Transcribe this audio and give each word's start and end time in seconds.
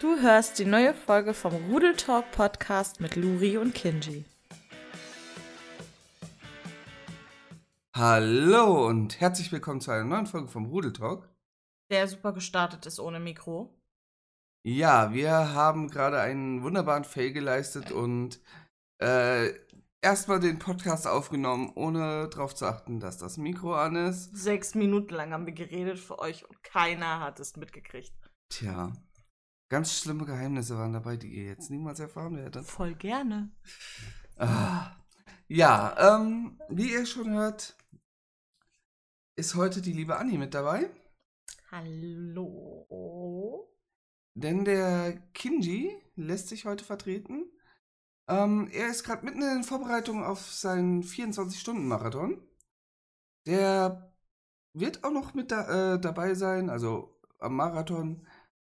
Du 0.00 0.18
hörst 0.18 0.58
die 0.58 0.64
neue 0.64 0.94
Folge 0.94 1.34
vom 1.34 1.54
Rudel 1.70 1.94
Talk 1.94 2.30
Podcast 2.30 3.00
mit 3.00 3.16
Luri 3.16 3.58
und 3.58 3.74
Kinji. 3.74 4.24
Hallo 7.94 8.86
und 8.88 9.20
herzlich 9.20 9.52
willkommen 9.52 9.82
zu 9.82 9.90
einer 9.90 10.04
neuen 10.04 10.24
Folge 10.24 10.48
vom 10.48 10.64
Rudel 10.64 10.94
Talk. 10.94 11.28
Der 11.90 12.08
super 12.08 12.32
gestartet 12.32 12.86
ist 12.86 12.98
ohne 12.98 13.20
Mikro. 13.20 13.78
Ja, 14.66 15.12
wir 15.12 15.52
haben 15.52 15.90
gerade 15.90 16.18
einen 16.18 16.62
wunderbaren 16.62 17.04
Fail 17.04 17.34
geleistet 17.34 17.92
und 17.92 18.40
äh, 19.02 19.52
erstmal 20.00 20.40
den 20.40 20.58
Podcast 20.58 21.06
aufgenommen, 21.06 21.72
ohne 21.74 22.30
darauf 22.30 22.54
zu 22.54 22.64
achten, 22.64 23.00
dass 23.00 23.18
das 23.18 23.36
Mikro 23.36 23.74
an 23.74 23.96
ist. 23.96 24.34
Sechs 24.34 24.74
Minuten 24.74 25.12
lang 25.12 25.34
haben 25.34 25.44
wir 25.44 25.52
geredet 25.52 25.98
für 25.98 26.18
euch 26.20 26.48
und 26.48 26.62
keiner 26.62 27.20
hat 27.20 27.38
es 27.38 27.54
mitgekriegt. 27.56 28.14
Tja, 28.48 28.94
ganz 29.70 29.98
schlimme 29.98 30.26
Geheimnisse 30.26 30.76
waren 30.76 30.92
dabei, 30.92 31.16
die 31.16 31.28
ihr 31.28 31.44
jetzt 31.44 31.70
niemals 31.70 32.00
erfahren 32.00 32.36
werdet. 32.36 32.66
Voll 32.66 32.94
gerne. 32.94 33.50
Ah, 34.36 34.96
ja, 35.48 36.16
ähm, 36.16 36.60
wie 36.68 36.92
ihr 36.92 37.06
schon 37.06 37.30
hört, 37.30 37.76
ist 39.36 39.54
heute 39.54 39.80
die 39.80 39.92
liebe 39.92 40.18
Anni 40.18 40.36
mit 40.36 40.54
dabei. 40.54 40.90
Hallo. 41.70 42.88
Denn 44.34 44.64
der 44.64 45.22
Kinji 45.34 45.96
lässt 46.16 46.48
sich 46.48 46.64
heute 46.64 46.84
vertreten. 46.84 47.44
Ähm, 48.26 48.68
er 48.72 48.88
ist 48.88 49.04
gerade 49.04 49.24
mitten 49.24 49.42
in 49.42 49.54
den 49.54 49.64
Vorbereitungen 49.64 50.24
auf 50.24 50.52
seinen 50.52 51.02
24-Stunden-Marathon. 51.02 52.42
Der 53.46 54.12
wird 54.72 55.04
auch 55.04 55.12
noch 55.12 55.34
mit 55.34 55.52
da, 55.52 55.94
äh, 55.94 56.00
dabei 56.00 56.34
sein, 56.34 56.70
also 56.70 57.20
am 57.38 57.54
Marathon, 57.56 58.26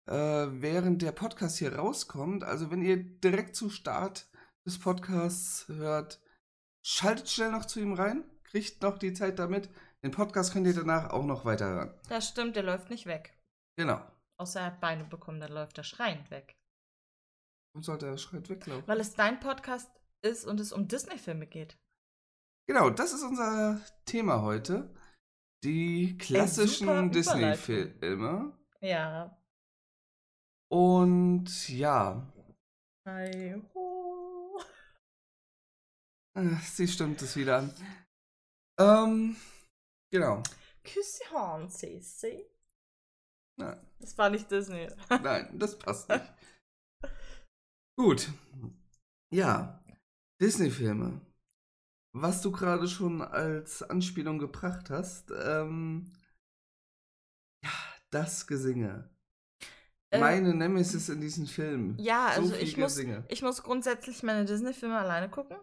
äh, 0.08 0.14
während 0.14 1.02
der 1.02 1.12
Podcast 1.12 1.58
hier 1.58 1.76
rauskommt. 1.76 2.44
Also 2.44 2.72
wenn 2.72 2.82
ihr 2.82 2.98
direkt 2.98 3.56
zu 3.56 3.70
Start 3.70 4.30
des 4.66 4.80
Podcasts 4.80 5.68
hört, 5.68 6.22
schaltet 6.86 7.30
schnell 7.30 7.52
noch 7.52 7.66
zu 7.66 7.80
ihm 7.80 7.94
rein, 7.94 8.24
kriegt 8.44 8.82
noch 8.82 8.98
die 8.98 9.14
Zeit 9.14 9.40
damit. 9.40 9.70
Den 10.04 10.12
Podcast 10.12 10.52
könnt 10.52 10.68
ihr 10.68 10.76
danach 10.76 11.12
auch 11.12 11.24
noch 11.24 11.46
weiterhören. 11.46 11.94
Das 12.10 12.28
stimmt, 12.28 12.56
der 12.56 12.64
läuft 12.64 12.90
nicht 12.90 13.06
weg. 13.06 13.40
Genau. 13.78 14.02
Außer 14.38 14.60
er 14.60 14.66
hat 14.68 14.82
Beine 14.82 15.06
bekommen, 15.06 15.40
dann 15.40 15.52
läuft 15.52 15.78
er 15.78 15.84
schreiend 15.84 16.30
weg. 16.32 16.58
Und 17.76 17.84
sollte 17.84 18.08
er 18.08 18.18
schreit 18.18 18.50
weglaufen? 18.50 18.88
Weil 18.88 19.00
es 19.00 19.16
dein 19.16 19.40
Podcast 19.40 19.90
ist 20.22 20.46
und 20.46 20.60
es 20.60 20.74
um 20.74 20.88
Disney-Filme 20.88 21.48
geht. 21.48 21.78
Genau, 22.68 22.90
das 22.90 23.14
ist 23.14 23.24
unser 23.24 23.82
Thema 24.06 24.42
heute. 24.42 24.94
Die 25.64 26.18
klassischen 26.18 27.12
Disney-Filme. 27.12 28.58
Ja. 28.82 29.38
Und 30.74 31.70
ja, 31.70 32.34
Hi 33.08 33.62
ho. 33.76 34.60
sie 36.64 36.88
stimmt 36.88 37.22
es 37.22 37.36
wieder 37.36 37.60
an. 37.60 37.74
Ähm, 38.80 39.36
genau. 40.12 40.42
Küsschen, 40.84 41.70
Sissi. 41.70 42.44
Nein, 43.60 43.86
Das 44.00 44.18
war 44.18 44.32
nicht 44.32 44.50
Disney. 44.50 44.90
nein, 45.12 45.60
das 45.60 45.78
passt 45.78 46.10
nicht. 46.10 46.34
Gut. 47.96 48.30
Ja, 49.32 49.80
Disney-Filme. 50.42 51.22
Was 52.16 52.42
du 52.42 52.52
gerade 52.52 52.88
schon 52.88 53.22
als 53.22 53.84
Anspielung 53.84 54.40
gebracht 54.40 54.90
hast, 54.90 55.30
ähm, 55.30 56.12
ja, 57.64 57.72
das 58.10 58.48
Gesinge. 58.48 59.13
Äh, 60.14 60.20
Meine 60.20 60.54
Nemesis 60.54 61.10
in 61.10 61.22
diesen 61.22 61.48
Filmen. 61.48 61.98
Ja, 61.98 62.34
So 62.36 62.42
also 62.42 62.56
ich 62.56 62.78
muss, 62.78 62.98
ich 62.98 63.42
muss 63.42 63.64
grundsätzlich 63.64 64.22
meine 64.22 64.46
Disney-Filme 64.46 64.98
alleine 64.98 65.28
gucken. 65.30 65.58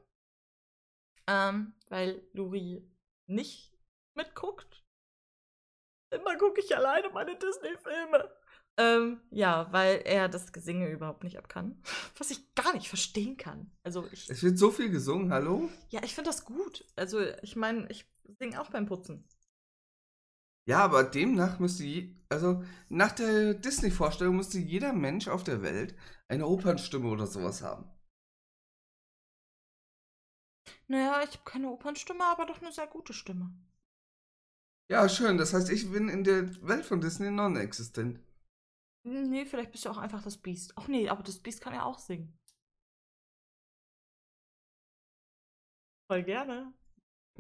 Ähm, 1.29 1.75
weil 1.89 2.21
Luri 2.33 2.85
nicht 3.27 3.73
mitguckt. 4.15 4.85
Immer 6.11 6.37
gucke 6.37 6.61
ich 6.61 6.77
alleine 6.77 7.11
meine 7.11 7.39
Disney-Filme. 7.39 8.29
Ähm, 8.77 9.21
ja, 9.31 9.73
weil 9.73 10.03
er 10.05 10.29
das 10.29 10.53
Gesinge 10.53 10.89
überhaupt 10.89 11.23
nicht 11.23 11.39
abkann. 11.39 11.81
Was 12.19 12.33
ich 12.33 12.53
gar 12.57 12.73
nicht 12.73 12.89
verstehen 12.89 13.37
kann. 13.37 13.71
Also 13.85 14.05
ich. 14.11 14.29
Es 14.29 14.43
wird 14.43 14.59
so 14.59 14.73
viel 14.73 14.91
gesungen, 14.91 15.33
hallo? 15.33 15.69
Ja, 15.91 16.03
ich 16.03 16.15
finde 16.15 16.31
das 16.31 16.45
gut. 16.45 16.85
Also 16.97 17.21
ich 17.43 17.55
meine, 17.55 17.89
ich 17.89 18.11
singe 18.41 18.61
auch 18.61 18.71
beim 18.71 18.87
Putzen. 18.87 19.25
Ja, 20.71 20.85
aber 20.85 21.03
demnach 21.03 21.59
müsste, 21.59 21.83
je, 21.83 22.15
also 22.29 22.63
nach 22.89 23.11
der 23.11 23.55
Disney-Vorstellung 23.55 24.37
müsste 24.37 24.61
jeder 24.61 24.93
Mensch 24.93 25.27
auf 25.27 25.43
der 25.43 25.63
Welt 25.63 25.97
eine 26.29 26.47
Opernstimme 26.47 27.09
oder 27.09 27.27
sowas 27.27 27.61
haben. 27.61 27.91
Naja, 30.87 31.25
ich 31.25 31.33
habe 31.33 31.45
keine 31.45 31.73
Opernstimme, 31.73 32.25
aber 32.25 32.47
doch 32.47 32.63
eine 32.63 32.71
sehr 32.71 32.87
gute 32.87 33.13
Stimme. 33.13 33.53
Ja, 34.89 35.09
schön. 35.09 35.39
Das 35.39 35.55
heißt, 35.55 35.71
ich 35.71 35.91
bin 35.91 36.09
in 36.09 36.23
der 36.23 36.43
Welt 36.65 36.85
von 36.85 37.01
Disney 37.01 37.33
non-existent. 37.33 38.21
Nee, 39.05 39.47
vielleicht 39.47 39.73
bist 39.73 39.87
du 39.87 39.91
auch 39.91 39.99
einfach 39.99 40.23
das 40.23 40.39
Biest. 40.39 40.75
Ach 40.77 40.87
nee, 40.87 41.09
aber 41.09 41.25
das 41.25 41.41
Biest 41.41 41.61
kann 41.61 41.75
ja 41.75 41.83
auch 41.83 41.99
singen. 41.99 42.39
Voll 46.09 46.23
gerne. 46.23 46.73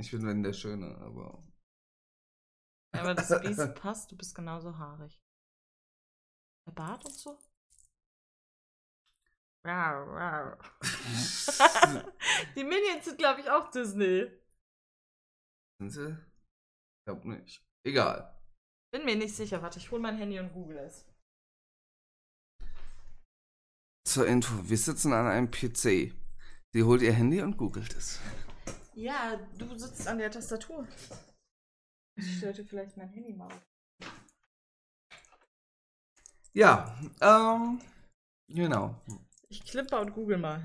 Ich 0.00 0.10
bin 0.10 0.26
wenn 0.26 0.42
der 0.42 0.52
Schöne, 0.52 0.96
aber. 0.98 1.49
Aber 2.92 3.14
das 3.14 3.28
Biest 3.42 3.74
passt, 3.74 4.10
du 4.12 4.16
bist 4.16 4.34
genauso 4.34 4.78
haarig. 4.78 5.20
Der 6.66 6.72
Bart 6.72 7.04
und 7.04 7.14
so? 7.14 7.38
Die 12.56 12.64
Minions 12.64 13.04
sind, 13.04 13.18
glaube 13.18 13.40
ich, 13.42 13.50
auch 13.50 13.70
Disney. 13.70 14.30
Sind 15.78 15.90
sie? 15.90 16.12
Ich 16.12 17.04
glaub 17.06 17.24
nicht. 17.26 17.62
Egal. 17.84 18.34
Bin 18.92 19.04
mir 19.04 19.16
nicht 19.16 19.36
sicher. 19.36 19.62
Warte, 19.62 19.78
ich 19.78 19.90
hole 19.90 20.00
mein 20.00 20.16
Handy 20.16 20.38
und 20.38 20.52
google 20.52 20.78
es. 20.78 21.04
Zur 24.06 24.26
Info, 24.26 24.68
wir 24.68 24.78
sitzen 24.78 25.12
an 25.12 25.26
einem 25.26 25.50
PC. 25.50 26.14
Sie 26.72 26.82
holt 26.82 27.02
ihr 27.02 27.12
Handy 27.12 27.42
und 27.42 27.56
googelt 27.56 27.94
es. 27.94 28.18
Ja, 28.94 29.36
du 29.58 29.78
sitzt 29.78 30.08
an 30.08 30.18
der 30.18 30.30
Tastatur. 30.30 30.86
Ich 32.16 32.40
sollte 32.40 32.64
vielleicht 32.64 32.96
mein 32.96 33.08
Handy 33.08 33.32
mal. 33.32 33.46
auf. 33.46 33.70
Ja, 36.52 36.98
ähm, 37.20 37.80
genau. 38.48 39.00
Ich 39.48 39.64
klipper 39.64 40.00
und 40.00 40.12
google 40.12 40.38
mal. 40.38 40.64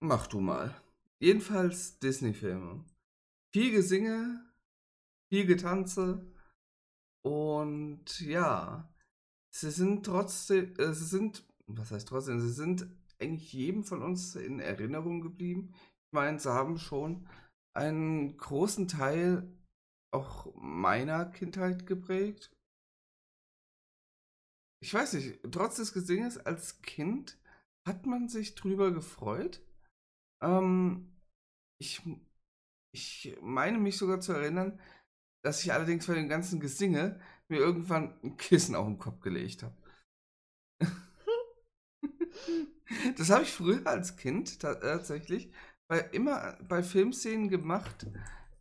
Mach 0.00 0.26
du 0.26 0.40
mal. 0.40 0.74
Jedenfalls 1.20 1.98
Disney-Filme. 2.00 2.84
Viel 3.54 3.70
Gesinge, 3.70 4.44
viel 5.30 5.46
Getanze 5.46 6.26
und 7.22 8.20
ja, 8.20 8.92
sie 9.54 9.70
sind 9.70 10.04
trotzdem, 10.04 10.74
äh, 10.78 10.92
sie 10.92 11.04
sind, 11.04 11.46
was 11.66 11.90
heißt 11.90 12.08
trotzdem, 12.08 12.40
sie 12.40 12.52
sind 12.52 12.86
eigentlich 13.20 13.52
jedem 13.52 13.84
von 13.84 14.02
uns 14.02 14.34
in 14.34 14.58
Erinnerung 14.58 15.20
geblieben. 15.20 15.72
Ich 16.06 16.12
meine, 16.12 16.38
sie 16.40 16.52
haben 16.52 16.78
schon 16.78 17.28
einen 17.74 18.36
großen 18.36 18.88
Teil 18.88 19.48
auch 20.12 20.54
meiner 20.56 21.26
Kindheit 21.26 21.86
geprägt. 21.86 22.50
Ich 24.80 24.92
weiß 24.92 25.14
nicht, 25.14 25.38
trotz 25.50 25.76
des 25.76 25.92
Gesinges 25.92 26.38
als 26.38 26.82
Kind 26.82 27.38
hat 27.86 28.06
man 28.06 28.28
sich 28.28 28.54
drüber 28.54 28.90
gefreut. 28.92 29.62
Ähm, 30.42 31.12
ich, 31.80 32.02
ich 32.94 33.36
meine 33.42 33.78
mich 33.78 33.98
sogar 33.98 34.20
zu 34.20 34.32
erinnern, 34.32 34.80
dass 35.44 35.64
ich 35.64 35.72
allerdings 35.72 36.06
bei 36.06 36.14
dem 36.14 36.28
ganzen 36.28 36.60
Gesinge 36.60 37.20
mir 37.48 37.58
irgendwann 37.60 38.18
ein 38.22 38.36
Kissen 38.38 38.74
auf 38.76 38.86
den 38.86 38.98
Kopf 38.98 39.20
gelegt 39.20 39.62
habe. 39.62 39.76
das 43.18 43.30
habe 43.30 43.42
ich 43.44 43.52
früher 43.52 43.86
als 43.86 44.16
Kind 44.16 44.60
ta- 44.60 44.74
tatsächlich 44.74 45.50
bei, 45.92 45.98
immer 46.12 46.56
bei 46.62 46.82
Filmszenen 46.82 47.50
gemacht, 47.50 48.06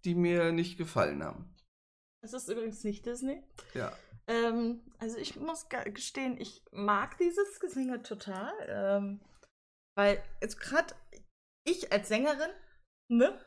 die 0.03 0.15
mir 0.15 0.51
nicht 0.51 0.77
gefallen 0.77 1.23
haben. 1.23 1.55
Das 2.21 2.33
ist 2.33 2.49
übrigens 2.49 2.83
nicht 2.83 3.05
Disney. 3.05 3.41
Ja. 3.73 3.97
Ähm, 4.27 4.81
also 4.99 5.15
ich 5.15 5.37
muss 5.37 5.69
ge- 5.69 5.89
gestehen, 5.91 6.37
ich 6.37 6.65
mag 6.73 7.17
dieses 7.19 7.61
Gesinge 7.61 8.03
total. 8.03 8.51
Ähm, 8.67 9.21
weil, 9.95 10.21
also 10.41 10.57
gerade 10.57 10.93
ich 11.65 11.93
als 11.93 12.09
Sängerin, 12.09 12.51
ne? 13.09 13.39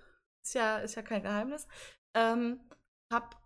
Ist 0.42 0.54
ja, 0.54 0.78
ist 0.78 0.94
ja 0.94 1.02
kein 1.02 1.22
Geheimnis, 1.22 1.68
ähm, 2.16 2.66
hab 3.12 3.38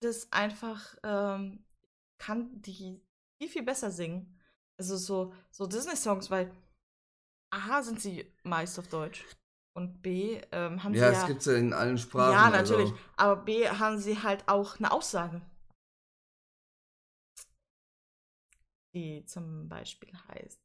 das 0.00 0.30
einfach, 0.30 0.96
ähm, 1.02 1.66
kann 2.20 2.62
die 2.62 3.04
viel, 3.40 3.50
viel 3.50 3.64
besser 3.64 3.90
singen. 3.90 4.40
Also 4.78 4.96
so, 4.96 5.34
so 5.50 5.66
Disney-Songs, 5.66 6.30
weil 6.30 6.54
A, 7.52 7.82
sind 7.82 8.00
sie 8.00 8.32
meist 8.44 8.78
auf 8.78 8.86
Deutsch. 8.86 9.24
Und 9.74 10.02
B, 10.02 10.40
ähm, 10.52 10.84
haben 10.84 10.94
Ja, 10.94 11.08
sie 11.08 11.12
es 11.14 11.20
ja. 11.22 11.26
gibt 11.28 11.46
ja 11.46 11.54
in 11.54 11.72
allen 11.72 11.96
Sprachen. 11.98 12.32
Ja, 12.32 12.50
natürlich. 12.50 12.90
Also, 12.90 12.98
Aber 13.16 13.36
B 13.36 13.68
haben 13.68 13.98
sie 13.98 14.22
halt 14.22 14.46
auch 14.48 14.78
eine 14.78 14.90
Aussage. 14.92 15.40
die 18.94 19.24
zum 19.24 19.68
Beispiel 19.68 20.12
heißt, 20.28 20.60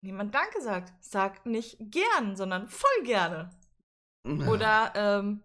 wenn 0.00 0.08
jemand 0.08 0.34
Danke 0.34 0.60
sagt, 0.60 0.92
sag 1.04 1.46
nicht 1.46 1.76
gern, 1.80 2.36
sondern 2.36 2.68
voll 2.68 3.02
gerne. 3.04 3.50
Oder 4.48 4.92
ähm, 4.96 5.42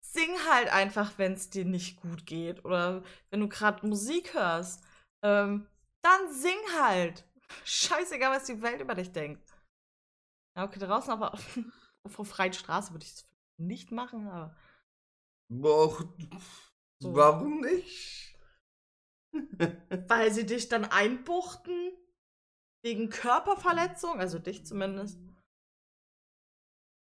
sing 0.00 0.30
halt 0.50 0.72
einfach, 0.72 1.18
wenn 1.18 1.34
es 1.34 1.50
dir 1.50 1.64
nicht 1.64 2.00
gut 2.00 2.26
geht. 2.26 2.64
Oder 2.64 3.04
wenn 3.30 3.40
du 3.40 3.48
gerade 3.48 3.86
Musik 3.86 4.34
hörst, 4.34 4.82
ähm, 5.22 5.66
dann 6.02 6.32
sing 6.32 6.58
halt. 6.80 7.24
Scheißegal, 7.64 8.36
was 8.36 8.44
die 8.44 8.60
Welt 8.62 8.80
über 8.80 8.94
dich 8.94 9.12
denkt. 9.12 9.48
Okay, 10.56 10.78
draußen 10.80 11.12
aber 11.12 11.38
auf, 12.08 12.16
der 12.16 12.24
freien 12.24 12.52
Straße 12.52 12.92
würde 12.92 13.04
ich 13.04 13.12
es 13.12 13.28
nicht 13.58 13.90
machen, 13.92 14.28
aber. 14.28 14.56
Boah, 15.50 16.14
So. 17.00 17.14
warum 17.14 17.60
nicht? 17.60 18.36
Weil 20.08 20.32
sie 20.32 20.46
dich 20.46 20.68
dann 20.68 20.84
einbuchten? 20.84 21.92
Wegen 22.84 23.10
Körperverletzung? 23.10 24.20
Also 24.20 24.38
dich 24.38 24.64
zumindest. 24.64 25.18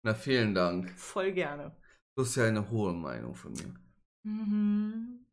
Na, 0.05 0.15
vielen 0.15 0.55
Dank. 0.55 0.91
Voll 0.99 1.33
gerne. 1.33 1.77
Du 2.17 2.23
hast 2.25 2.35
ja 2.37 2.47
eine 2.47 2.69
hohe 2.71 2.93
Meinung 2.93 3.35
von 3.35 3.53
mir. 3.53 3.75
Mhm. 4.25 5.27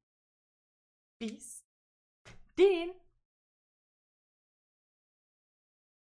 Bis. 1.20 1.66
Den. 2.58 2.92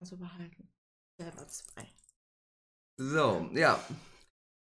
Also 0.00 0.17
behalten. 0.17 0.69
Selber 1.19 1.46
zwei. 1.49 1.87
So, 3.00 3.49
ja. 3.55 3.82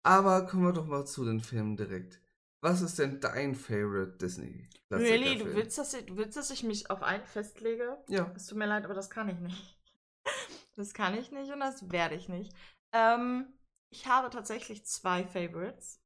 Aber 0.01 0.47
kommen 0.47 0.63
wir 0.63 0.73
doch 0.73 0.87
mal 0.87 1.05
zu 1.05 1.23
den 1.23 1.39
Filmen 1.39 1.77
direkt. 1.77 2.19
Was 2.63 2.81
ist 2.81 2.97
denn 2.97 3.19
dein 3.19 3.53
Favorite 3.53 4.17
Disney? 4.17 4.67
Really? 4.89 5.37
Du 5.37 5.53
willst, 5.53 5.77
dass 5.77 5.93
ich, 5.93 6.07
du 6.07 6.17
willst, 6.17 6.35
dass 6.35 6.49
ich 6.49 6.63
mich 6.63 6.89
auf 6.89 7.03
einen 7.03 7.23
festlege? 7.25 8.03
Ja. 8.07 8.31
Es 8.35 8.47
tut 8.47 8.57
mir 8.57 8.65
leid, 8.65 8.85
aber 8.85 8.95
das 8.95 9.09
kann 9.09 9.29
ich 9.29 9.39
nicht. 9.39 9.79
Das 10.75 10.95
kann 10.95 11.15
ich 11.15 11.31
nicht 11.31 11.51
und 11.51 11.59
das 11.59 11.91
werde 11.91 12.15
ich 12.15 12.29
nicht. 12.29 12.51
Ähm, 12.93 13.53
ich 13.91 14.07
habe 14.07 14.31
tatsächlich 14.31 14.83
zwei 14.87 15.23
Favorites. 15.23 16.01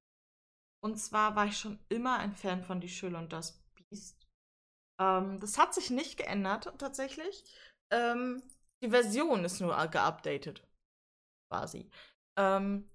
Und 0.84 0.98
zwar 0.98 1.38
war 1.38 1.46
ich 1.46 1.58
schon 1.58 1.80
immer 1.88 2.18
ein 2.18 2.36
Fan 2.36 2.66
von 2.66 2.82
Die 2.82 2.90
Schöne 2.90 3.18
und 3.18 3.32
das 3.32 3.64
Biest. 3.76 4.28
Ähm, 5.00 5.40
das 5.40 5.58
hat 5.58 5.74
sich 5.74 5.90
nicht 5.90 6.18
geändert, 6.18 6.74
tatsächlich. 6.80 7.46
Ähm, 7.94 8.44
die 8.84 8.90
Version 8.90 9.46
ist 9.46 9.62
nur 9.62 9.74
geupdatet. 9.88 10.68
Quasi. 11.50 11.90
Ähm, 12.38 12.90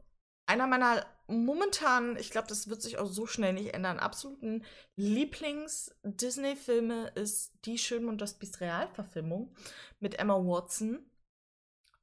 einer 0.46 0.66
meiner 0.66 1.04
momentan, 1.26 2.16
ich 2.16 2.30
glaube, 2.30 2.48
das 2.48 2.68
wird 2.68 2.82
sich 2.82 2.98
auch 2.98 3.06
so 3.06 3.26
schnell 3.26 3.52
nicht 3.52 3.74
ändern, 3.74 3.98
absoluten 3.98 4.64
Lieblings-Disney-Filme 4.96 7.08
ist 7.14 7.52
Die 7.64 7.78
Schön 7.78 8.08
und 8.08 8.20
das 8.20 8.38
Biest 8.38 8.60
Realverfilmung 8.60 9.54
mit 10.00 10.18
Emma 10.18 10.34
Watson, 10.34 11.08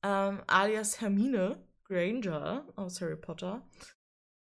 ähm, 0.03 0.41
alias 0.47 1.01
Hermine 1.01 1.61
Granger 1.83 2.65
aus 2.75 3.01
Harry 3.01 3.17
Potter. 3.17 3.67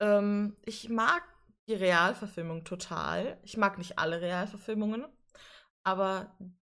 Ähm, 0.01 0.57
ich 0.65 0.89
mag 0.89 1.23
die 1.69 1.75
Realverfilmung 1.75 2.65
total. 2.65 3.39
Ich 3.45 3.57
mag 3.57 3.79
nicht 3.79 3.99
alle 3.99 4.21
Realverfilmungen, 4.21 5.07
aber 5.85 6.37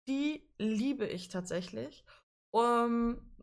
die 0.09 0.47
liebe 0.59 1.07
ich 1.07 1.29
tatsächlich. 1.29 2.05
Um, 2.51 3.34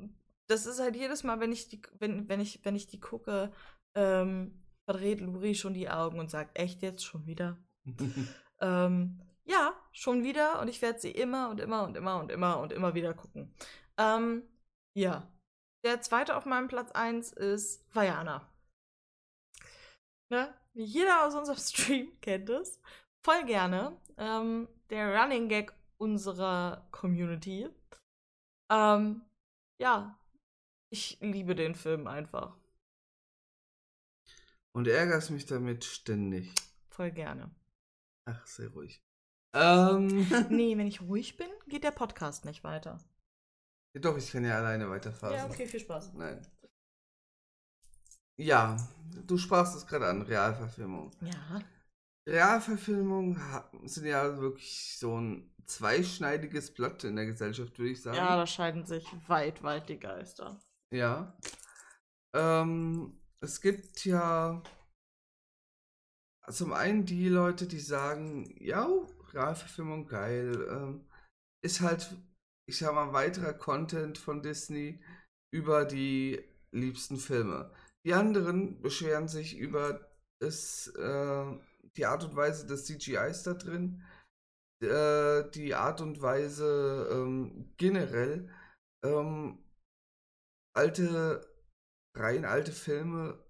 das 0.51 0.65
ist 0.65 0.79
halt 0.79 0.95
jedes 0.95 1.23
Mal, 1.23 1.39
wenn 1.39 1.51
ich 1.51 1.69
die, 1.69 1.81
wenn, 1.97 2.27
wenn 2.27 2.41
ich, 2.41 2.63
wenn 2.63 2.75
ich 2.75 2.87
die 2.87 2.99
gucke, 2.99 3.51
ähm, 3.95 4.61
verdreht 4.85 5.21
Luri 5.21 5.55
schon 5.55 5.73
die 5.73 5.89
Augen 5.89 6.19
und 6.19 6.29
sagt, 6.29 6.59
echt 6.59 6.81
jetzt 6.81 7.05
schon 7.05 7.25
wieder? 7.25 7.57
ähm, 8.59 9.21
ja, 9.45 9.73
schon 9.91 10.23
wieder 10.23 10.59
und 10.61 10.67
ich 10.67 10.81
werde 10.81 10.99
sie 10.99 11.11
immer 11.11 11.49
und 11.49 11.59
immer 11.59 11.83
und 11.83 11.95
immer 11.95 12.19
und 12.19 12.31
immer 12.31 12.59
und 12.59 12.73
immer 12.73 12.93
wieder 12.93 13.13
gucken. 13.13 13.55
Ähm, 13.97 14.43
ja. 14.93 15.27
Der 15.83 16.01
zweite 16.01 16.35
auf 16.35 16.45
meinem 16.45 16.67
Platz 16.67 16.91
1 16.91 17.31
ist 17.31 17.83
Vajana. 17.95 18.47
Ne? 20.29 20.53
Wie 20.73 20.83
jeder 20.83 21.25
aus 21.25 21.33
unserem 21.33 21.57
Stream 21.59 22.19
kennt 22.21 22.49
es. 22.49 22.79
Voll 23.23 23.45
gerne. 23.45 23.97
Ähm, 24.17 24.67
der 24.89 25.15
Running 25.15 25.47
Gag 25.47 25.73
unserer 25.97 26.87
Community. 26.91 27.69
Ähm, 28.71 29.21
ja, 29.79 30.20
ich 30.91 31.17
liebe 31.21 31.55
den 31.55 31.73
Film 31.73 32.05
einfach. 32.05 32.55
Und 34.73 34.87
ärgerst 34.87 35.31
mich 35.31 35.45
damit 35.45 35.83
ständig. 35.83 36.53
Voll 36.89 37.11
gerne. 37.11 37.49
Ach, 38.25 38.45
sehr 38.45 38.69
ruhig. 38.69 39.01
Ähm, 39.53 40.27
Nee, 40.49 40.77
wenn 40.77 40.87
ich 40.93 41.01
ruhig 41.01 41.37
bin, 41.37 41.49
geht 41.67 41.83
der 41.83 41.91
Podcast 41.91 42.45
nicht 42.45 42.63
weiter. 42.63 42.99
Doch, 43.93 44.17
ich 44.17 44.31
kann 44.31 44.45
ja 44.45 44.57
alleine 44.57 44.89
weiterfahren. 44.89 45.35
Ja, 45.35 45.45
okay, 45.45 45.65
viel 45.65 45.79
Spaß. 45.81 46.13
Nein. 46.13 46.45
Ja, 48.39 48.77
du 49.27 49.37
sprachst 49.37 49.75
es 49.75 49.85
gerade 49.85 50.07
an, 50.07 50.21
Realverfilmung. 50.21 51.11
Ja. 51.21 51.61
Realverfilmungen 52.27 53.37
ha- 53.51 53.69
sind 53.83 54.05
ja 54.05 54.37
wirklich 54.39 54.97
so 54.97 55.19
ein 55.19 55.53
zweischneidiges 55.65 56.73
Blatt 56.73 57.03
in 57.03 57.17
der 57.17 57.25
Gesellschaft, 57.25 57.77
würde 57.77 57.91
ich 57.91 58.01
sagen. 58.01 58.15
Ja, 58.17 58.35
da 58.37 58.47
scheiden 58.47 58.85
sich 58.85 59.05
weit, 59.27 59.61
weit 59.63 59.89
die 59.89 59.99
Geister. 59.99 60.59
Ja. 60.93 61.37
Ähm, 62.35 63.19
es 63.41 63.61
gibt 63.61 64.05
ja 64.05 64.61
zum 66.49 66.73
einen 66.73 67.05
die 67.05 67.29
Leute, 67.29 67.67
die 67.67 67.79
sagen, 67.79 68.53
ja, 68.59 68.87
Realverfilmung 69.33 70.07
geil, 70.07 70.67
ähm, 70.69 71.07
ist 71.63 71.81
halt, 71.81 72.15
ich 72.67 72.77
sag 72.77 72.93
mal, 72.93 73.13
weiterer 73.13 73.53
Content 73.53 74.17
von 74.17 74.41
Disney 74.41 75.01
über 75.53 75.85
die 75.85 76.43
liebsten 76.71 77.17
Filme. 77.17 77.73
Die 78.05 78.13
anderen 78.13 78.81
beschweren 78.81 79.27
sich 79.27 79.57
über 79.57 80.11
das, 80.41 80.87
äh, 80.87 81.45
die 81.95 82.05
Art 82.05 82.23
und 82.23 82.35
Weise 82.35 82.65
des 82.65 82.85
CGIs 82.85 83.43
da 83.43 83.53
drin, 83.53 84.03
äh, 84.83 85.49
die 85.51 85.75
Art 85.75 86.01
und 86.01 86.21
Weise 86.21 87.09
ähm, 87.11 87.73
generell, 87.77 88.49
ähm, 89.05 89.59
alte 90.73 91.47
Reihen, 92.15 92.45
alte 92.45 92.71
Filme 92.71 93.43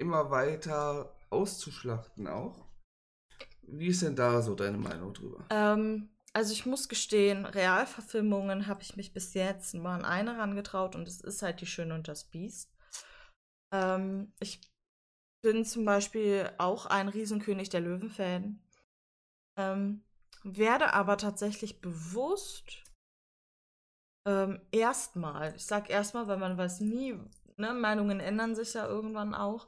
immer 0.00 0.30
weiter 0.30 1.16
auszuschlachten 1.30 2.26
auch. 2.26 2.66
Wie 3.62 3.88
ist 3.88 4.02
denn 4.02 4.16
da 4.16 4.40
so 4.40 4.54
deine 4.54 4.78
Meinung 4.78 5.12
drüber? 5.12 5.44
Ähm, 5.50 6.08
also 6.32 6.52
ich 6.52 6.66
muss 6.66 6.88
gestehen, 6.88 7.44
Realverfilmungen 7.44 8.66
habe 8.66 8.82
ich 8.82 8.96
mich 8.96 9.12
bis 9.12 9.34
jetzt 9.34 9.74
nur 9.74 9.90
an 9.90 10.04
eine 10.04 10.36
herangetraut 10.36 10.94
und 10.94 11.06
es 11.06 11.20
ist 11.20 11.42
halt 11.42 11.60
Die 11.60 11.66
Schöne 11.66 11.94
und 11.94 12.08
das 12.08 12.24
Biest. 12.24 12.70
Ähm, 13.72 14.32
ich 14.40 14.60
bin 15.42 15.64
zum 15.64 15.84
Beispiel 15.84 16.50
auch 16.58 16.86
ein 16.86 17.08
Riesenkönig 17.08 17.68
der 17.68 17.80
Löwen-Fan. 17.80 18.60
Ähm, 19.56 20.04
werde 20.44 20.94
aber 20.94 21.18
tatsächlich 21.18 21.80
bewusst 21.80 22.84
ähm, 24.28 24.60
erstmal, 24.70 25.54
ich 25.56 25.64
sag 25.64 25.88
erstmal, 25.88 26.28
weil 26.28 26.36
man 26.36 26.58
weiß 26.58 26.80
nie, 26.80 27.18
ne, 27.56 27.72
Meinungen 27.72 28.20
ändern 28.20 28.54
sich 28.54 28.74
ja 28.74 28.86
irgendwann 28.86 29.34
auch, 29.34 29.66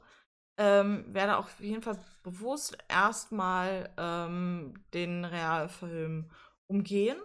ähm, 0.59 1.03
werde 1.07 1.37
auf 1.37 1.59
jeden 1.59 1.81
Fall 1.81 1.97
bewusst 2.21 2.77
erstmal 2.87 3.89
ähm, 3.97 4.75
den 4.93 5.25
Realfilm 5.25 6.29
umgehen, 6.67 7.19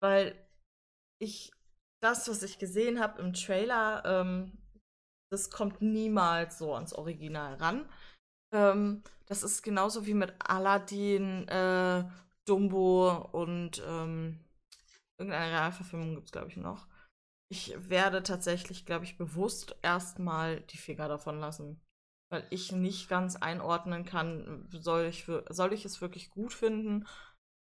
weil 0.00 0.36
ich 1.20 1.50
das, 2.00 2.28
was 2.28 2.44
ich 2.44 2.60
gesehen 2.60 3.00
habe 3.00 3.20
im 3.20 3.32
Trailer, 3.32 4.04
ähm, 4.04 4.52
das 5.32 5.50
kommt 5.50 5.82
niemals 5.82 6.58
so 6.58 6.74
ans 6.74 6.92
Original 6.92 7.54
ran. 7.54 7.88
Ähm, 8.54 9.02
das 9.26 9.42
ist 9.42 9.62
genauso 9.62 10.06
wie 10.06 10.14
mit 10.14 10.32
Aladdin, 10.38 11.48
äh, 11.48 12.04
Dumbo 12.44 13.28
und 13.32 13.82
ähm, 13.84 14.38
irgendeine 15.18 15.52
Realverfilmung 15.52 16.14
gibt 16.14 16.26
es, 16.26 16.32
glaube 16.32 16.48
ich, 16.48 16.56
noch. 16.56 16.86
Ich 17.50 17.74
werde 17.88 18.22
tatsächlich, 18.22 18.86
glaube 18.86 19.04
ich, 19.04 19.16
bewusst 19.16 19.76
erstmal 19.82 20.60
die 20.60 20.78
Finger 20.78 21.08
davon 21.08 21.40
lassen. 21.40 21.80
Weil 22.30 22.46
ich 22.50 22.72
nicht 22.72 23.08
ganz 23.08 23.36
einordnen 23.36 24.04
kann, 24.04 24.68
soll 24.70 25.06
ich, 25.06 25.24
soll 25.48 25.72
ich 25.72 25.86
es 25.86 26.02
wirklich 26.02 26.30
gut 26.30 26.52
finden 26.52 27.06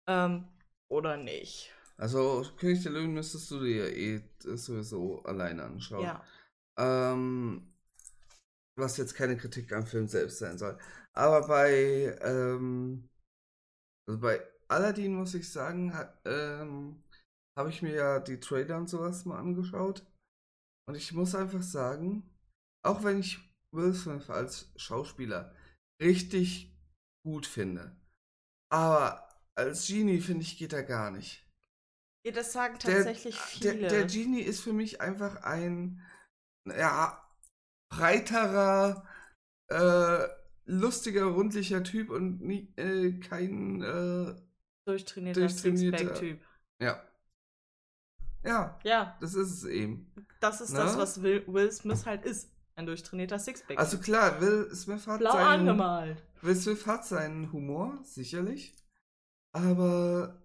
ähm, 0.08 0.48
oder 0.88 1.18
nicht. 1.18 1.74
Also, 1.98 2.46
König 2.58 2.84
der 2.84 2.92
Löwen 2.92 3.14
müsstest 3.14 3.50
du 3.50 3.64
dir 3.64 3.96
eh 3.96 4.22
sowieso 4.44 5.24
alleine 5.24 5.64
anschauen. 5.64 6.04
Ja. 6.04 6.24
Ähm, 6.78 7.68
was 8.76 8.98
jetzt 8.98 9.16
keine 9.16 9.38
Kritik 9.38 9.72
am 9.74 9.86
Film 9.86 10.08
selbst 10.08 10.40
sein 10.40 10.58
soll. 10.58 10.78
Aber 11.14 11.48
bei, 11.48 12.18
ähm, 12.22 13.10
also 14.08 14.20
bei 14.20 14.42
Aladdin 14.68 15.16
muss 15.16 15.34
ich 15.34 15.52
sagen, 15.52 15.94
ha- 15.94 16.14
ähm, 16.26 17.04
habe 17.58 17.70
ich 17.70 17.82
mir 17.82 17.94
ja 17.94 18.20
die 18.20 18.40
Trailer 18.40 18.78
und 18.78 18.90
sowas 18.90 19.26
mal 19.26 19.40
angeschaut. 19.40 20.06
Und 20.88 20.96
ich 20.96 21.12
muss 21.14 21.36
einfach 21.36 21.62
sagen, 21.62 22.30
auch 22.84 23.04
wenn 23.04 23.20
ich 23.20 23.40
Will 23.72 23.94
Smith 23.94 24.30
als 24.30 24.72
Schauspieler 24.76 25.56
richtig 26.02 26.76
gut 27.26 27.46
finde, 27.46 27.96
aber 28.72 29.28
als 29.56 29.88
Genie 29.88 30.20
finde 30.22 30.44
ich 30.44 30.58
geht 30.58 30.74
er 30.74 30.84
gar 30.84 31.12
nicht. 31.12 31.48
Ja, 32.26 32.32
das 32.32 32.54
sagen 32.54 32.78
Der, 32.86 32.96
tatsächlich 32.96 33.36
der, 33.36 33.74
viele. 33.74 33.88
der 33.88 34.06
Genie 34.06 34.42
ist 34.42 34.62
für 34.62 34.74
mich 34.74 35.02
einfach 35.02 35.44
ein 35.44 36.02
ja, 36.66 37.22
breiterer, 37.92 39.08
äh, 39.70 40.28
lustiger, 40.66 41.26
rundlicher 41.26 41.84
Typ 41.84 42.10
und 42.10 42.42
nie, 42.42 42.74
äh, 42.78 43.20
kein 43.20 43.82
äh, 43.82 44.36
durchtrainierter 44.86 45.42
durchtrainierter- 45.42 45.50
Sixpack-Typ. 45.50 46.46
ja. 46.82 47.08
Ja, 48.44 48.80
Ja, 48.84 49.18
das 49.22 49.34
ist 49.36 49.52
es 49.52 49.64
eben. 49.66 50.12
das 50.40 50.62
ist 50.62 50.72
Ne? 50.72 50.80
das, 50.80 50.98
was 50.98 51.22
Will, 51.22 51.46
Will 51.48 51.72
Smith 51.72 52.06
halt 52.06 52.26
ist. 52.26 52.50
Ein 52.76 52.86
durchtrainierter 52.86 53.38
Sixpack. 53.38 53.78
Also 53.78 54.00
klar, 54.00 54.40
Will 54.42 54.74
Smith 54.74 55.06
hat 55.06 55.20
Blau 55.20 55.32
seinen, 55.34 55.70
angemalt. 55.70 56.24
Will 56.42 56.56
Smith 56.56 56.88
hat 56.88 57.06
seinen 57.06 57.52
Humor, 57.52 58.00
sicherlich. 58.04 58.76
Aber 59.54 60.42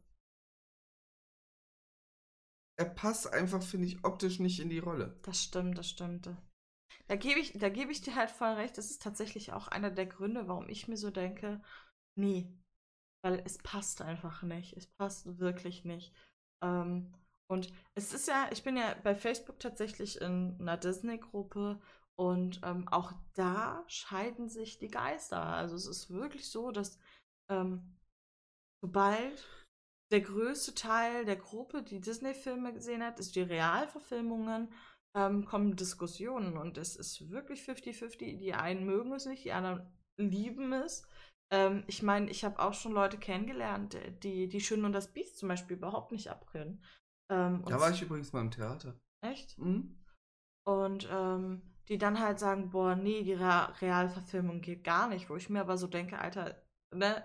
er 2.79 2.85
passt 2.87 3.33
einfach, 3.33 3.63
finde 3.63 3.87
ich, 3.87 4.05
optisch 4.05 4.39
nicht 4.41 4.61
in 4.61 4.69
die 4.69 4.81
Rolle. 4.81 5.19
Das 5.23 5.43
stimmt, 5.43 5.79
das 5.79 5.89
stimmt. 5.89 6.29
Da 7.09 7.17
gebe 7.17 7.39
ich, 7.41 7.53
da 7.53 7.69
gebe 7.69 7.93
ich 7.93 8.03
dir 8.03 8.17
halt 8.17 8.31
voll 8.31 8.53
recht. 8.55 8.77
Das 8.77 8.91
ist 8.91 9.01
tatsächlich 9.03 9.53
auch 9.53 9.69
einer 9.69 9.91
der 9.91 10.07
Gründe, 10.07 10.49
warum 10.49 10.69
ich 10.69 10.89
mir 10.89 10.97
so 10.97 11.11
denke, 11.11 11.63
nee. 12.19 12.53
Weil 13.25 13.43
es 13.47 13.59
passt 13.59 14.03
einfach 14.03 14.43
nicht. 14.43 14.77
Es 14.77 14.87
passt 14.87 15.39
wirklich 15.39 15.85
nicht. 15.85 16.13
Ähm, 16.63 17.15
und 17.49 17.73
es 17.95 18.13
ist 18.13 18.29
ja, 18.29 18.49
ich 18.51 18.63
bin 18.63 18.77
ja 18.77 18.95
bei 19.03 19.15
Facebook 19.15 19.59
tatsächlich 19.61 20.21
in 20.21 20.57
einer 20.61 20.77
Disney-Gruppe 20.77 21.81
und 22.19 22.61
ähm, 22.65 22.89
auch 22.89 23.13
da 23.35 23.85
scheiden 23.89 24.49
sich 24.49 24.79
die 24.79 24.89
Geister. 24.89 25.43
Also 25.43 25.77
es 25.77 25.87
ist 25.87 26.11
wirklich 26.11 26.51
so, 26.51 26.71
dass 26.73 26.99
ähm, 27.51 27.97
sobald 28.83 29.47
der 30.11 30.21
größte 30.21 30.75
Teil 30.75 31.25
der 31.25 31.37
Gruppe 31.37 31.83
die 31.83 32.01
Disney-Filme 32.01 32.73
gesehen 32.73 33.03
hat, 33.03 33.21
ist 33.21 33.37
die 33.37 33.43
Realverfilmungen, 33.43 34.73
ähm, 35.17 35.45
kommen 35.45 35.77
Diskussionen 35.77 36.57
und 36.57 36.79
es 36.79 36.97
ist 36.97 37.31
wirklich 37.31 37.63
50-50. 37.63 38.39
Die 38.39 38.55
einen 38.55 38.85
mögen 38.87 39.13
es 39.13 39.27
nicht, 39.27 39.45
die 39.45 39.53
anderen 39.53 39.93
lieben 40.17 40.73
es. 40.73 41.07
Ähm, 41.53 41.85
ich 41.87 42.03
meine, 42.03 42.31
ich 42.31 42.45
habe 42.45 42.61
auch 42.61 42.75
schon 42.75 42.93
Leute 42.93 43.19
kennengelernt, 43.19 43.95
äh, 43.95 44.13
die 44.13 44.49
die 44.49 44.61
Schön 44.61 44.85
und 44.85 44.93
das 44.93 45.13
Biest 45.13 45.39
zum 45.39 45.49
Beispiel 45.49 45.77
überhaupt 45.77 46.13
nicht 46.13 46.31
abkönnen. 46.31 46.83
Ähm, 47.31 47.65
Da 47.67 47.81
war 47.81 47.91
ich 47.91 48.03
übrigens 48.03 48.33
mal 48.33 48.41
im 48.41 48.51
Theater. 48.51 48.95
echt? 49.23 49.59
Mhm. 49.59 49.99
Und 50.65 51.09
ähm, 51.11 51.63
die 51.89 51.99
dann 51.99 52.19
halt 52.19 52.39
sagen, 52.39 52.71
boah, 52.71 52.97
nee, 52.97 53.23
die 53.23 53.35
Ra 53.35 53.67
Realverfilmung 53.81 54.61
geht 54.61 54.85
gar 54.85 55.09
nicht. 55.09 55.31
Wo 55.31 55.37
ich 55.37 55.49
mir 55.49 55.61
aber 55.61 55.79
so 55.79 55.87
denke, 55.87 56.19
Alter, 56.19 56.61
ne, 56.93 57.25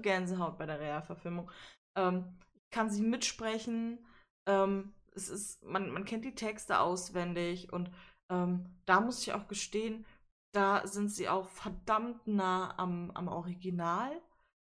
Gänsehaut 0.00 0.58
bei 0.58 0.66
der 0.66 0.80
Realverfilmung. 0.80 1.50
Ähm, 1.96 2.38
kann 2.70 2.90
sie 2.90 3.02
mitsprechen. 3.02 4.06
Ähm, 4.46 4.94
es 5.14 5.28
ist, 5.28 5.62
man, 5.64 5.90
man 5.90 6.04
kennt 6.04 6.24
die 6.24 6.34
Texte 6.34 6.80
auswendig 6.80 7.72
und 7.72 7.90
ähm, 8.30 8.78
da 8.86 9.00
muss 9.00 9.22
ich 9.22 9.32
auch 9.32 9.46
gestehen, 9.46 10.06
da 10.52 10.86
sind 10.86 11.10
sie 11.10 11.28
auch 11.28 11.48
verdammt 11.48 12.26
nah 12.26 12.76
am, 12.78 13.10
am 13.12 13.28
Original 13.28 14.20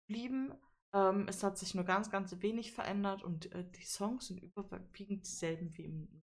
geblieben. 0.06 0.52
Ähm, 0.96 1.26
es 1.28 1.42
hat 1.42 1.58
sich 1.58 1.74
nur 1.74 1.84
ganz, 1.84 2.10
ganz 2.10 2.34
wenig 2.40 2.72
verändert 2.72 3.22
und 3.22 3.52
äh, 3.52 3.64
die 3.78 3.84
Songs 3.84 4.28
sind 4.28 4.42
überwiegend 4.42 5.26
dieselben 5.26 5.76
wie 5.76 5.84
im 5.84 6.22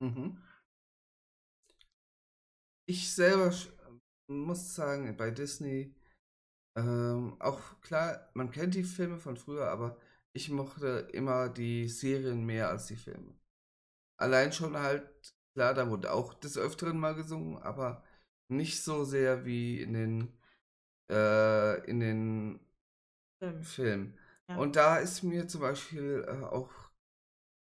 Mhm. 0.00 0.38
Ich 2.86 3.14
selber 3.14 3.52
muss 4.28 4.74
sagen, 4.74 5.14
bei 5.16 5.30
Disney, 5.30 5.94
ähm, 6.76 7.36
auch 7.40 7.80
klar, 7.82 8.30
man 8.34 8.50
kennt 8.50 8.74
die 8.74 8.84
Filme 8.84 9.18
von 9.18 9.36
früher, 9.36 9.70
aber 9.70 9.98
ich 10.32 10.50
mochte 10.50 11.08
immer 11.12 11.48
die 11.50 11.88
Serien 11.88 12.46
mehr 12.46 12.70
als 12.70 12.86
die 12.86 12.96
Filme. 12.96 13.34
Allein 14.18 14.52
schon 14.52 14.76
halt, 14.78 15.04
klar, 15.54 15.74
da 15.74 15.90
wurde 15.90 16.12
auch 16.12 16.34
des 16.34 16.58
Öfteren 16.58 16.98
mal 16.98 17.14
gesungen, 17.14 17.58
aber 17.58 18.04
nicht 18.48 18.82
so 18.82 19.04
sehr 19.04 19.44
wie 19.44 19.82
in 19.82 19.94
den, 19.94 20.38
äh, 21.10 21.84
in 21.90 22.00
den 22.00 22.60
Film. 23.40 23.62
Film. 23.62 24.14
Ja. 24.48 24.56
Und 24.56 24.76
da 24.76 24.96
ist 24.98 25.22
mir 25.22 25.48
zum 25.48 25.60
Beispiel 25.62 26.24
äh, 26.28 26.44
auch, 26.44 26.70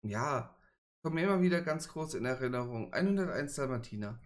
ja, 0.03 0.55
kommt 1.01 1.15
mir 1.15 1.23
immer 1.23 1.41
wieder 1.41 1.61
ganz 1.61 1.87
groß 1.89 2.15
in 2.15 2.25
Erinnerung, 2.25 2.93
101 2.93 3.55
Dalmatiner. 3.55 4.19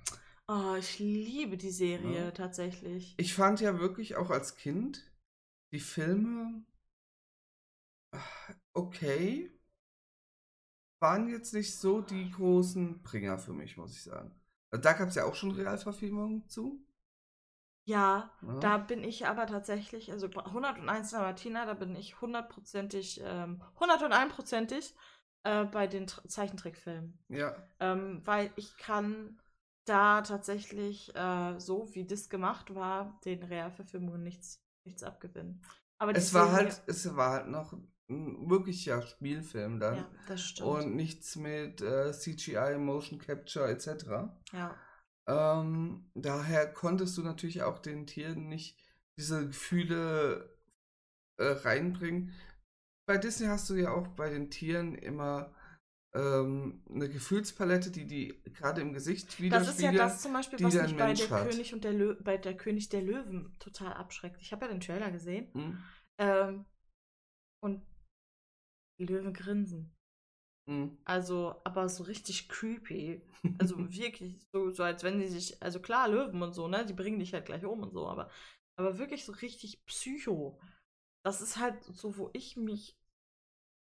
Oh, 0.50 0.76
ich 0.78 1.00
liebe 1.00 1.58
die 1.58 1.72
Serie 1.72 2.26
Ja. 2.26 2.32
tatsächlich. 2.32 3.16
Ich 3.18 3.34
fand 3.34 3.60
ja 3.62 3.80
wirklich 3.80 4.16
auch 4.16 4.30
als 4.30 4.56
Kind 4.56 5.12
die 5.72 5.80
Filme 5.80 6.64
ah, 8.12 8.20
okay, 8.74 9.52
waren 11.00 11.30
jetzt 11.30 11.54
nicht 11.54 11.76
so 11.76 12.02
die 12.02 12.32
großen 12.32 13.02
Bringer 13.04 13.38
für 13.40 13.54
mich, 13.54 13.78
muss 13.78 13.94
ich 13.94 14.04
sagen. 14.04 14.32
Also 14.72 14.82
Da 14.82 14.94
gab 14.94 15.10
es 15.10 15.16
ja 15.16 15.26
auch 15.26 15.36
schon 15.36 15.52
Realverfilmungen 15.52 16.48
zu. 16.50 16.87
Ja, 17.88 18.30
Ja. 18.42 18.60
da 18.60 18.78
bin 18.78 19.04
ich 19.04 19.26
aber 19.28 19.48
tatsächlich, 19.48 20.12
also 20.12 20.28
101 20.28 21.14
Martina, 21.14 21.66
da 21.66 21.74
bin 21.74 21.96
ich 21.96 22.20
hundertprozentig, 22.20 23.22
ähm, 23.24 23.62
101prozentig 23.80 24.94
äh, 25.44 25.64
bei 25.64 25.88
den 25.88 26.06
Tr- 26.06 26.28
Zeichentrickfilmen. 26.28 27.18
Ja, 27.30 27.56
Ähm, 27.80 28.22
weil 28.26 28.52
ich 28.58 28.78
kann 28.78 29.40
da 29.86 30.22
tatsächlich, 30.22 31.16
äh, 31.16 31.60
so 31.60 31.88
wie 31.96 32.06
das 32.06 32.30
gemacht 32.30 32.76
war, 32.76 33.20
den 33.24 33.42
Realverfilmungen 33.44 34.22
nichts, 34.22 34.62
nichts 34.84 35.04
abgewinnen. 35.04 35.62
Aber 35.98 36.14
es 36.14 36.34
war 36.34 36.52
halt, 36.52 36.82
es 36.88 37.16
war 37.16 37.32
halt 37.32 37.48
noch 37.48 37.74
ein 38.10 38.50
wirklicher 38.50 39.02
Spielfilm 39.02 39.80
dann. 39.80 39.96
Ja, 39.98 40.06
das 40.28 40.42
stimmt. 40.42 40.68
und 40.68 40.96
nichts 40.96 41.36
mit 41.38 41.82
äh, 41.82 42.12
CGI, 42.12 42.78
Motion 42.78 43.20
Capture 43.20 43.70
etc. 43.70 44.30
ja. 44.54 44.76
Ähm, 45.28 46.10
daher 46.16 46.72
konntest 46.72 47.18
du 47.18 47.22
natürlich 47.22 47.64
auch 47.64 47.80
den 47.80 48.08
Tieren 48.08 48.48
nicht 48.48 48.78
diese 49.18 49.48
Gefühle 49.48 50.58
äh, 51.38 51.46
reinbringen. 51.46 52.34
Bei 53.08 53.18
Disney 53.18 53.48
hast 53.48 53.70
du 53.70 53.76
ja 53.76 53.92
auch 53.92 54.08
bei 54.08 54.30
den 54.30 54.50
Tieren 54.50 54.96
immer 54.96 55.54
ähm, 56.14 56.82
eine 56.90 57.10
Gefühlspalette, 57.10 57.92
die 57.92 58.06
die 58.06 58.42
gerade 58.54 58.82
im 58.82 58.94
Gesicht 58.94 59.38
Das 59.52 59.68
ist 59.68 59.82
ja 59.82 59.92
das 59.92 60.22
zum 60.22 60.34
Beispiel, 60.34 60.60
was 60.64 60.74
mich 60.74 60.96
bei 60.98 61.14
der, 61.14 61.30
hat. 61.30 61.50
König 61.50 61.74
und 61.74 61.84
der 61.84 61.94
Lö 61.94 62.16
bei 62.22 62.38
der 62.38 62.56
König 62.56 62.90
der 62.90 63.02
Löwen 63.02 63.56
total 63.60 63.94
abschreckt. 63.94 64.42
Ich 64.42 64.52
habe 64.52 64.66
ja 64.66 64.72
den 64.72 64.82
Trailer 64.82 65.12
gesehen. 65.12 65.50
Hm, 65.54 65.84
Ähm, 66.20 66.66
und 67.62 67.86
die 69.00 69.06
Löwen 69.06 69.34
grinsen. 69.34 69.97
Hm, 70.68 70.98
Also, 71.06 71.56
aber 71.64 71.88
so 71.90 72.04
richtig 72.04 72.50
creepy. 72.50 73.22
Also 73.58 73.78
wirklich 73.92 74.40
so, 74.52 74.72
so 74.72 74.84
als 74.84 75.04
wenn 75.04 75.20
die 75.20 75.28
sich, 75.28 75.62
also 75.64 75.80
klar, 75.80 76.08
Löwen 76.10 76.42
und 76.42 76.54
so, 76.54 76.68
ne? 76.68 76.86
Die 76.86 76.94
bringen 76.94 77.20
dich 77.20 77.34
halt 77.34 77.46
gleich 77.46 77.66
um 77.66 77.82
und 77.82 77.92
so, 77.94 78.08
aber, 78.08 78.30
aber 78.78 78.98
wirklich 79.00 79.26
so 79.26 79.32
richtig 79.34 79.86
psycho. 79.86 80.60
Das 81.26 81.42
ist 81.42 81.58
halt 81.58 81.84
so, 81.84 82.18
wo 82.18 82.30
ich 82.34 82.58
mich 82.58 82.98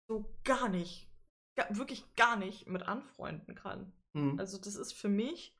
so 0.08 0.26
gar 0.44 0.68
nicht, 0.68 1.08
ga, 1.56 1.66
wirklich 1.70 2.14
gar 2.16 2.36
nicht 2.36 2.68
mit 2.68 2.82
anfreunden 2.84 3.54
kann. 3.54 3.92
hm. 4.14 4.38
Also 4.38 4.58
das 4.58 4.76
ist 4.76 4.92
für 4.92 5.08
mich 5.08 5.56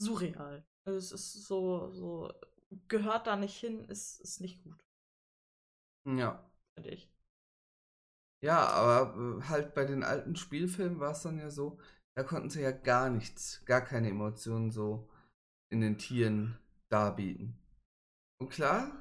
surreal. 0.00 0.66
Also 0.86 0.98
es 0.98 1.12
ist 1.12 1.46
so, 1.46 1.90
so, 1.90 2.32
gehört 2.88 3.26
da 3.26 3.36
nicht 3.36 3.56
hin, 3.58 3.84
ist, 3.88 4.20
ist 4.20 4.40
nicht 4.40 4.62
gut, 4.64 4.84
ja. 6.04 6.40
finde 6.74 6.90
ich. 6.90 7.08
Ja, 8.44 8.66
aber 8.68 9.38
äh, 9.38 9.42
halt 9.48 9.74
bei 9.74 9.84
den 9.84 10.02
alten 10.04 10.36
Spielfilmen 10.36 11.00
war 11.00 11.12
es 11.12 11.22
dann 11.22 11.38
ja 11.38 11.50
so, 11.50 11.78
da 12.16 12.22
konnten 12.22 12.50
sie 12.50 12.62
ja 12.62 12.70
gar 12.70 13.10
nichts, 13.10 13.64
gar 13.64 13.80
keine 13.80 14.08
Emotionen 14.10 14.70
so 14.70 15.08
in 15.72 15.80
den 15.80 15.98
Tieren 15.98 16.58
darbieten. 16.88 17.58
Und 18.40 18.50
klar, 18.50 18.92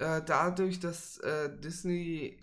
äh, 0.00 0.22
dadurch, 0.22 0.80
dass 0.80 1.18
äh, 1.18 1.58
Disney-Filme, 1.60 2.40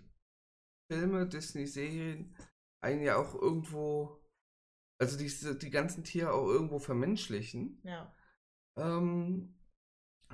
Disney-Serien 1.28 2.34
einen 2.80 3.02
ja 3.02 3.16
auch 3.16 3.34
irgendwo, 3.34 4.24
also 5.00 5.18
diese, 5.18 5.56
die 5.56 5.70
ganzen 5.70 6.04
Tiere 6.04 6.32
auch 6.32 6.46
irgendwo 6.46 6.78
vermenschlichen, 6.78 7.80
Ja. 7.82 8.14
ähm, 8.78 9.54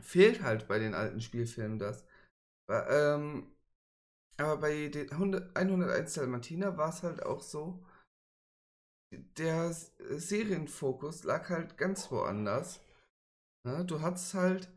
fehlt 0.01 0.43
halt 0.43 0.69
bei 0.69 0.79
den 0.79 0.95
alten 0.95 1.21
Spielfilmen 1.21 1.79
das. 1.79 2.07
Ähm, 2.69 3.54
aber 4.39 4.59
bei 4.59 4.89
den 4.89 5.11
100, 5.11 5.57
101 5.57 6.15
Dalmatiner 6.15 6.77
war 6.77 6.91
es 6.91 7.03
halt 7.03 7.25
auch 7.25 7.41
so, 7.41 7.85
der 9.37 9.71
S- 9.71 9.93
Serienfokus 9.99 11.25
lag 11.25 11.49
halt 11.51 11.77
ganz 11.79 12.11
woanders. 12.11 12.81
Ne? 13.67 13.85
Du 13.85 14.01
hattest 14.01 14.35
halt, 14.35 14.69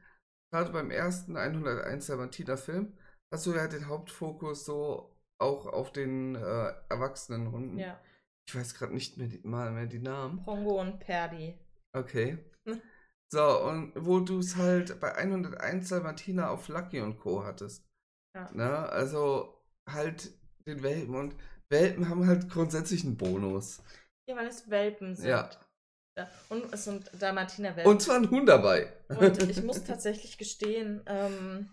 gerade 0.52 0.72
beim 0.72 0.92
ersten 0.92 1.38
101 1.38 2.08
Dalmatiner 2.08 2.58
Film, 2.58 2.98
hast 3.34 3.46
du 3.46 3.54
ja 3.54 3.68
den 3.68 3.88
Hauptfokus 3.88 4.66
so 4.66 5.16
auch 5.40 5.66
auf 5.68 5.92
den 5.92 6.36
äh, 6.36 6.74
Erwachsenenhunden. 6.90 7.78
Ja. 7.78 8.00
Ich 8.48 8.56
weiß 8.56 8.76
gerade 8.76 8.94
nicht 8.94 9.18
mehr 9.18 9.28
die, 9.28 9.42
mal 9.46 9.72
mehr 9.72 9.88
die 9.88 10.00
Namen. 10.00 10.44
Pongo 10.44 10.80
und 10.80 11.00
Perdi. 11.00 11.60
Okay. 11.94 12.38
Hm. 12.68 12.82
So, 13.30 13.62
und 13.64 13.94
wo 13.98 14.20
du 14.22 14.40
es 14.40 14.56
halt 14.56 15.00
bei 15.02 15.14
101 15.16 15.90
Dalmatiner 15.90 16.50
auf 16.50 16.70
Lucky 16.70 17.02
und 17.02 17.20
Co. 17.20 17.44
hattest. 17.44 17.87
Ja. 18.38 18.50
Ne? 18.54 18.90
Also 18.90 19.54
halt 19.90 20.32
den 20.68 20.84
Welpen 20.84 21.16
und 21.16 21.36
Welpen 21.70 22.08
haben 22.08 22.28
halt 22.28 22.50
grundsätzlich 22.50 23.04
einen 23.04 23.18
Bonus. 23.18 23.82
Ja, 24.30 24.36
weil 24.36 24.48
es 24.48 24.70
Welpen 24.70 25.16
sind. 25.16 25.28
Ja. 25.28 25.50
Und 26.50 26.74
es 26.74 26.86
sind 26.86 27.12
Dalmatiner-Welpen. 27.20 27.92
Und 27.92 28.02
zwar 28.02 28.16
ein 28.18 28.30
Huhn 28.30 28.46
dabei. 28.46 28.92
Und 29.10 29.44
ich 29.44 29.62
muss 29.64 29.84
tatsächlich 29.84 30.38
gestehen, 30.38 31.04
ähm, 31.06 31.70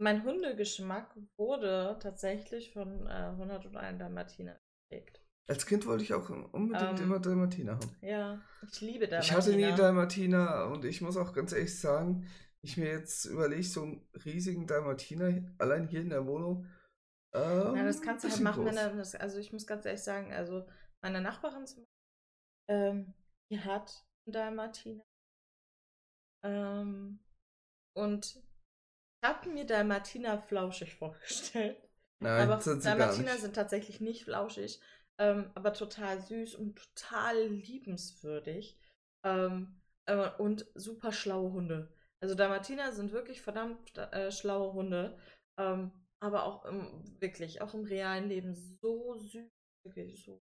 mein 0.00 0.22
Hundegeschmack 0.22 1.16
wurde 1.36 1.98
tatsächlich 2.00 2.72
von 2.72 3.06
äh, 3.06 3.30
101 3.30 3.98
Dalmatiner 3.98 4.56
geprägt. 4.90 5.20
Als 5.48 5.64
Kind 5.64 5.86
wollte 5.86 6.04
ich 6.04 6.12
auch 6.12 6.28
unbedingt 6.28 7.00
Ähm, 7.00 7.04
immer 7.04 7.18
Dalmatiner 7.18 7.72
haben. 7.72 7.96
Ja, 8.02 8.38
ich 8.70 8.80
liebe 8.82 9.08
Dalmatiner. 9.08 9.20
Ich 9.20 9.32
hatte 9.32 9.56
nie 9.56 9.74
Dalmatiner 9.74 10.66
und 10.66 10.84
ich 10.84 11.00
muss 11.00 11.16
auch 11.16 11.32
ganz 11.32 11.52
ehrlich 11.52 11.80
sagen, 11.80 12.26
ich 12.62 12.76
mir 12.76 12.88
jetzt 12.88 13.24
überlege, 13.26 13.62
so 13.62 13.82
einen 13.82 14.08
riesigen 14.24 14.66
Dalmatiner 14.66 15.42
allein 15.58 15.86
hier 15.88 16.00
in 16.00 16.10
der 16.10 16.26
Wohnung. 16.26 16.66
Ähm, 17.32 17.76
Ja, 17.76 17.84
das 17.84 18.00
kannst 18.02 18.24
du 18.24 18.30
halt 18.30 18.40
machen, 18.40 18.64
wenn 18.64 18.76
er, 18.76 18.90
das, 18.94 19.14
also 19.14 19.38
ich 19.38 19.52
muss 19.52 19.66
ganz 19.66 19.84
ehrlich 19.84 20.02
sagen, 20.02 20.32
also 20.32 20.66
meine 21.02 21.20
Nachbarin 21.20 21.66
zum 21.66 21.84
Beispiel, 21.84 21.94
ähm, 22.68 23.14
die 23.50 23.60
hat 23.60 24.04
einen 24.26 24.32
Dalmatiner. 24.32 25.04
Ähm, 26.44 27.18
und 27.94 28.36
ich 28.36 29.28
habe 29.28 29.50
mir 29.50 29.66
Dalmatiner 29.66 30.38
flauschig 30.38 30.94
vorgestellt. 30.94 31.76
Nein, 32.20 32.42
aber 32.42 32.60
sind 32.60 32.84
Dalmatiner 32.84 33.36
sind 33.38 33.54
tatsächlich 33.54 34.00
nicht 34.00 34.24
flauschig, 34.24 34.80
ähm, 35.18 35.50
aber 35.54 35.72
total 35.72 36.20
süß 36.20 36.54
und 36.56 36.76
total 36.78 37.46
liebenswürdig. 37.48 38.78
Ähm, 39.24 39.80
äh, 40.06 40.30
und 40.38 40.66
super 40.74 41.12
schlaue 41.12 41.52
Hunde. 41.52 41.92
Also 42.20 42.34
Dalmatiner 42.34 42.92
sind 42.92 43.12
wirklich 43.12 43.40
verdammt 43.42 43.96
äh, 43.96 44.30
schlaue 44.32 44.72
Hunde. 44.72 45.18
Ähm, 45.58 45.92
aber 46.20 46.44
auch 46.44 46.64
im, 46.64 47.04
wirklich, 47.20 47.60
auch 47.62 47.74
im 47.74 47.84
realen 47.84 48.28
Leben 48.28 48.54
so 48.54 49.16
süß. 49.16 49.48
Wirklich 49.84 50.24
so. 50.24 50.42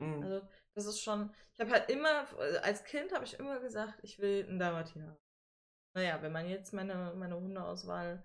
Mhm. 0.00 0.22
Also, 0.22 0.48
das 0.74 0.86
ist 0.86 1.00
schon. 1.00 1.32
Ich 1.54 1.60
habe 1.60 1.70
halt 1.70 1.90
immer, 1.90 2.26
als 2.62 2.84
Kind 2.84 3.12
habe 3.12 3.24
ich 3.24 3.34
immer 3.34 3.60
gesagt, 3.60 4.00
ich 4.02 4.18
will 4.18 4.46
einen 4.48 4.58
Dalmatiner. 4.58 5.18
Naja, 5.94 6.22
wenn 6.22 6.32
man 6.32 6.48
jetzt 6.48 6.72
meine, 6.72 7.12
meine 7.14 7.36
Hundeauswahl 7.36 8.24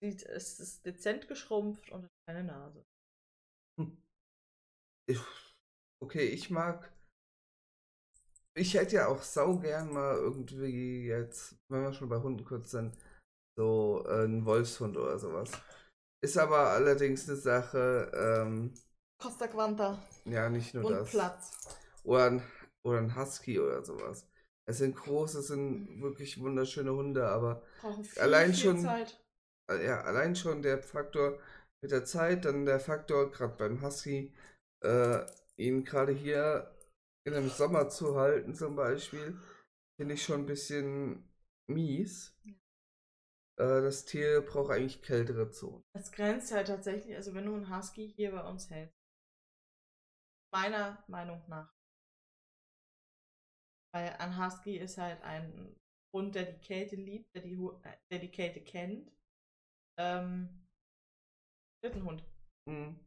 sieht, 0.00 0.22
ist 0.22 0.60
es 0.60 0.82
dezent 0.82 1.26
geschrumpft 1.26 1.90
und 1.90 2.04
hat 2.04 2.10
keine 2.28 2.44
Nase. 2.44 2.84
Ich- 5.08 5.20
Okay, 6.00 6.26
ich 6.28 6.50
mag. 6.50 6.92
Ich 8.58 8.72
hätte 8.74 8.96
ja 8.96 9.08
auch 9.08 9.22
sau 9.22 9.58
gern 9.58 9.92
mal 9.92 10.16
irgendwie 10.16 11.06
jetzt, 11.06 11.56
wenn 11.68 11.82
wir 11.82 11.92
schon 11.92 12.08
bei 12.08 12.16
Hunden 12.16 12.44
kurz 12.44 12.70
sind, 12.70 12.96
so 13.58 14.02
äh, 14.06 14.24
einen 14.24 14.46
Wolfshund 14.46 14.96
oder 14.96 15.18
sowas. 15.18 15.50
Ist 16.24 16.38
aber 16.38 16.70
allerdings 16.70 17.28
eine 17.28 17.36
Sache, 17.36 18.10
ähm, 18.14 18.72
Costa 19.22 19.46
Quanta 19.46 20.02
ja, 20.24 20.48
nicht 20.48 20.74
nur 20.74 20.86
und 20.86 20.92
das. 20.92 21.10
Platz. 21.10 21.78
Oder 22.04 22.24
ein, 22.30 22.42
oder 22.82 22.98
ein 22.98 23.14
Husky 23.14 23.60
oder 23.60 23.84
sowas. 23.84 24.26
Es 24.68 24.78
sind 24.78 24.96
große, 24.96 25.40
es 25.40 25.48
sind 25.48 26.00
wirklich 26.00 26.40
wunderschöne 26.40 26.92
Hunde, 26.92 27.26
aber 27.28 27.62
viel, 28.02 28.22
Allein 28.22 28.54
viel 28.54 28.64
schon- 28.64 28.80
Zeit. 28.80 29.22
äh, 29.70 29.84
ja, 29.84 30.00
allein 30.02 30.34
schon 30.34 30.62
der 30.62 30.82
Faktor 30.82 31.38
mit 31.82 31.92
der 31.92 32.04
Zeit, 32.06 32.46
dann 32.46 32.64
der 32.64 32.80
Faktor, 32.80 33.30
gerade 33.30 33.54
beim 33.56 33.82
Husky, 33.82 34.34
äh, 34.82 35.24
ihn 35.56 35.84
gerade 35.84 36.12
hier 36.12 36.75
in 37.26 37.34
einem 37.34 37.50
Sommer 37.50 37.88
zu 37.88 38.16
halten, 38.16 38.54
zum 38.54 38.76
Beispiel, 38.76 39.38
finde 40.00 40.14
ich 40.14 40.22
schon 40.22 40.42
ein 40.42 40.46
bisschen 40.46 41.28
mies. 41.68 42.36
Äh, 43.58 43.82
das 43.82 44.04
Tier 44.04 44.42
braucht 44.42 44.70
eigentlich 44.70 45.02
kältere 45.02 45.50
Zonen. 45.50 45.82
Es 45.92 46.12
grenzt 46.12 46.52
halt 46.52 46.68
tatsächlich, 46.68 47.16
also 47.16 47.34
wenn 47.34 47.46
du 47.46 47.54
einen 47.54 47.76
Husky 47.76 48.12
hier 48.14 48.30
bei 48.30 48.48
uns 48.48 48.70
hältst, 48.70 48.96
meiner 50.52 51.02
Meinung 51.08 51.42
nach. 51.48 51.74
Weil 53.92 54.10
ein 54.18 54.38
Husky 54.38 54.76
ist 54.76 54.98
halt 54.98 55.20
ein 55.22 55.74
Hund, 56.14 56.34
der 56.34 56.44
die 56.44 56.60
Kälte 56.60 56.96
liebt, 56.96 57.34
der 57.34 57.42
die, 57.42 57.54
äh, 57.54 57.96
der 58.10 58.18
die 58.20 58.30
Kälte 58.30 58.60
kennt. 58.62 59.10
Ähm, 59.98 60.66
ist 61.82 61.94
ein 61.94 62.04
Hund. 62.04 62.24
Mhm. 62.66 63.05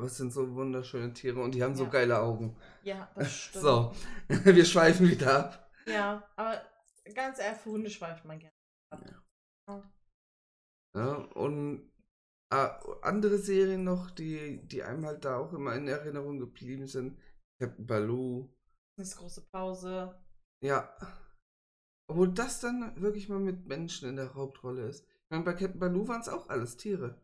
Aber 0.00 0.06
es 0.06 0.16
sind 0.16 0.32
so 0.32 0.54
wunderschöne 0.54 1.12
Tiere 1.12 1.42
und 1.42 1.54
die 1.54 1.62
haben 1.62 1.74
so 1.76 1.84
Ja. 1.84 1.90
geile 1.90 2.20
Augen. 2.22 2.56
Ja, 2.84 3.10
das 3.14 3.30
stimmt. 3.36 3.62
So, 3.62 3.92
wir 4.28 4.64
schweifen 4.64 5.06
wieder 5.10 5.40
ab. 5.40 5.70
Ja, 5.86 6.26
aber 6.36 6.62
ganz 7.14 7.38
ehrlich, 7.38 7.60
für 7.60 7.72
Hunde 7.72 7.90
schweift 7.90 8.24
man 8.24 8.38
gerne. 8.38 8.54
Ja, 10.96 11.16
und 11.34 11.92
ah, 12.50 12.80
andere 13.02 13.36
Serien 13.36 13.84
noch, 13.84 14.10
die, 14.10 14.66
die 14.66 14.82
einem 14.82 15.04
halt 15.04 15.26
da 15.26 15.36
auch 15.36 15.52
immer 15.52 15.74
in 15.74 15.86
Erinnerung 15.86 16.38
geblieben 16.38 16.86
sind. 16.86 17.20
Captain 17.60 17.86
Baloo. 17.86 18.48
Das 18.96 19.16
große 19.18 19.48
Pause. 19.52 20.18
Ja. 20.64 20.96
Obwohl 22.10 22.32
das 22.32 22.60
dann 22.60 22.98
wirklich 23.02 23.28
mal 23.28 23.38
mit 23.38 23.66
Menschen 23.66 24.08
in 24.08 24.16
der 24.16 24.32
Hauptrolle 24.34 24.88
ist. 24.88 25.04
Ich 25.04 25.30
meine, 25.30 25.44
bei 25.44 25.52
Captain 25.52 25.78
Baloo 25.78 26.08
waren 26.08 26.22
es 26.22 26.30
auch 26.30 26.48
alles 26.48 26.78
Tiere. 26.78 27.20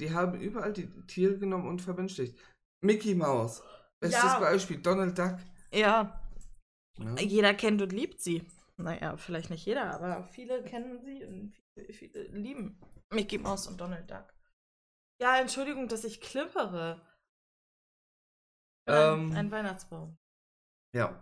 Die 0.00 0.12
haben 0.12 0.40
überall 0.40 0.72
die 0.72 0.88
Tiere 1.06 1.38
genommen 1.38 1.68
und 1.68 1.80
vermenschlicht. 1.82 2.38
Mickey 2.82 3.14
Mouse. 3.14 3.62
Bestes 4.00 4.22
Ja. 4.22 4.38
Beispiel. 4.38 4.78
Donald 4.80 5.18
Duck. 5.18 5.38
Ja, 5.72 6.22
Ja. 6.98 7.14
jeder 7.20 7.54
kennt 7.54 7.82
und 7.82 7.92
liebt 7.92 8.20
sie. 8.20 8.46
Naja, 8.78 9.16
vielleicht 9.16 9.50
nicht 9.50 9.64
jeder, 9.64 9.90
aber 9.94 10.24
viele 10.24 10.62
kennen 10.62 11.00
sie 11.02 11.24
und 11.24 11.54
viele, 11.74 11.92
viele 11.92 12.22
lieben 12.28 12.78
Mickey 13.12 13.38
Mouse 13.38 13.66
und 13.68 13.80
Donald 13.80 14.10
Duck. 14.10 14.32
Ja, 15.20 15.38
Entschuldigung, 15.40 15.88
dass 15.88 16.04
ich 16.04 16.20
klippere. 16.20 17.00
Ähm. 18.86 19.30
ein, 19.32 19.36
ein 19.36 19.50
Weihnachtsbaum. 19.50 20.16
Ja. 20.94 21.20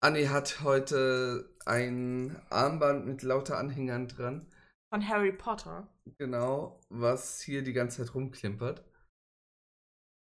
Anni 0.00 0.24
hat 0.26 0.60
heute 0.62 1.54
ein 1.64 2.40
Armband 2.50 3.06
mit 3.06 3.22
lauter 3.22 3.56
Anhängern 3.58 4.08
dran. 4.08 4.46
Von 4.92 5.08
Harry 5.08 5.32
Potter. 5.32 5.88
Genau, 6.18 6.78
was 6.90 7.40
hier 7.40 7.62
die 7.62 7.72
ganze 7.72 8.04
Zeit 8.04 8.14
rumklimpert. 8.14 8.84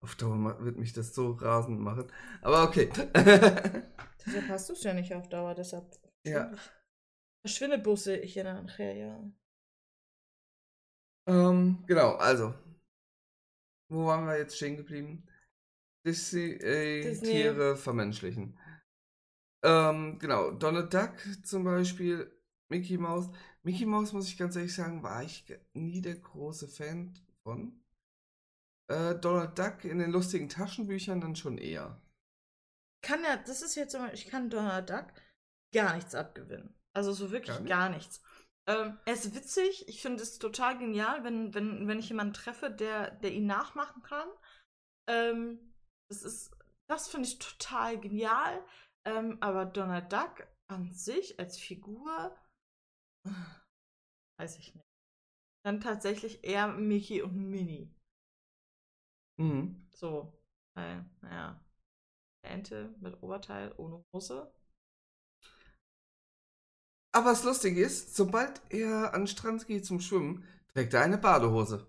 Auf 0.04 0.14
Dauer 0.14 0.62
wird 0.62 0.76
mich 0.76 0.92
das 0.92 1.14
so 1.14 1.32
rasend 1.32 1.80
machen. 1.80 2.12
Aber 2.42 2.64
okay. 2.64 2.90
Deshalb 4.26 4.48
hast 4.50 4.68
du 4.68 4.74
es 4.74 4.82
ja 4.82 4.92
nicht 4.92 5.14
auf 5.14 5.26
Dauer, 5.30 5.54
deshalb 5.54 5.86
Ja. 6.26 6.52
verschwindet 7.40 7.82
Busse 7.82 8.18
ich 8.18 8.34
ja 8.34 8.44
nachher, 8.44 8.94
ja. 8.94 9.32
ähm, 11.26 11.82
genau, 11.86 12.16
also. 12.16 12.52
Wo 13.90 14.04
waren 14.04 14.26
wir 14.26 14.36
jetzt 14.36 14.58
stehen 14.58 14.76
geblieben? 14.76 15.26
Disney, 16.06 16.52
äh, 16.52 17.02
Disney. 17.04 17.74
Vermenschlichen. 17.74 18.58
Ähm, 19.64 20.18
genau, 20.18 20.50
Donald 20.50 20.92
Duck 20.92 21.14
zum 21.42 21.64
Beispiel, 21.64 22.37
Mickey 22.70 22.98
Mouse. 22.98 23.30
Mickey 23.62 23.86
Mouse, 23.86 24.12
muss 24.12 24.28
ich 24.28 24.38
ganz 24.38 24.56
ehrlich 24.56 24.74
sagen, 24.74 25.02
war 25.02 25.22
ich 25.22 25.44
nie 25.74 26.00
der 26.00 26.16
große 26.16 26.68
Fan 26.68 27.18
von. 27.42 27.80
Äh, 28.90 29.16
Donald 29.16 29.58
Duck 29.58 29.84
in 29.84 29.98
den 29.98 30.10
lustigen 30.10 30.48
Taschenbüchern 30.48 31.20
dann 31.20 31.36
schon 31.36 31.58
eher. 31.58 32.00
Kann 33.02 33.22
ja, 33.22 33.36
das 33.36 33.62
ist 33.62 33.74
jetzt 33.74 33.94
immer, 33.94 34.12
ich 34.12 34.26
kann 34.26 34.50
Donald 34.50 34.88
Duck 34.88 35.06
gar 35.74 35.94
nichts 35.94 36.14
abgewinnen. 36.14 36.74
Also 36.96 37.12
so 37.12 37.30
wirklich 37.30 37.56
Gar 37.56 37.64
gar, 37.66 37.88
nicht? 37.90 37.98
nichts. 37.98 38.22
Ähm, 38.66 38.98
er 39.04 39.14
ist 39.14 39.34
witzig, 39.34 39.88
ich 39.88 40.02
finde 40.02 40.22
es 40.22 40.38
total 40.38 40.78
genial, 40.78 41.24
wenn, 41.24 41.54
wenn, 41.54 41.86
wenn 41.86 41.98
ich 41.98 42.08
jemanden 42.08 42.34
treffe, 42.34 42.70
der, 42.70 43.12
der 43.12 43.32
ihn 43.32 43.46
nachmachen 43.46 44.02
kann. 44.02 44.28
Ähm, 45.08 45.74
das 46.10 46.22
ist, 46.22 46.56
das 46.88 47.08
finde 47.08 47.28
ich 47.28 47.38
total 47.38 47.98
genial. 48.00 48.64
Ähm, 49.06 49.38
aber 49.40 49.64
Donald 49.64 50.12
Duck 50.12 50.46
an 50.70 50.92
sich 50.92 51.38
als 51.38 51.58
Figur, 51.58 52.36
weiß 54.38 54.58
ich 54.58 54.74
nicht. 54.74 54.86
Dann 55.64 55.80
tatsächlich 55.80 56.44
eher 56.44 56.68
Mickey 56.68 57.22
und 57.22 57.36
Minnie. 57.36 57.94
Mhm. 59.38 59.86
So, 59.94 60.32
weil, 60.74 61.04
naja, 61.20 61.60
Ente 62.42 62.94
mit 63.00 63.22
Oberteil 63.22 63.72
ohne 63.76 64.04
Hose. 64.12 64.52
Aber 67.12 67.30
das 67.30 67.44
Lustige 67.44 67.82
ist, 67.82 68.14
sobald 68.14 68.60
er 68.70 69.14
an 69.14 69.22
den 69.22 69.26
Strand 69.26 69.66
geht 69.66 69.86
zum 69.86 70.00
Schwimmen, 70.00 70.44
trägt 70.72 70.94
er 70.94 71.02
eine 71.02 71.18
Badehose. 71.18 71.86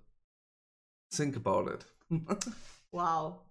Think 1.11 1.35
about 1.35 1.71
it. 1.71 1.85
Wow. 2.91 3.48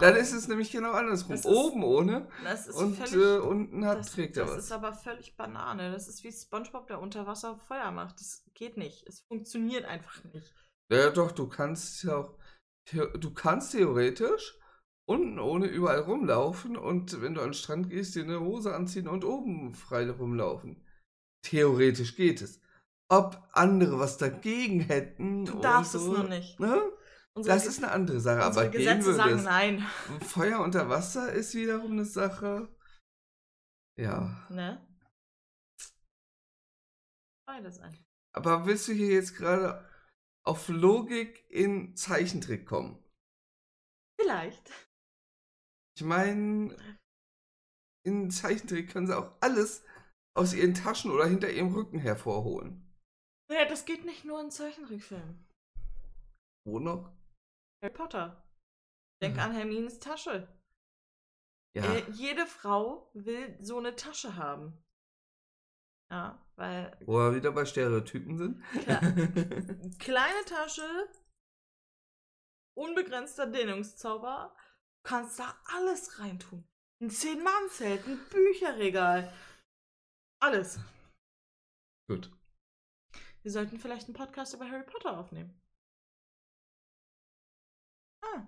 Dann 0.00 0.16
ist 0.16 0.32
es 0.32 0.48
nämlich 0.48 0.70
genau 0.70 0.92
andersrum. 0.92 1.30
Das 1.32 1.40
ist- 1.44 1.46
Oben 1.46 1.82
ohne 1.84 2.28
Das 2.44 2.66
ist 2.66 2.76
und 2.76 2.96
völlig. 2.96 3.14
äh, 3.14 3.38
unten 3.38 3.84
hat, 3.86 3.98
das 3.98 4.12
trägt 4.12 4.36
er 4.36 4.46
das 4.46 4.56
was. 4.56 4.64
ist 4.64 4.72
aber 4.72 4.92
völlig 4.92 5.36
Banane. 5.36 5.92
Das 5.92 6.08
ist 6.08 6.24
wie 6.24 6.32
SpongeBob, 6.32 6.86
der 6.86 7.00
unter 7.00 7.26
Wasser 7.26 7.58
Feuer 7.68 7.90
macht. 7.90 8.20
Das 8.20 8.44
geht 8.54 8.76
nicht. 8.76 9.06
Es 9.06 9.20
funktioniert 9.28 9.84
einfach 9.84 10.22
nicht. 10.32 10.52
Ja, 10.90 11.10
doch, 11.10 11.32
du 11.32 11.48
kannst 11.48 12.02
ja 12.04 12.16
auch. 12.16 12.34
Du 13.18 13.32
kannst 13.32 13.72
theoretisch 13.72 14.58
unten 15.08 15.38
ohne 15.38 15.66
überall 15.66 16.00
rumlaufen 16.00 16.76
und 16.76 17.20
wenn 17.22 17.34
du 17.34 17.40
an 17.40 17.48
den 17.48 17.54
Strand 17.54 17.90
gehst, 17.90 18.14
dir 18.16 18.24
eine 18.24 18.40
Hose 18.40 18.74
anziehen 18.74 19.06
und 19.08 19.24
oben 19.24 19.74
frei 19.74 20.10
rumlaufen. 20.10 20.84
Theoretisch 21.44 22.16
geht 22.16 22.40
es. 22.42 22.60
ob 23.08 23.46
andere 23.52 23.98
was 23.98 24.16
dagegen 24.16 24.80
hätten. 24.80 25.44
Du 25.44 25.60
darfst 25.60 25.94
es 25.94 26.02
so, 26.02 26.12
nur 26.14 26.24
nicht. 26.28 26.58
Ne? 26.58 26.80
Unsere, 27.34 27.54
Das 27.54 27.66
ist 27.66 27.82
eine 27.82 27.92
andere 27.92 28.20
Sache, 28.20 28.42
aber 28.42 28.68
gehen 28.68 28.80
Gesetze 28.80 29.06
würde 29.06 29.16
sagen 29.16 29.42
nein. 29.44 29.86
Feuer 30.20 30.60
unter 30.64 30.88
Wasser 30.90 31.32
ist 31.32 31.54
wiederum 31.54 31.92
eine 31.92 32.04
Sache. 32.04 32.68
Ja. 33.98 34.46
Ne? 34.50 34.86
Beides 37.46 37.80
einfach. 37.80 38.04
Aber 38.34 38.66
willst 38.66 38.88
du 38.88 38.92
hier 38.92 39.12
jetzt 39.12 39.36
gerade 39.36 39.88
auf 40.44 40.68
Logik 40.68 41.48
in 41.50 41.96
Zeichentrick 41.96 42.66
kommen? 42.66 43.02
Vielleicht. 44.20 44.70
Ich 45.96 46.04
meine, 46.04 46.76
in 48.04 48.30
Zeichentrick 48.30 48.90
können 48.90 49.06
sie 49.06 49.16
auch 49.16 49.36
alles 49.40 49.84
aus 50.34 50.54
ihren 50.54 50.74
Taschen 50.74 51.10
oder 51.10 51.26
hinter 51.26 51.50
ihrem 51.50 51.74
Rücken 51.74 51.98
hervorholen. 51.98 52.90
Naja, 53.50 53.66
das 53.66 53.84
geht 53.84 54.04
nicht 54.04 54.24
nur 54.24 54.40
in 54.40 54.50
Zeichentrickfilmen. 54.50 55.46
Wo 56.66 56.78
noch? 56.78 57.12
Harry 57.82 57.92
Potter. 57.92 58.42
Denk 59.20 59.34
Mhm. 59.34 59.40
an 59.40 59.52
Hermines 59.52 59.98
Tasche. 59.98 60.48
Ja. 61.74 61.84
Äh, 61.84 62.10
jede 62.12 62.46
Frau 62.46 63.10
will 63.14 63.56
so 63.60 63.78
eine 63.78 63.96
Tasche 63.96 64.36
haben. 64.36 64.78
Ja, 66.10 66.44
weil 66.56 66.96
Wo 67.06 67.14
wir 67.18 67.34
wieder 67.34 67.52
bei 67.52 67.64
Stereotypen 67.64 68.36
sind. 68.36 68.62
Klar. 68.82 69.00
kleine 69.98 70.44
Tasche, 70.44 71.08
unbegrenzter 72.76 73.46
Dehnungszauber, 73.46 74.54
kannst 75.04 75.38
da 75.38 75.56
alles 75.64 76.18
reintun. 76.18 76.68
Ein 77.00 77.10
Zehn-Mann-Zelt, 77.10 78.06
ein 78.06 78.20
Bücherregal. 78.28 79.32
Alles. 80.40 80.78
Gut. 82.08 82.30
Wir 83.42 83.50
sollten 83.50 83.78
vielleicht 83.78 84.06
einen 84.06 84.14
Podcast 84.14 84.54
über 84.54 84.68
Harry 84.70 84.84
Potter 84.84 85.18
aufnehmen. 85.18 85.58
Ah, 88.22 88.46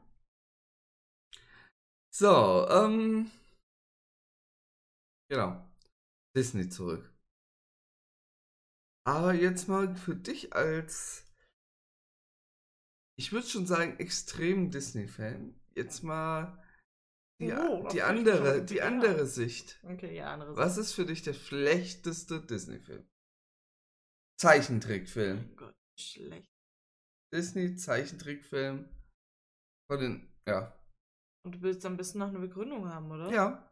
So, 2.10 2.68
ähm. 2.70 3.30
Genau. 5.28 5.64
Disney 6.37 6.68
zurück. 6.68 7.10
Aber 9.06 9.34
jetzt 9.34 9.68
mal 9.68 9.94
für 9.96 10.16
dich 10.16 10.54
als, 10.54 11.24
ich 13.18 13.32
würde 13.32 13.46
schon 13.46 13.66
sagen, 13.66 13.98
extrem 13.98 14.70
Disney-Fan. 14.70 15.60
Jetzt 15.74 16.02
mal 16.02 16.62
die, 17.40 17.52
Oh, 17.52 17.87
die 17.88 18.02
andere, 18.02 18.64
die 18.64 18.80
andere 18.80 19.26
Sicht. 19.26 19.80
okay, 19.84 20.14
ja, 20.16 20.32
andere 20.32 20.56
Was 20.56 20.78
ist 20.78 20.92
für 20.92 21.04
dich 21.04 21.22
der 21.22 21.34
schlechteste 21.34 22.40
Disney-Film? 22.40 23.06
Zeichentrickfilm. 24.40 25.37
Mein 25.37 25.56
Gott, 25.56 25.76
schlecht. 25.98 26.50
Disney 27.32 27.76
Von 29.87 30.01
den, 30.01 30.29
ja. 30.47 30.73
Und 31.44 31.57
du 31.57 31.62
willst 31.62 31.85
am 31.85 31.97
besten 31.97 32.18
noch 32.18 32.29
eine 32.29 32.38
Begründung 32.38 32.88
haben, 32.88 33.11
oder? 33.11 33.31
Ja. 33.31 33.70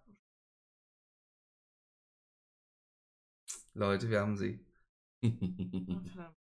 Leute, 3.74 4.08
wir 4.10 4.20
haben 4.20 4.36
sie. 4.36 4.60
Verdammt. 5.22 6.36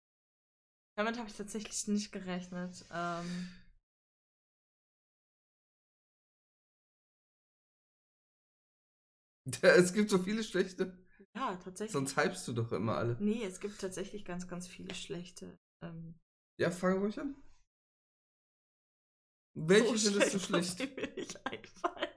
Damit 0.96 1.18
habe 1.18 1.30
ich 1.30 1.36
tatsächlich 1.36 1.88
nicht 1.88 2.12
gerechnet. 2.12 2.86
Ähm, 2.94 3.48
es 9.62 9.94
gibt 9.94 10.10
so 10.10 10.20
viele 10.20 10.44
schlechte. 10.44 10.98
ja, 11.36 11.56
tatsächlich. 11.64 11.94
Sonst 11.94 12.18
hypst 12.18 12.48
du 12.48 12.54
doch 12.54 12.72
immer 12.72 12.98
alle. 12.98 13.18
Nee, 13.20 13.44
es 13.44 13.60
gibt 13.60 13.80
tatsächlich 13.80 14.26
ganz, 14.26 14.48
ganz 14.48 14.68
viele 14.68 14.94
schlechte. 14.94 15.58
Ähm, 15.82 16.16
Ja, 16.58 16.72
fang 16.72 17.00
ruhig 17.00 17.20
an. 17.20 17.36
Welche 19.54 19.98
so 19.98 20.12
findest 20.12 20.34
du 20.34 20.40
schlecht? 20.40 20.80
die 20.80 20.88
mir 20.88 21.14
nicht 21.16 21.46
einfallen. 21.46 22.10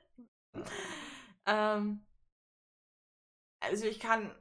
Ähm, 1.47 2.07
also 3.61 3.87
ich 3.87 4.01
kann, 4.01 4.35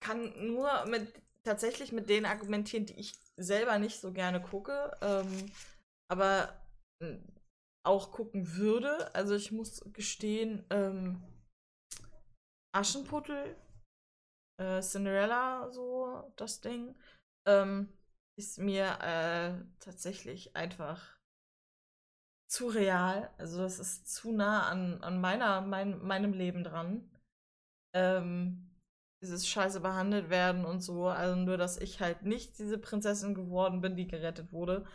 kann 0.00 0.46
nur 0.46 0.84
mit 0.86 1.12
tatsächlich 1.44 1.92
mit 1.92 2.08
denen 2.08 2.26
argumentieren, 2.26 2.86
die 2.86 2.98
ich 2.98 3.14
selber 3.36 3.78
nicht 3.78 4.00
so 4.00 4.12
gerne 4.12 4.40
gucke, 4.40 4.96
ähm, 5.00 5.52
aber 6.10 6.60
äh, 7.00 7.18
auch 7.84 8.12
gucken 8.12 8.56
würde. 8.56 9.14
Also 9.14 9.34
ich 9.34 9.52
muss 9.52 9.80
gestehen, 9.92 10.64
ähm, 10.70 11.22
Aschenputtel, 12.74 13.56
äh, 14.60 14.80
Cinderella, 14.80 15.70
so 15.70 16.32
das 16.36 16.60
Ding, 16.60 16.96
ähm, 17.46 17.92
ist 18.38 18.58
mir 18.58 18.98
äh, 19.00 19.64
tatsächlich 19.80 20.56
einfach 20.56 21.18
zu 22.52 22.68
real. 22.68 23.32
Also 23.38 23.58
das 23.62 23.78
ist 23.78 24.06
zu 24.06 24.30
nah 24.32 24.68
an, 24.68 25.02
an 25.02 25.20
meiner, 25.20 25.62
mein, 25.62 25.98
meinem 26.02 26.34
Leben 26.34 26.64
dran. 26.64 27.10
Ähm, 27.94 28.70
dieses 29.22 29.48
Scheiße 29.48 29.80
behandelt 29.80 30.28
werden 30.28 30.64
und 30.66 30.80
so. 30.80 31.06
Also 31.06 31.36
nur, 31.36 31.56
dass 31.56 31.78
ich 31.78 32.00
halt 32.00 32.22
nicht 32.24 32.58
diese 32.58 32.78
Prinzessin 32.78 33.34
geworden 33.34 33.80
bin, 33.80 33.96
die 33.96 34.06
gerettet 34.06 34.52
wurde. 34.52 34.86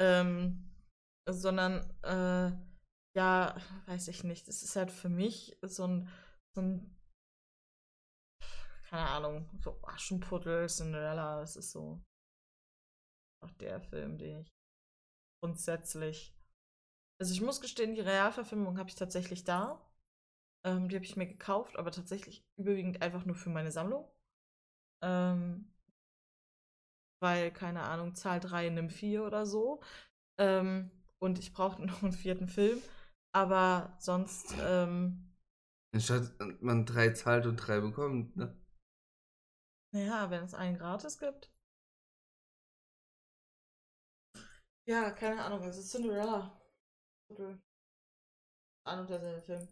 Ähm, 0.00 0.70
sondern, 1.28 1.90
äh, 2.02 2.52
ja, 3.16 3.56
weiß 3.86 4.08
ich 4.08 4.22
nicht. 4.22 4.46
Es 4.48 4.62
ist 4.62 4.76
halt 4.76 4.90
für 4.90 5.08
mich 5.08 5.58
so 5.62 5.86
ein, 5.86 6.08
so 6.54 6.62
ein, 6.62 6.96
keine 8.88 9.08
Ahnung, 9.08 9.50
so 9.60 9.80
Aschenputtel, 9.82 10.68
Cinderella, 10.68 11.40
das 11.40 11.56
ist 11.56 11.72
so 11.72 12.00
auch 13.42 13.50
der 13.52 13.80
Film, 13.80 14.18
den 14.18 14.42
ich 14.42 14.52
grundsätzlich. 15.42 16.33
Also 17.18 17.32
ich 17.32 17.40
muss 17.40 17.60
gestehen, 17.60 17.94
die 17.94 18.00
Realverfilmung 18.00 18.78
habe 18.78 18.88
ich 18.88 18.94
tatsächlich 18.96 19.44
da. 19.44 19.80
Ähm, 20.64 20.88
die 20.88 20.96
habe 20.96 21.04
ich 21.06 21.16
mir 21.16 21.26
gekauft, 21.26 21.78
aber 21.78 21.92
tatsächlich 21.92 22.44
überwiegend 22.56 23.02
einfach 23.02 23.24
nur 23.26 23.36
für 23.36 23.50
meine 23.50 23.72
Sammlung. 23.72 24.08
Ähm, 25.02 25.72
weil, 27.20 27.50
keine 27.52 27.82
Ahnung, 27.82 28.14
Zahl 28.14 28.40
3 28.40 28.68
nimm 28.70 28.90
4 28.90 29.24
oder 29.24 29.46
so. 29.46 29.80
Ähm, 30.38 30.90
und 31.18 31.38
ich 31.38 31.52
brauchte 31.52 31.82
noch 31.86 32.02
einen 32.02 32.12
vierten 32.12 32.48
Film. 32.48 32.80
Aber 33.32 33.96
sonst, 34.00 34.54
ähm, 34.62 35.34
Anstatt 35.94 36.34
man 36.60 36.84
drei 36.84 37.08
zahlt 37.14 37.46
und 37.46 37.56
drei 37.56 37.80
bekommt, 37.80 38.36
ne? 38.36 38.54
naja, 39.92 40.28
wenn 40.30 40.44
es 40.44 40.52
einen 40.52 40.76
gratis 40.76 41.16
gibt. 41.18 41.50
Ja, 44.86 45.10
keine 45.10 45.44
Ahnung, 45.44 45.62
es 45.68 45.76
ist 45.76 45.90
Cinderella. 45.90 46.50
Ein 48.84 48.98
und 49.00 49.10
derselbe 49.10 49.42
Film. 49.42 49.68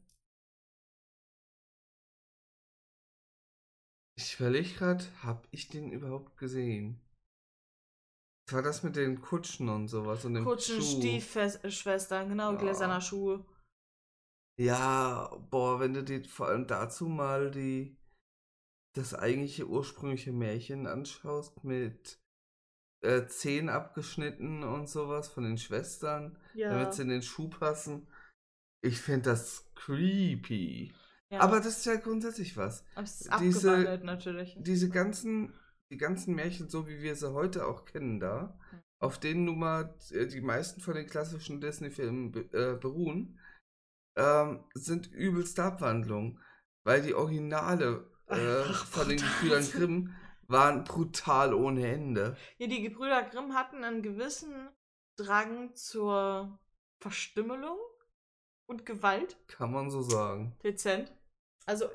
Ich 4.16 4.38
überlege 4.38 4.68
gerade, 4.75 5.05
hab 5.22 5.46
ich 5.51 5.68
den 5.68 5.92
überhaupt 5.92 6.37
gesehen? 6.38 7.01
Was 8.46 8.55
war 8.55 8.62
das 8.62 8.83
mit 8.83 8.96
den 8.96 9.20
Kutschen 9.20 9.68
und 9.68 9.88
sowas 9.88 10.25
und 10.25 10.35
dem 10.35 10.44
Kutschen, 10.44 10.81
Schuh? 10.81 10.98
Stiefschwestern, 10.98 12.29
genau, 12.29 12.53
Ja. 12.53 12.59
gläserner 12.59 13.01
Schuhe. 13.01 13.44
Ja, 14.59 15.31
boah, 15.51 15.81
wenn 15.81 15.94
du 15.94 16.05
dir 16.05 16.25
vor 16.25 16.48
allem 16.48 16.66
dazu 16.66 17.07
mal 17.09 17.51
die 17.51 17.96
das 18.94 19.14
eigentliche 19.14 19.66
ursprüngliche 19.66 20.33
Märchen 20.33 20.87
anschaust 20.87 21.64
mit 21.64 22.21
äh, 23.03 23.27
Zehen 23.27 23.69
abgeschnitten 23.69 24.62
und 24.62 24.88
sowas 24.88 25.29
von 25.29 25.45
den 25.45 25.59
Schwestern, 25.59 26.38
Ja. 26.55 26.71
damit 26.71 26.95
sie 26.95 27.03
in 27.03 27.09
den 27.09 27.23
Schuh 27.23 27.49
passen. 27.49 28.07
Ich 28.83 29.01
finde 29.01 29.31
das 29.31 29.71
creepy. 29.75 30.93
ja. 31.31 31.41
Aber 31.41 31.59
das 31.59 31.79
ist 31.79 31.87
ja 31.87 31.97
grundsätzlich 31.97 32.57
was. 32.57 32.85
Es 32.97 33.23
ist 33.23 33.31
diese- 33.41 34.01
natürlich. 34.05 34.57
Diese 34.61 34.88
ganzen, 34.91 35.53
die 35.91 35.97
ganzen 35.99 36.35
Märchen, 36.35 36.69
so 36.69 36.87
wie 36.88 37.01
wir 37.03 37.15
sie 37.17 37.33
heute 37.33 37.67
auch 37.67 37.85
kennen 37.85 38.21
da, 38.21 38.59
Mhm. 38.73 38.83
auf 39.01 39.19
denen 39.19 39.45
nun 39.45 39.59
mal 39.59 39.95
äh, 40.11 40.27
die 40.27 40.41
meisten 40.41 40.81
von 40.81 40.95
den 40.95 41.07
klassischen 41.07 41.61
Disney-Filmen 41.61 42.35
äh, 42.53 42.75
beruhen, 42.81 43.38
ähm, 44.17 44.65
sind 44.75 45.11
übelste 45.12 45.62
Abwandlungen. 45.65 46.38
Weil 46.85 47.03
die 47.03 47.15
Originale 47.15 48.11
äh, 48.27 48.35
Einfach 48.35 48.87
von 48.87 49.09
den 49.09 49.21
Brüdern. 49.41 49.65
Grimm 49.71 50.15
waren 50.48 50.85
brutal 50.85 51.55
ohne 51.55 51.90
Ende. 51.90 52.37
Ja, 52.59 52.66
die 52.66 52.83
Gebrüder 52.83 53.22
Grimm 53.22 53.55
hatten 53.55 53.85
einen 53.85 54.02
gewissen 54.02 54.68
Drang 55.16 55.74
zur 55.74 56.59
Verstümmelung 57.00 57.78
und 58.66 58.87
Gewalt. 58.87 59.37
Kann 59.48 59.72
man 59.72 59.90
so 59.90 60.02
sagen. 60.02 60.57
Dezent. 60.62 61.12
Also, 61.66 61.88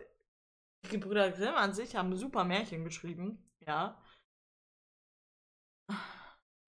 die 0.86 0.90
Gebrüder 0.90 1.32
Grimm 1.32 1.56
an 1.56 1.74
sich 1.74 1.96
haben 1.96 2.16
super 2.16 2.44
Märchen 2.44 2.84
geschrieben, 2.84 3.52
ja. 3.60 4.02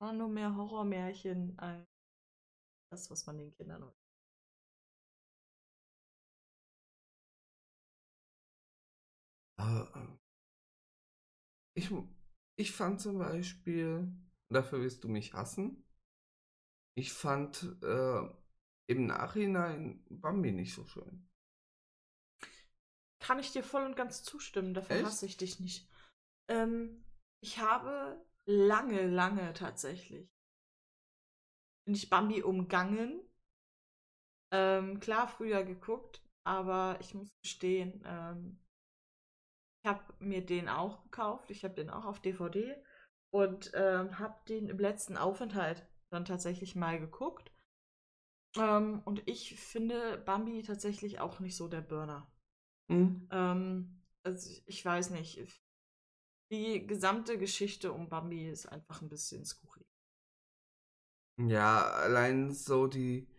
War 0.01 0.13
nur 0.13 0.29
mehr 0.29 0.55
Horrormärchen 0.55 1.57
als 1.59 1.85
das, 2.91 3.11
was 3.11 3.25
man 3.25 3.37
den 3.37 3.53
Kindern. 3.53 3.91
Aber, 9.57 9.91
äh, 9.95 10.18
ich, 11.79 11.91
ich 12.57 12.71
fand 12.71 13.01
zum 13.01 13.17
Beispiel, 13.17 14.11
dafür 14.49 14.81
wirst 14.81 15.03
du 15.03 15.07
mich 15.07 15.33
hassen, 15.33 15.85
ich 16.97 17.13
fand 17.13 17.77
äh, 17.81 18.29
im 18.87 19.05
Nachhinein 19.05 20.05
Bambi 20.09 20.51
nicht 20.51 20.73
so 20.73 20.85
schön. 20.85 21.29
Kann 23.21 23.39
ich 23.39 23.51
dir 23.51 23.63
voll 23.63 23.85
und 23.85 23.95
ganz 23.95 24.23
zustimmen, 24.23 24.73
dafür 24.73 24.97
Echt? 24.97 25.05
hasse 25.05 25.25
ich 25.25 25.37
dich 25.37 25.59
nicht. 25.59 25.89
Ähm, 26.49 27.05
ich 27.41 27.59
habe 27.59 28.25
lange, 28.45 29.07
lange 29.07 29.53
tatsächlich 29.53 30.29
bin 31.89 31.95
ich 31.95 32.09
Bambi 32.09 32.43
umgangen. 32.43 33.19
Ähm, 34.51 34.99
klar, 34.99 35.27
früher 35.27 35.63
geguckt, 35.63 36.23
aber 36.43 36.99
ich 37.01 37.15
muss 37.15 37.29
gestehen, 37.41 38.03
ähm, 38.05 38.59
habe 39.85 40.01
mir 40.19 40.45
den 40.45 40.69
auch 40.69 41.03
gekauft. 41.03 41.51
Ich 41.51 41.63
habe 41.63 41.75
den 41.75 41.89
auch 41.89 42.05
auf 42.05 42.19
DVD 42.19 42.75
und 43.31 43.71
ähm, 43.73 44.19
habe 44.19 44.35
den 44.47 44.67
im 44.67 44.79
letzten 44.79 45.17
Aufenthalt 45.17 45.87
dann 46.09 46.25
tatsächlich 46.25 46.75
mal 46.75 46.99
geguckt. 46.99 47.51
Ähm, 48.57 49.01
und 49.05 49.21
ich 49.27 49.59
finde 49.59 50.17
Bambi 50.17 50.63
tatsächlich 50.63 51.19
auch 51.19 51.39
nicht 51.39 51.55
so 51.55 51.67
der 51.67 51.81
Burner. 51.81 52.31
Hm? 52.89 53.27
Ähm, 53.31 54.03
also 54.23 54.61
ich 54.65 54.83
weiß 54.83 55.11
nicht. 55.11 55.39
Die 56.51 56.87
gesamte 56.87 57.37
Geschichte 57.37 57.93
um 57.93 58.09
Bambi 58.09 58.49
ist 58.49 58.65
einfach 58.65 59.01
ein 59.01 59.09
bisschen 59.09 59.45
skurril. 59.45 59.85
Ja, 61.37 61.91
allein 61.91 62.51
so 62.51 62.87
die 62.87 63.29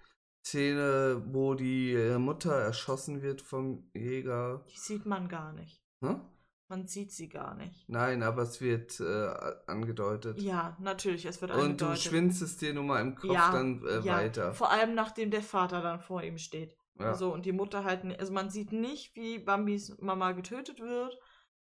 Szene, 0.46 1.22
wo 1.26 1.54
die 1.54 1.92
äh, 1.92 2.18
Mutter 2.18 2.54
erschossen 2.54 3.20
wird 3.20 3.42
vom 3.42 3.90
Jäger. 3.92 4.64
Die 4.70 4.78
sieht 4.78 5.04
man 5.06 5.28
gar 5.28 5.52
nicht. 5.52 5.79
Hm? 6.00 6.20
Man 6.68 6.86
sieht 6.86 7.10
sie 7.10 7.28
gar 7.28 7.54
nicht. 7.56 7.88
Nein, 7.88 8.22
aber 8.22 8.42
es 8.42 8.60
wird 8.60 9.00
äh, 9.00 9.34
angedeutet. 9.66 10.40
Ja, 10.40 10.76
natürlich, 10.80 11.24
es 11.24 11.40
wird 11.40 11.50
Und 11.50 11.58
du 11.58 11.64
angedeutet. 11.64 12.02
schwindst 12.02 12.42
es 12.42 12.58
dir 12.58 12.72
nur 12.72 12.84
mal 12.84 13.00
im 13.00 13.16
Kopf 13.16 13.32
ja, 13.32 13.50
dann 13.50 13.84
äh, 13.84 14.00
ja, 14.00 14.18
weiter. 14.18 14.54
Vor 14.54 14.70
allem 14.70 14.94
nachdem 14.94 15.32
der 15.32 15.42
Vater 15.42 15.82
dann 15.82 16.00
vor 16.00 16.22
ihm 16.22 16.38
steht. 16.38 16.76
Ja. 17.00 17.14
So, 17.14 17.32
und 17.32 17.44
die 17.44 17.52
Mutter 17.52 17.82
halt, 17.82 18.04
also 18.20 18.32
man 18.32 18.50
sieht 18.50 18.72
nicht, 18.72 19.16
wie 19.16 19.38
Bambis 19.38 19.96
Mama 20.00 20.32
getötet 20.32 20.80
wird, 20.80 21.18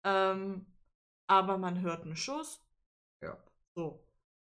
ähm, 0.04 0.66
aber 1.28 1.58
man 1.58 1.80
hört 1.82 2.04
einen 2.04 2.16
Schuss. 2.18 2.62
Ja. 3.22 3.38
So. 3.76 4.06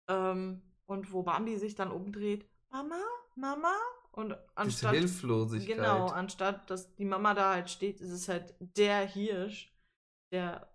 Ähm, 0.08 0.62
und 0.86 1.12
wo 1.12 1.24
Bambi 1.24 1.58
sich 1.58 1.76
dann 1.76 1.92
umdreht, 1.92 2.48
Mama, 2.70 3.02
Mama, 3.36 3.74
und 4.18 4.32
Diese 4.32 4.56
anstatt. 4.56 4.96
Hilflosigkeit. 4.96 5.78
Genau, 5.78 6.08
anstatt 6.08 6.70
dass 6.70 6.94
die 6.96 7.06
Mama 7.06 7.34
da 7.34 7.54
halt 7.54 7.70
steht, 7.70 8.02
ist 8.02 8.12
es 8.12 8.28
halt 8.28 8.56
der 8.60 9.06
Hirsch, 9.06 9.72
der 10.32 10.68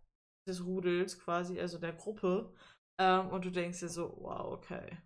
des 0.47 0.65
Rudels 0.65 1.19
quasi, 1.19 1.61
also 1.61 1.79
der 1.79 1.93
Gruppe. 1.93 2.53
Ähm, 2.99 3.29
und 3.29 3.45
du 3.45 3.51
denkst 3.51 3.81
dir 3.81 3.89
so, 3.89 4.17
wow, 4.21 4.53
okay. 4.53 4.99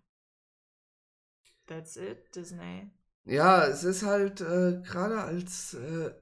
That's 1.67 1.97
it, 1.97 2.31
Disney. 2.33 2.89
Ja, 3.25 3.65
es 3.65 3.83
ist 3.83 4.03
halt 4.03 4.41
äh, 4.41 4.81
gerade 4.83 5.21
als 5.21 5.73
äh, 5.73 6.13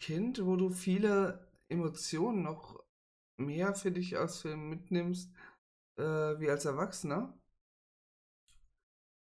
Kind, 0.00 0.44
wo 0.44 0.56
du 0.56 0.70
viele 0.70 1.44
Emotionen 1.68 2.42
noch 2.42 2.82
mehr 3.38 3.74
für 3.74 3.92
dich 3.92 4.16
aus 4.18 4.42
Film 4.42 4.68
mitnimmst, 4.68 5.32
äh, 5.98 6.02
wie 6.02 6.50
als 6.50 6.66
Erwachsener. 6.66 7.34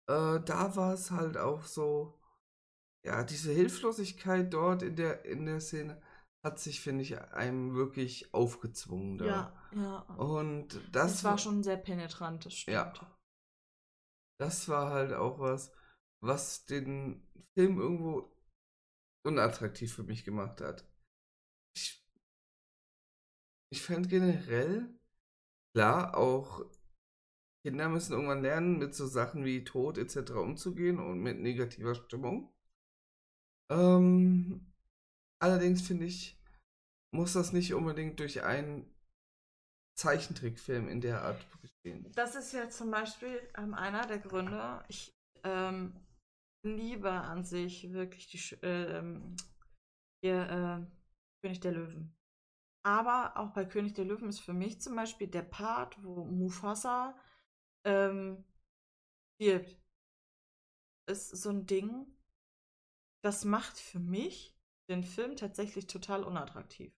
Äh, 0.08 0.40
da 0.40 0.74
war 0.76 0.94
es 0.94 1.10
halt 1.12 1.36
auch 1.36 1.62
so, 1.64 2.15
ja, 3.06 3.22
diese 3.22 3.52
Hilflosigkeit 3.52 4.52
dort 4.52 4.82
in 4.82 4.96
der, 4.96 5.24
in 5.24 5.46
der 5.46 5.60
Szene 5.60 6.02
hat 6.44 6.58
sich, 6.58 6.80
finde 6.80 7.02
ich, 7.02 7.16
einem 7.32 7.74
wirklich 7.74 8.34
aufgezwungen. 8.34 9.18
Da. 9.18 9.24
Ja, 9.24 9.68
ja. 9.74 9.98
Und 10.16 10.74
das, 10.92 11.12
das, 11.12 11.24
war 11.24 11.38
schon 11.38 11.62
sehr 11.62 11.76
penetrant, 11.76 12.44
das 12.44 12.54
stimmt. 12.54 12.74
Ja. 12.74 13.18
das 14.40 14.68
war 14.68 14.90
halt 14.90 15.12
auch 15.12 15.38
was, 15.38 15.72
was 16.20 16.66
den 16.66 17.24
Film 17.56 17.78
irgendwo 17.78 18.36
unattraktiv 19.24 19.94
für 19.94 20.02
mich 20.04 20.24
gemacht 20.24 20.60
hat. 20.60 20.84
Ich, 21.76 22.04
ich 23.72 23.82
fand 23.82 24.08
generell, 24.08 24.98
klar, 25.74 26.16
auch 26.16 26.64
Kinder 27.64 27.88
müssen 27.88 28.12
irgendwann 28.14 28.42
lernen, 28.42 28.78
mit 28.78 28.96
so 28.96 29.06
Sachen 29.06 29.44
wie 29.44 29.62
Tod 29.62 29.96
etc. 29.96 30.32
umzugehen 30.32 30.98
und 30.98 31.20
mit 31.20 31.38
negativer 31.38 31.94
Stimmung. 31.94 32.52
Ähm, 33.70 34.72
allerdings 35.40 35.82
finde 35.82 36.06
ich, 36.06 36.38
muss 37.12 37.32
das 37.32 37.52
nicht 37.52 37.74
unbedingt 37.74 38.20
durch 38.20 38.42
einen 38.42 38.92
Zeichentrickfilm 39.96 40.88
in 40.88 41.00
der 41.00 41.22
Art 41.22 41.44
geschehen. 41.62 42.12
Das 42.14 42.34
ist 42.34 42.52
ja 42.52 42.68
zum 42.68 42.90
Beispiel 42.90 43.40
ähm, 43.56 43.74
einer 43.74 44.06
der 44.06 44.18
Gründe. 44.18 44.84
Ich 44.88 45.14
ähm, 45.42 45.94
liebe 46.62 47.10
an 47.10 47.44
sich 47.44 47.92
wirklich 47.92 48.28
die 48.28 48.54
äh, 48.66 49.20
hier, 50.22 50.50
äh, 50.50 50.96
König 51.42 51.60
der 51.60 51.72
Löwen. 51.72 52.14
Aber 52.84 53.36
auch 53.36 53.52
bei 53.52 53.64
König 53.64 53.94
der 53.94 54.04
Löwen 54.04 54.28
ist 54.28 54.40
für 54.40 54.52
mich 54.52 54.80
zum 54.80 54.94
Beispiel 54.94 55.26
der 55.26 55.42
Part, 55.42 56.02
wo 56.04 56.24
Mufasa 56.24 57.18
ähm, 57.84 58.44
stirbt, 59.34 59.76
ist 61.08 61.30
so 61.30 61.50
ein 61.50 61.66
Ding, 61.66 62.06
das 63.26 63.44
macht 63.44 63.76
für 63.78 63.98
mich 63.98 64.54
den 64.88 65.02
Film 65.02 65.36
tatsächlich 65.36 65.88
total 65.88 66.22
unattraktiv. 66.22 66.94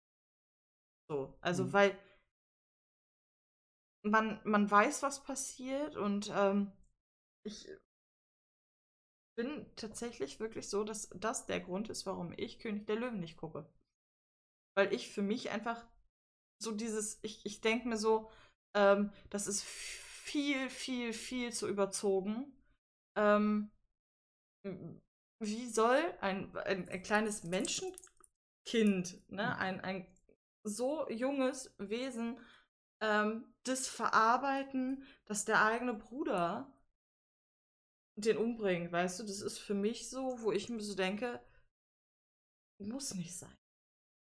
So, 1.09 1.33
also 1.41 1.63
Mhm. 1.65 1.73
weil 1.73 1.97
man, 4.03 4.39
man 4.43 4.69
weiß, 4.71 5.03
was 5.03 5.23
passiert 5.23 5.95
und 5.97 6.31
ähm, 6.35 6.71
ich 7.43 7.67
bin 9.37 9.65
tatsächlich 9.77 10.39
wirklich 10.41 10.67
so, 10.67 10.83
dass 10.83 11.09
das 11.15 11.45
der 11.45 11.59
Grund 11.61 11.89
ist, 11.89 12.05
warum 12.05 12.33
ich 12.35 12.59
König 12.59 12.87
der 12.87 12.97
Löwen 12.97 13.19
nicht 13.21 13.37
gucke. 13.37 13.65
Weil 14.75 14.93
ich 14.93 15.09
für 15.09 15.21
mich 15.21 15.49
einfach 15.49 15.85
so 16.61 16.71
dieses, 16.71 17.19
ich, 17.23 17.45
ich 17.45 17.61
denke 17.61 17.87
mir 17.87 17.97
so, 17.97 18.29
ähm, 18.75 19.11
das 19.29 19.47
ist 19.47 19.63
viel, 19.63 20.69
viel, 20.69 21.13
viel 21.13 21.53
zu 21.53 21.67
überzogen. 21.67 22.51
Ähm, 23.15 23.71
wie 25.39 25.67
soll 25.69 25.99
ein, 26.21 26.55
ein, 26.57 26.87
ein 26.89 27.03
kleines 27.03 27.43
Menschenkind, 27.43 27.97
ne, 29.29 29.57
ein, 29.57 29.81
ein 29.81 30.05
so 30.63 31.09
junges 31.09 31.73
Wesen, 31.77 32.37
ähm, 33.01 33.45
das 33.63 33.87
verarbeiten, 33.87 35.03
dass 35.25 35.45
der 35.45 35.63
eigene 35.65 35.93
Bruder 35.93 36.71
den 38.17 38.35
umbringt, 38.37 38.91
weißt 38.91 39.19
du? 39.19 39.23
Das 39.23 39.39
ist 39.41 39.59
für 39.59 39.73
mich 39.73 40.09
so, 40.09 40.41
wo 40.41 40.51
ich 40.51 40.67
mir 40.69 40.81
so 40.81 40.93
denke, 40.95 41.39
muss 42.79 43.13
nicht 43.15 43.35
sein. 43.37 43.55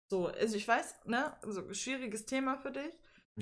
So, 0.09 0.27
also 0.27 0.55
ich 0.57 0.67
weiß, 0.67 1.05
ne, 1.05 1.41
also 1.43 1.73
schwieriges 1.73 2.25
Thema 2.25 2.57
für 2.57 2.71
dich, 2.71 2.93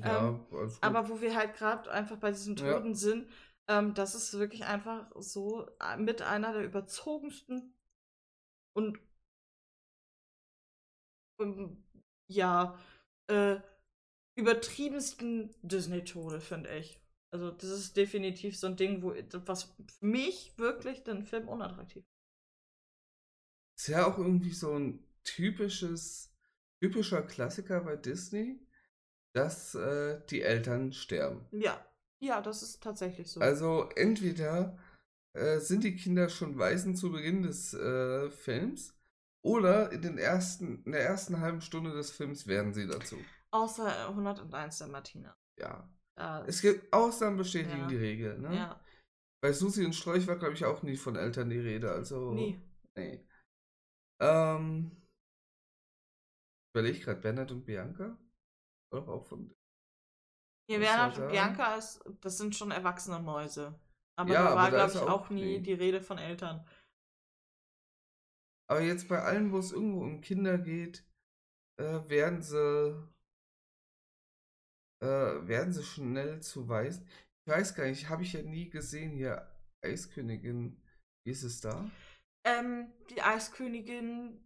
Ähm, 0.03 0.45
alles 0.51 0.81
gut. 0.81 0.81
aber 0.81 1.09
wo 1.09 1.21
wir 1.21 1.35
halt 1.35 1.55
gerade 1.55 1.91
einfach 1.91 2.17
bei 2.17 2.31
diesen 2.31 2.55
Ja. 2.55 2.65
Toten 2.65 2.95
sind, 2.95 3.29
ähm, 3.69 3.93
das 3.93 4.15
ist 4.15 4.33
wirklich 4.37 4.65
einfach 4.65 5.09
so 5.15 5.69
äh, 5.79 5.95
mit 5.95 6.23
einer 6.23 6.53
der 6.53 6.65
überzogensten 6.65 7.73
und 8.73 8.99
ähm, 11.39 11.83
ja, 12.27 12.77
äh, 13.27 13.57
übertriebensten 14.35 15.53
Disney-Tode, 15.61 16.41
finde 16.41 16.75
ich. 16.77 16.99
Also, 17.31 17.51
das 17.51 17.69
ist 17.69 17.95
definitiv 17.95 18.57
so 18.57 18.67
ein 18.67 18.75
Ding, 18.75 19.03
wo 19.03 19.13
was 19.45 19.63
für 19.63 20.05
mich 20.05 20.57
wirklich 20.57 21.03
den 21.03 21.23
Film 21.23 21.47
unattraktiv. 21.47 22.03
Ist 23.77 23.87
ja 23.87 24.07
auch 24.07 24.17
irgendwie 24.17 24.51
so 24.51 24.73
ein 24.73 25.07
typisches, 25.23 26.33
typischer 26.81 27.21
Klassiker 27.21 27.81
bei 27.81 27.95
Disney, 27.95 28.59
dass 29.33 29.75
äh, 29.75 30.21
die 30.29 30.41
Eltern 30.41 30.91
sterben. 30.91 31.45
Ja, 31.51 31.85
ja, 32.19 32.41
das 32.41 32.63
ist 32.63 32.81
tatsächlich 32.83 33.29
so. 33.29 33.39
Also 33.39 33.89
entweder 33.95 34.77
äh, 35.33 35.59
sind 35.59 35.83
die 35.83 35.95
Kinder 35.95 36.29
schon 36.29 36.57
Waisen 36.57 36.95
zu 36.95 37.11
Beginn 37.11 37.43
des 37.43 37.73
äh, 37.73 38.29
Films 38.29 38.95
oder 39.41 39.91
in, 39.91 40.01
den 40.01 40.17
ersten, 40.17 40.83
in 40.83 40.91
der 40.91 41.05
ersten 41.05 41.39
halben 41.39 41.61
Stunde 41.61 41.91
des 41.91 42.11
Films 42.11 42.47
werden 42.47 42.73
sie 42.73 42.87
dazu. 42.87 43.17
Außer 43.51 43.87
äh, 43.87 44.07
101 44.09 44.79
der 44.79 44.87
Martina. 44.87 45.35
Ja. 45.59 45.89
Da 46.15 46.45
Es 46.45 46.61
gibt 46.61 46.91
Ausnahmen 46.91 47.37
bestätigen 47.37 47.79
Ja. 47.79 47.87
die 47.87 47.97
Regel. 47.97 48.37
Ne? 48.39 48.55
ja, 48.55 48.83
Bei 49.41 49.53
Susi 49.53 49.85
und 49.85 49.93
Strolch 49.93 50.27
war, 50.27 50.37
glaube 50.37 50.53
ich, 50.53 50.65
auch 50.65 50.83
nie 50.83 50.97
von 50.97 51.15
Eltern 51.15 51.49
die 51.49 51.59
Rede. 51.59 51.91
Also. 51.91 52.33
nie. 52.33 52.59
Nee. 52.95 53.25
Ähm. 54.21 54.91
Ich 56.67 56.75
überlege 56.75 56.99
gerade, 56.99 57.21
Bernhard 57.21 57.51
und 57.51 57.65
Bianca? 57.65 58.17
Oder 58.91 59.07
auch 59.07 59.25
von. 59.25 59.55
Bernhard 60.77 61.15
soll 61.15 61.23
und 61.25 61.31
Bianca, 61.31 61.75
ist, 61.75 62.01
das 62.21 62.37
sind 62.37 62.55
schon 62.55 62.71
erwachsene 62.71 63.19
Mäuse. 63.19 63.79
Aber 64.15 64.33
Ja, 64.33 64.49
da 64.49 64.55
war, 64.55 64.69
glaube 64.69 64.91
ich, 64.91 64.99
auch 64.99 65.29
nie 65.29 65.57
nie- 65.57 65.59
die 65.63 65.73
Rede 65.73 66.01
von 66.01 66.17
Eltern. 66.17 66.65
Aber 68.69 68.81
jetzt 68.81 69.07
bei 69.07 69.21
allen, 69.21 69.51
wo 69.51 69.57
es 69.57 69.71
irgendwo 69.71 70.01
um 70.01 70.21
Kinder 70.21 70.57
geht, 70.57 71.03
äh, 71.79 72.07
werden 72.07 72.41
sie 72.41 73.09
äh, 75.01 75.47
werden 75.47 75.73
sie 75.73 75.83
schnell 75.83 76.41
zu 76.41 76.67
weiß. 76.67 77.01
Ich 77.45 77.51
weiß 77.51 77.73
gar 77.75 77.85
nicht, 77.85 78.09
habe 78.09 78.23
ich 78.23 78.33
ja 78.33 78.41
nie 78.41 78.69
gesehen 78.69 79.11
hier. 79.11 79.47
Eiskönigin, 79.81 80.77
wie 81.25 81.31
ist 81.31 81.43
es 81.43 81.61
da? 81.61 81.89
Ähm, 82.43 82.91
die 83.09 83.21
Eiskönigin, 83.21 84.43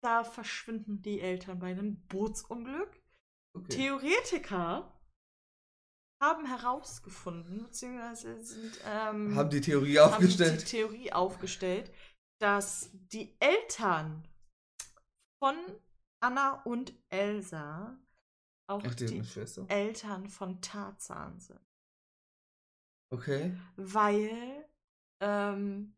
da 0.00 0.22
verschwinden 0.22 1.02
die 1.02 1.20
Eltern 1.20 1.58
bei 1.58 1.72
einem 1.72 1.96
Bootsunglück. 2.06 3.02
Okay. 3.56 3.68
Theoretiker 3.68 4.92
haben 6.20 6.46
herausgefunden, 6.46 7.64
beziehungsweise 7.64 8.40
sind, 8.42 8.80
ähm, 8.86 9.34
haben 9.36 9.50
die 9.50 9.60
Theorie 9.60 9.98
haben 9.98 10.14
aufgestellt. 10.14 10.62
die 10.62 10.64
Theorie 10.64 11.12
aufgestellt, 11.12 11.92
dass 12.40 12.90
die 12.92 13.36
Eltern 13.40 14.26
von 15.42 15.54
Anna 16.20 16.62
und 16.64 16.92
Elsa 17.08 17.96
auch 18.68 18.82
Ach, 18.84 18.94
die 18.94 19.06
die. 19.06 19.22
Eltern 19.68 20.28
von 20.28 20.60
Tarzan 20.60 21.38
sind. 21.40 21.60
Okay. 23.10 23.56
Weil 23.76 24.68
ähm, 25.22 25.96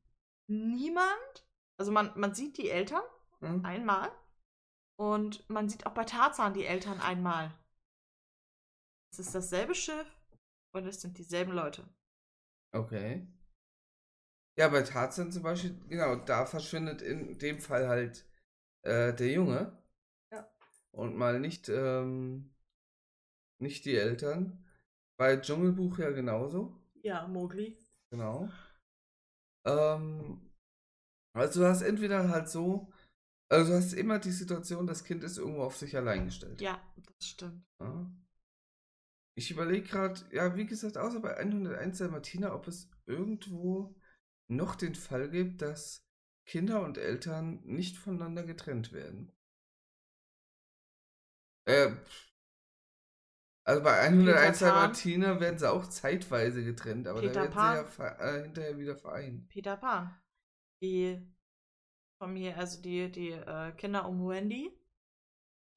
niemand, 0.48 1.46
also 1.78 1.90
man, 1.90 2.12
man 2.18 2.34
sieht 2.34 2.58
die 2.58 2.70
Eltern 2.70 3.02
Hm? 3.40 3.64
einmal 3.64 4.12
und 4.98 5.48
man 5.48 5.68
sieht 5.68 5.86
auch 5.86 5.94
bei 5.94 6.04
Tarzan 6.04 6.52
die 6.54 6.66
Eltern 6.66 7.00
einmal. 7.00 7.50
Es 9.12 9.18
ist 9.18 9.34
dasselbe 9.34 9.74
Schiff 9.74 10.06
und 10.72 10.86
es 10.86 11.00
sind 11.00 11.18
dieselben 11.18 11.52
Leute. 11.52 11.88
Okay. 12.72 13.26
Ja, 14.58 14.68
bei 14.68 14.82
Tarzan 14.82 15.32
zum 15.32 15.42
Beispiel, 15.42 15.78
genau, 15.88 16.16
da 16.16 16.46
verschwindet 16.46 17.02
in 17.02 17.38
dem 17.38 17.58
Fall 17.58 17.88
halt 17.88 18.26
äh, 18.82 19.12
der 19.14 19.32
Junge. 19.32 19.76
Ja. 20.32 20.48
Und 20.92 21.16
mal 21.16 21.40
nicht, 21.40 21.68
ähm, 21.68 22.54
nicht 23.60 23.84
die 23.84 23.96
Eltern. 23.96 24.64
Bei 25.18 25.36
Dschungelbuch 25.36 25.98
ja 25.98 26.10
genauso. 26.10 26.78
Ja, 27.02 27.26
Mowgli. 27.26 27.76
Genau. 28.10 28.48
Ähm, 29.66 30.50
also 31.34 31.60
du 31.60 31.66
hast 31.66 31.82
entweder 31.82 32.28
halt 32.28 32.48
so, 32.48 32.92
also 33.50 33.72
du 33.72 33.78
hast 33.78 33.92
immer 33.92 34.18
die 34.18 34.30
Situation, 34.30 34.86
das 34.86 35.04
Kind 35.04 35.24
ist 35.24 35.38
irgendwo 35.38 35.62
auf 35.62 35.76
sich 35.76 35.96
allein 35.96 36.26
gestellt. 36.26 36.60
Ja, 36.60 36.80
das 36.96 37.28
stimmt. 37.28 37.64
Ja. 37.80 38.10
Ich 39.36 39.50
überlege 39.50 39.86
gerade, 39.86 40.20
ja, 40.32 40.56
wie 40.56 40.66
gesagt, 40.66 40.98
außer 40.98 41.20
bei 41.20 41.36
101 41.36 41.98
der 41.98 42.08
Martina, 42.08 42.54
ob 42.54 42.66
es 42.68 42.90
irgendwo 43.06 43.96
noch 44.48 44.74
den 44.74 44.94
Fall 44.94 45.30
gibt, 45.30 45.62
dass 45.62 46.06
Kinder 46.46 46.82
und 46.82 46.98
Eltern 46.98 47.60
nicht 47.64 47.96
voneinander 47.96 48.42
getrennt 48.42 48.92
werden. 48.92 49.32
Äh, 51.66 51.94
also 53.64 53.82
bei 53.82 54.00
101 54.00 54.58
der 54.58 54.66
Pan. 54.66 54.74
Martina 54.74 55.40
werden 55.40 55.58
sie 55.58 55.70
auch 55.70 55.86
zeitweise 55.86 56.64
getrennt, 56.64 57.06
aber 57.06 57.20
Peter 57.20 57.46
da 57.48 57.54
werden 57.54 57.88
sie 57.88 58.02
ja 58.02 58.16
äh, 58.18 58.42
hinterher 58.42 58.78
wieder 58.78 58.96
vereint. 58.96 59.48
Peter 59.48 59.76
Pan. 59.76 60.20
Die 60.82 61.24
Familie, 62.20 62.56
also 62.56 62.82
die, 62.82 63.10
die 63.12 63.30
äh, 63.30 63.72
Kinder 63.72 64.08
um 64.08 64.28
Wendy, 64.28 64.76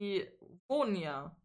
die 0.00 0.26
wohnen 0.66 0.96
ja 0.96 1.36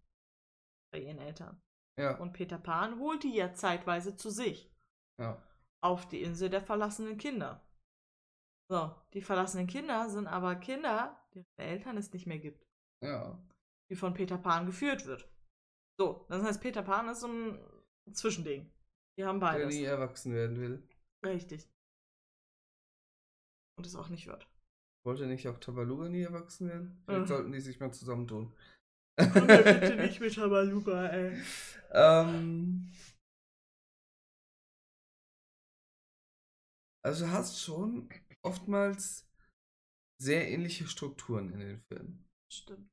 bei 0.92 1.02
ihren 1.02 1.20
Eltern. 1.20 1.62
Ja, 2.00 2.18
Und 2.18 2.34
Peter 2.34 2.58
Pan 2.58 2.98
holt 3.00 3.24
die 3.24 3.36
ja 3.36 3.54
zeitweise 3.54 4.16
zu 4.16 4.30
sich. 4.30 4.72
ja. 5.20 5.42
Auf 5.82 6.08
die 6.10 6.22
Insel 6.22 6.50
der 6.50 6.62
verlassenen 6.62 7.18
Kinder. 7.18 7.66
So, 8.70 8.94
die 9.14 9.22
verlassenen 9.22 9.66
Kinder 9.66 10.10
sind 10.10 10.28
aber 10.28 10.56
Kinder, 10.58 11.18
deren 11.34 11.46
Eltern 11.58 11.96
es 11.98 12.12
nicht 12.12 12.28
mehr 12.28 12.38
gibt. 12.40 12.68
Ja. 13.02 13.42
Die 13.90 13.96
von 13.96 14.14
Peter 14.14 14.38
Pan 14.38 14.66
geführt 14.66 15.06
wird. 15.06 15.28
So, 15.98 16.26
das 16.28 16.44
heißt, 16.44 16.62
Peter 16.62 16.84
Pan 16.84 17.08
ist 17.08 17.22
so 17.22 17.28
ein 17.28 17.60
Zwischending. 18.14 18.70
Die 19.18 19.24
haben 19.26 19.40
Der 19.40 19.48
beides. 19.48 19.74
nie 19.74 19.84
erwachsen 19.84 20.34
werden 20.34 20.60
will. 20.60 20.88
Richtig. 21.26 21.66
Und 23.78 23.86
es 23.86 23.96
auch 23.96 24.10
nicht 24.10 24.28
wird. 24.28 24.48
Wollte 25.06 25.28
nicht 25.28 25.48
auch 25.48 25.58
Tabaluga 25.60 26.10
nie 26.10 26.22
erwachsen 26.24 26.68
werden? 26.68 27.02
Vielleicht 27.06 27.22
Mhm. 27.22 27.28
sollten 27.28 27.52
die 27.54 27.62
sich 27.62 27.80
mal 27.80 27.94
zusammentun. 27.94 28.54
Bitte 29.20 29.96
nicht 29.98 30.20
mit 30.20 30.36
Tabaluga, 30.36 31.08
ey. 31.08 31.38
Ähm, 31.92 32.92
also 37.04 37.26
du 37.26 37.32
hast 37.32 37.60
schon 37.60 38.10
oftmals 38.42 39.28
sehr 40.22 40.50
ähnliche 40.50 40.88
Strukturen 40.88 41.52
in 41.52 41.60
den 41.60 41.80
Filmen. 41.80 42.26
Stimmt. 42.52 42.90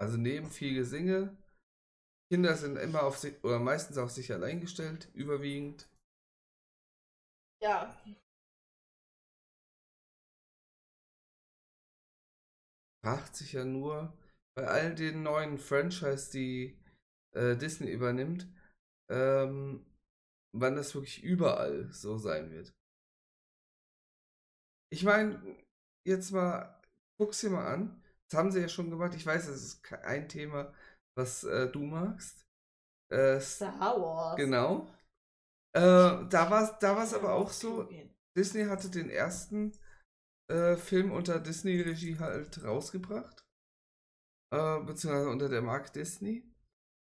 Also 0.00 0.16
neben 0.16 0.50
viel 0.50 0.74
Gesinge, 0.74 1.36
Kinder 2.32 2.56
sind 2.56 2.76
immer 2.76 3.02
auf 3.02 3.18
sich 3.18 3.42
oder 3.44 3.58
meistens 3.58 3.98
auf 3.98 4.10
sich 4.10 4.32
allein 4.32 4.60
gestellt, 4.60 5.10
überwiegend. 5.14 5.88
Ja. 7.60 7.94
Fragt 13.04 13.36
sich 13.36 13.52
ja 13.52 13.64
nur 13.64 14.12
bei 14.54 14.66
all 14.66 14.94
den 14.94 15.22
neuen 15.22 15.58
Franchise, 15.58 16.30
die 16.30 16.78
äh, 17.34 17.56
Disney 17.56 17.90
übernimmt, 17.90 18.48
ähm, 19.10 19.86
wann 20.52 20.76
das 20.76 20.94
wirklich 20.94 21.22
überall 21.22 21.90
so 21.92 22.18
sein 22.18 22.50
wird. 22.50 22.74
Ich 24.92 25.04
meine, 25.04 25.40
jetzt 26.06 26.32
mal, 26.32 26.80
guck's 27.18 27.40
dir 27.40 27.50
mal 27.50 27.66
an. 27.66 28.02
Das 28.28 28.38
haben 28.38 28.50
sie 28.50 28.60
ja 28.60 28.68
schon 28.68 28.90
gemacht. 28.90 29.14
Ich 29.14 29.24
weiß, 29.26 29.46
das 29.46 29.62
ist 29.62 29.92
ein 30.04 30.28
Thema, 30.28 30.72
was 31.16 31.44
äh, 31.44 31.70
du 31.70 31.82
magst. 31.82 32.44
Äh, 33.10 33.40
Star 33.40 34.00
Wars. 34.00 34.36
genau. 34.36 34.86
Äh, 35.72 35.80
da 36.28 36.50
war 36.50 36.62
es 36.64 36.78
da 36.80 36.96
war's 36.96 37.14
aber 37.14 37.34
auch 37.34 37.50
so. 37.50 37.88
Disney 38.36 38.64
hatte 38.64 38.90
den 38.90 39.10
ersten 39.10 39.72
äh, 40.50 40.76
Film 40.76 41.12
unter 41.12 41.38
Disney-Regie 41.38 42.18
halt 42.18 42.62
rausgebracht. 42.64 43.46
Äh, 44.52 44.80
beziehungsweise 44.80 45.30
unter 45.30 45.48
der 45.48 45.62
Marke 45.62 45.92
Disney. 45.92 46.44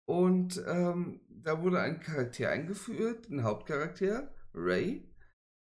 Und 0.08 0.60
ähm, 0.66 1.20
da 1.28 1.62
wurde 1.62 1.80
ein 1.80 2.00
Charakter 2.00 2.50
eingeführt, 2.50 3.30
ein 3.30 3.44
Hauptcharakter, 3.44 4.34
Ray, 4.52 5.08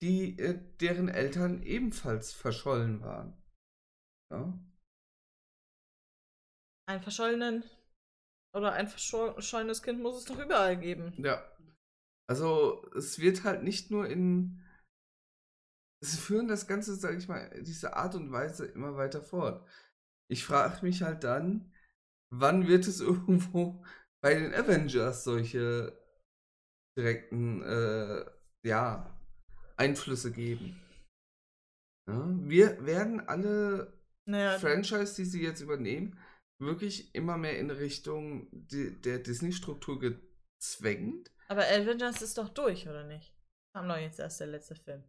die, 0.01 0.37
äh, 0.37 0.59
deren 0.81 1.07
Eltern 1.07 1.63
ebenfalls 1.63 2.33
verschollen 2.33 3.01
waren. 3.01 3.41
Ja. 4.31 4.59
Ein 6.89 7.01
verschollenen 7.01 7.63
oder 8.53 8.73
ein 8.73 8.89
verschollenes 8.89 9.81
Kind 9.81 10.01
muss 10.01 10.17
es 10.17 10.25
doch 10.25 10.37
überall 10.37 10.77
geben. 10.77 11.13
ja. 11.17 11.41
Also 12.29 12.89
es 12.95 13.19
wird 13.19 13.43
halt 13.43 13.63
nicht 13.63 13.91
nur 13.91 14.07
in. 14.07 14.62
Sie 16.03 16.17
führen 16.17 16.47
das 16.47 16.67
Ganze, 16.67 16.95
sag 16.95 17.17
ich 17.17 17.27
mal, 17.27 17.49
diese 17.61 17.95
Art 17.95 18.15
und 18.15 18.31
Weise 18.31 18.65
immer 18.65 18.95
weiter 18.97 19.21
fort. 19.21 19.65
Ich 20.29 20.43
frage 20.45 20.85
mich 20.85 21.01
halt 21.01 21.23
dann, 21.23 21.71
wann 22.31 22.67
wird 22.67 22.87
es 22.87 22.99
irgendwo 23.11 23.85
bei 24.21 24.35
den 24.35 24.53
Avengers 24.53 25.23
solche 25.23 25.97
direkten, 26.97 27.61
äh, 27.63 28.25
ja, 28.65 29.19
Einflüsse 29.77 30.31
geben. 30.31 30.79
Ja, 32.07 32.27
wir 32.49 32.85
werden 32.85 33.21
alle 33.27 33.93
Naja, 34.25 34.59
Franchise, 34.59 35.15
die 35.15 35.25
sie 35.25 35.41
jetzt 35.41 35.61
übernehmen, 35.61 36.19
wirklich 36.61 37.15
immer 37.15 37.37
mehr 37.37 37.57
in 37.59 37.71
Richtung 37.71 38.47
di 38.51 38.99
der 39.01 39.19
Disney-Struktur 39.19 39.99
gezwängt. 39.99 41.31
aber 41.47 41.63
Avengers 41.67 42.21
ist 42.21 42.37
doch 42.37 42.49
durch, 42.49 42.87
oder 42.87 43.03
nicht? 43.05 43.33
Kam 43.75 43.87
doch 43.87 43.97
jetzt 43.97 44.19
erst 44.19 44.39
der 44.39 44.47
letzte 44.47 44.75
Film. 44.75 45.03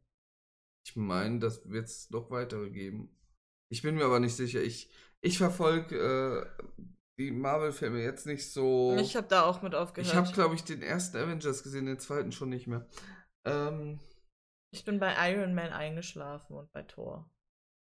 Ich 0.85 0.97
meine, 0.97 1.39
das 1.39 1.69
wird 1.69 1.87
es 1.87 2.11
noch 2.11 2.31
weitere 2.31 2.71
geben. 2.71 3.17
Ich 3.71 3.83
bin 3.83 3.95
mir 3.95 4.05
aber 4.05 4.21
nicht 4.21 4.37
sicher. 4.37 4.63
Ich, 4.63 4.91
ich 5.21 5.39
verfolge 5.39 5.97
äh, 5.97 6.65
die 7.19 7.31
Marvel-Filme 7.31 8.03
jetzt 8.03 8.27
nicht 8.27 8.51
so. 8.51 8.95
Ich 8.99 9.17
habe 9.17 9.27
da 9.29 9.45
auch 9.45 9.63
mit 9.63 9.75
aufgehört. 9.75 10.11
Ich 10.11 10.15
habe, 10.17 10.31
glaube 10.33 10.55
ich, 10.55 10.65
den 10.65 10.83
ersten 10.83 11.17
Avengers 11.17 11.63
gesehen, 11.63 11.87
den 11.87 11.99
zweiten 11.99 12.33
schon 12.33 12.51
nicht 12.51 12.67
mehr. 12.67 12.87
Ähm, 13.47 13.99
Ich 14.73 14.85
bin 14.85 15.01
bei 15.01 15.15
Iron 15.33 15.55
Man 15.55 15.73
eingeschlafen 15.73 16.57
und 16.57 16.71
bei 16.73 16.83
Thor. 16.83 17.31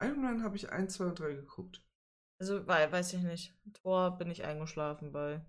Iron 0.03 0.23
Man 0.23 0.43
habe 0.43 0.57
ich 0.57 0.71
1, 0.71 0.95
2 0.95 1.05
und 1.07 1.19
3 1.19 1.35
geguckt. 1.35 1.83
Also, 2.41 2.67
wei- 2.67 2.91
weiß 2.91 3.13
ich 3.15 3.23
nicht. 3.23 3.55
Thor 3.73 4.19
bin 4.19 4.31
ich 4.31 4.45
eingeschlafen 4.45 5.13
bei. 5.13 5.41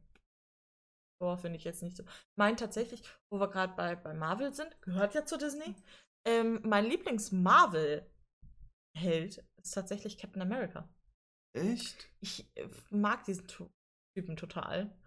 Thor 1.19 1.37
finde 1.37 1.57
ich 1.57 1.63
jetzt 1.63 1.81
nicht 1.81 1.97
so. 1.97 2.03
Mein 2.35 2.57
tatsächlich, 2.57 3.01
wo 3.29 3.39
wir 3.39 3.49
gerade 3.49 3.73
bei, 3.75 3.95
bei 3.95 4.13
Marvel 4.13 4.53
sind, 4.53 4.81
gehört 4.81 5.15
ja 5.15 5.25
zu 5.25 5.37
Disney. 5.37 5.75
Ähm, 6.25 6.59
mein 6.63 6.85
Lieblings-Marvel-Held 6.85 9.45
ist 9.61 9.73
tatsächlich 9.73 10.17
Captain 10.17 10.41
America. 10.41 10.89
Echt? 11.53 12.09
Ich 12.19 12.51
äh, 12.57 12.67
mag 12.89 13.23
diesen 13.25 13.47
Typen 13.47 14.35
total. 14.35 14.97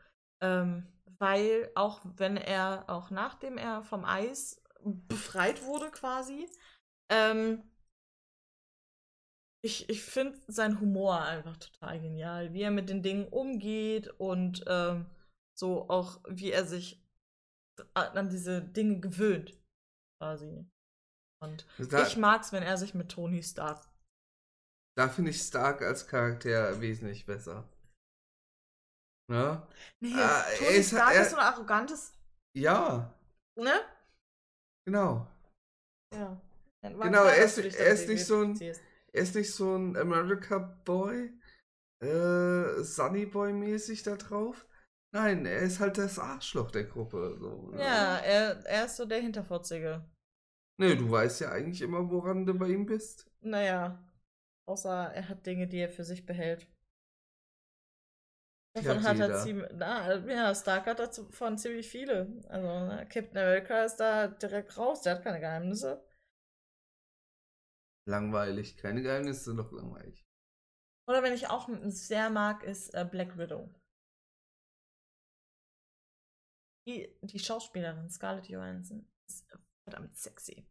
Ähm, 0.40 0.86
weil 1.18 1.72
auch 1.74 2.02
wenn 2.16 2.36
er, 2.36 2.88
auch 2.88 3.10
nachdem 3.10 3.58
er 3.58 3.82
vom 3.82 4.04
Eis 4.04 4.62
befreit 4.84 5.64
wurde 5.64 5.90
quasi, 5.90 6.48
ähm, 7.10 7.64
Ich, 9.60 9.90
ich 9.90 10.02
finde 10.02 10.40
seinen 10.46 10.80
Humor 10.80 11.20
einfach 11.20 11.56
total 11.56 12.00
genial, 12.00 12.52
wie 12.52 12.62
er 12.62 12.70
mit 12.70 12.88
den 12.88 13.02
Dingen 13.02 13.26
umgeht 13.26 14.08
und 14.18 14.64
ähm, 14.68 15.06
so 15.58 15.90
auch, 15.90 16.20
wie 16.28 16.52
er 16.52 16.64
sich 16.64 17.04
an 17.94 18.28
diese 18.28 18.62
Dinge 18.62 19.00
gewöhnt, 19.00 19.58
quasi. 20.20 20.64
Und 21.40 21.66
Da- 21.78 22.06
ich 22.06 22.16
mag's, 22.16 22.52
wenn 22.52 22.62
er 22.62 22.76
sich 22.76 22.94
mit 22.94 23.10
Tony 23.10 23.42
Stark. 23.42 23.86
Da 24.96 25.08
finde 25.08 25.30
ich 25.30 25.40
Stark 25.40 25.82
als 25.82 26.06
Charakter 26.08 26.80
wesentlich 26.80 27.24
besser. 27.26 27.68
Ne? 29.30 29.62
Nee, 30.00 30.14
Ah, 30.14 30.42
Tony 30.58 30.70
ist- 30.78 30.88
Stark 30.90 31.14
er- 31.14 31.22
ist 31.22 31.30
so 31.30 31.36
ein 31.36 31.42
arrogantes, 31.44 32.12
Ja, 32.56 33.14
ne? 33.56 33.80
genau. 34.86 35.28
Ja. 36.14 36.40
Genau, 36.82 37.06
klar, 37.08 37.32
er 37.34 37.44
ist- 37.44 37.58
er 37.58 37.88
ist 37.92 38.08
nicht 38.08 38.24
so 38.24 38.42
ein-. 38.42 38.58
Er 39.12 39.22
ist 39.22 39.34
nicht 39.34 39.52
so 39.54 39.76
ein 39.76 39.96
America 39.96 40.58
Boy, 40.58 41.32
äh, 42.02 42.82
Sunny 42.82 43.26
Boy 43.26 43.52
mäßig 43.52 44.02
da 44.02 44.16
drauf. 44.16 44.66
Nein, 45.14 45.46
er 45.46 45.60
ist 45.60 45.80
halt 45.80 45.98
das 45.98 46.18
Arschloch 46.18 46.70
der 46.70 46.84
Gruppe. 46.84 47.36
So, 47.40 47.70
ne? 47.70 47.82
Ja, 47.82 48.18
er, 48.18 48.64
er 48.66 48.84
ist 48.84 48.96
so 48.96 49.06
der 49.06 49.20
Hinterfotzige. 49.20 50.04
Nee, 50.80 50.94
du 50.94 51.10
weißt 51.10 51.40
ja 51.40 51.50
eigentlich 51.50 51.82
immer, 51.82 52.08
woran 52.08 52.46
du 52.46 52.54
bei 52.54 52.68
ihm 52.68 52.86
bist. 52.86 53.28
Naja, 53.40 53.98
außer 54.66 55.12
er 55.12 55.28
hat 55.28 55.44
Dinge, 55.44 55.66
die 55.66 55.78
er 55.78 55.90
für 55.90 56.04
sich 56.04 56.24
behält. 56.24 56.68
Davon 58.74 59.02
hat 59.02 59.18
hat 59.18 59.30
er 59.30 59.38
ziemlich. 59.42 59.68
Na, 59.74 60.18
ja, 60.26 60.54
Stark 60.54 60.86
hat 60.86 61.00
davon 61.00 61.58
ziemlich 61.58 61.88
viele. 61.88 62.44
Also, 62.48 62.68
ne, 62.86 63.08
Captain 63.08 63.38
America 63.38 63.82
ist 63.82 63.96
da 63.96 64.28
direkt 64.28 64.76
raus, 64.78 65.02
der 65.02 65.16
hat 65.16 65.24
keine 65.24 65.40
Geheimnisse. 65.40 66.06
Langweilig. 68.06 68.76
Keine 68.76 69.02
Geheimnisse 69.02 69.56
doch 69.56 69.72
langweilig. 69.72 70.24
Oder 71.08 71.22
wenn 71.22 71.32
ich 71.32 71.48
auch 71.48 71.68
sehr 71.86 72.30
mag, 72.30 72.62
ist 72.62 72.94
äh, 72.94 73.04
Black 73.04 73.36
Widow. 73.36 73.68
Die, 76.86 77.18
die 77.22 77.38
Schauspielerin 77.38 78.08
Scarlett 78.10 78.48
Johansson 78.48 79.06
ist 79.28 79.46
verdammt 79.88 80.16
sexy. 80.16 80.66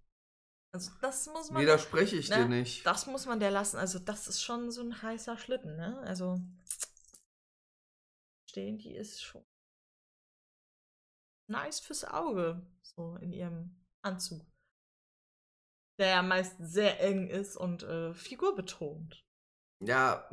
Also 0.74 0.92
das 1.02 1.26
muss 1.28 1.50
man. 1.50 1.62
Widerspreche 1.62 2.18
ich 2.18 2.30
ne, 2.30 2.38
dir 2.38 2.48
nicht. 2.48 2.86
Das 2.86 3.08
muss 3.08 3.26
man 3.26 3.40
der 3.40 3.52
lassen. 3.52 3.78
Also 3.78 4.00
das 4.00 4.28
ist 4.28 4.44
schon 4.44 4.72
so 4.72 4.82
ein 4.82 5.02
heißer 5.02 5.38
Schlitten, 5.38 5.76
ne? 5.76 6.00
Also 6.02 6.40
stehen, 8.50 8.78
die 8.78 8.94
ist 8.94 9.22
schon 9.22 9.46
nice 11.50 11.80
fürs 11.80 12.04
Auge, 12.04 12.62
so 12.82 13.16
in 13.18 13.34
ihrem 13.34 13.76
Anzug. 14.02 14.46
Der 16.00 16.10
ja 16.10 16.22
meist 16.22 16.56
sehr 16.60 17.00
eng 17.00 17.28
ist 17.28 17.56
und 17.56 17.84
äh, 17.84 18.14
figurbetont. 18.14 19.26
Ja, 19.80 20.30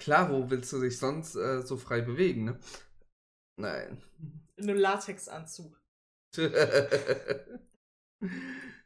klar, 0.00 0.30
wo 0.30 0.50
willst 0.50 0.72
du 0.72 0.80
dich 0.80 0.98
sonst 0.98 1.36
äh, 1.36 1.62
so 1.62 1.76
frei 1.76 2.00
bewegen, 2.00 2.44
ne? 2.44 2.60
Nein. 3.56 4.02
In 4.56 4.68
einem 4.68 4.78
Latexanzug. 4.78 5.80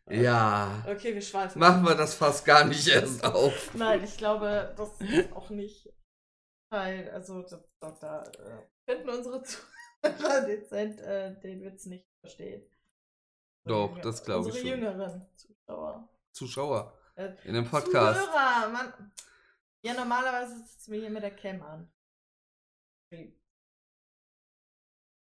ja. 0.09 0.85
Okay, 0.87 1.15
wir 1.15 1.23
schweifen. 1.23 1.59
Machen 1.59 1.85
wir 1.85 1.95
das 1.95 2.15
fast 2.15 2.45
gar 2.45 2.65
nicht 2.65 2.87
erst 2.89 3.25
auf. 3.25 3.75
Nein, 3.75 4.03
ich 4.05 4.17
glaube, 4.17 4.75
das 4.77 5.01
ist 5.01 5.33
auch 5.33 5.51
nicht 5.51 5.89
Teil. 6.71 7.11
Also, 7.11 7.43
da, 7.43 7.63
da, 7.81 7.91
da 8.01 8.23
äh, 8.25 8.67
könnten 8.87 9.09
unsere 9.11 9.43
Zuhörer 9.43 10.41
dezent 10.47 11.01
äh, 11.01 11.39
den 11.41 11.63
Witz 11.63 11.87
nicht 11.87 12.07
verstehen. 12.21 12.69
Doch, 13.67 13.89
Unsere 13.91 14.01
das 14.03 14.25
glaube 14.25 14.49
ich 14.49 14.55
Unsere 14.55 14.69
schon. 14.69 14.79
jüngeren 14.81 15.29
Zuschauer. 15.37 16.09
Zuschauer 16.33 16.99
Äh, 17.17 17.35
in 17.45 17.55
dem 17.55 17.69
Podcast. 17.69 18.21
Zuhörer, 18.21 18.69
Mann. 18.71 19.13
Ja, 19.85 19.95
normalerweise 19.95 20.57
sitzen 20.65 20.93
wir 20.93 21.01
hier 21.01 21.11
mit 21.11 21.23
der 21.23 21.37
Cam 21.37 21.63
an. 21.63 21.93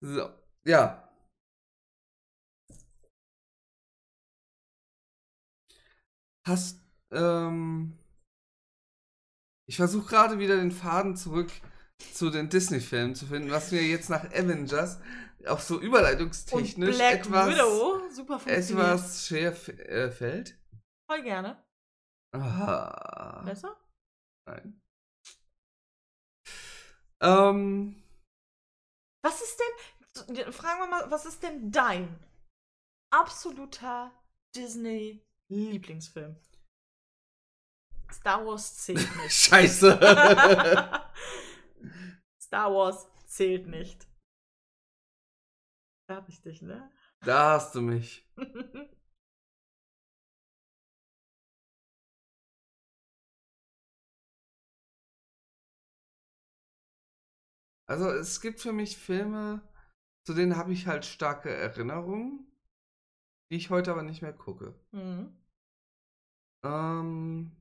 So, 0.01 0.31
ja. 0.65 1.06
Hast, 6.47 6.81
ähm, 7.11 7.99
ich 9.69 9.77
versuche 9.77 10.07
gerade 10.09 10.39
wieder 10.39 10.57
den 10.57 10.71
Faden 10.71 11.17
zurück 11.17 11.51
zu 12.13 12.31
den 12.31 12.49
Disney-Filmen 12.49 13.15
zu 13.15 13.27
finden, 13.27 13.51
was 13.51 13.73
mir 13.73 13.83
jetzt 13.83 14.11
nach 14.11 14.25
Avengers 14.27 15.01
auch 15.49 15.61
so 15.61 15.77
Und 15.77 15.83
überleitungstechnisch 15.83 16.97
Black 16.97 17.27
etwas, 17.27 17.49
Widow, 17.49 18.09
super 18.11 18.41
etwas 18.47 19.27
schwer 19.27 19.51
äh, 19.89 20.11
fällt. 20.11 20.59
Voll 21.11 21.23
gerne. 21.23 21.65
Ah, 22.33 23.43
Besser? 23.45 23.77
nein. 24.47 24.81
Ähm, 27.21 28.03
Was 29.23 29.41
ist 29.43 29.59
denn, 29.59 30.53
fragen 30.53 30.81
wir 30.81 30.87
mal, 30.87 31.11
was 31.11 31.27
ist 31.27 31.43
denn 31.43 31.73
dein 31.73 32.19
absoluter 33.11 34.13
Disney-Lieblingsfilm? 35.51 36.37
Star 38.13 38.45
Wars 38.47 38.77
zählt 38.79 39.17
nicht. 39.23 39.33
scheiße. 39.33 39.99
Star 42.41 42.73
Wars 42.73 43.07
zählt 43.27 43.67
nicht. 43.67 44.07
Da 46.09 46.17
hab 46.17 46.29
ich 46.29 46.41
dich, 46.41 46.63
ne? 46.63 46.91
da 47.21 47.55
hast 47.55 47.75
du 47.75 47.81
mich. 47.81 48.29
Also 57.89 58.11
es 58.11 58.41
gibt 58.41 58.61
für 58.61 58.73
mich 58.73 58.97
Filme, 58.97 59.63
zu 60.27 60.35
denen 60.35 60.57
habe 60.57 60.73
ich 60.73 60.89
halt 60.89 61.05
starke 61.05 61.51
Erinnerungen, 61.55 62.45
die 63.51 63.57
ich 63.57 63.71
heute 63.71 63.91
aber 63.93 64.03
nicht 64.03 64.23
mehr 64.23 64.33
gucke. 64.33 64.75
mhm. 64.93 65.37
Ähm, 66.65 67.53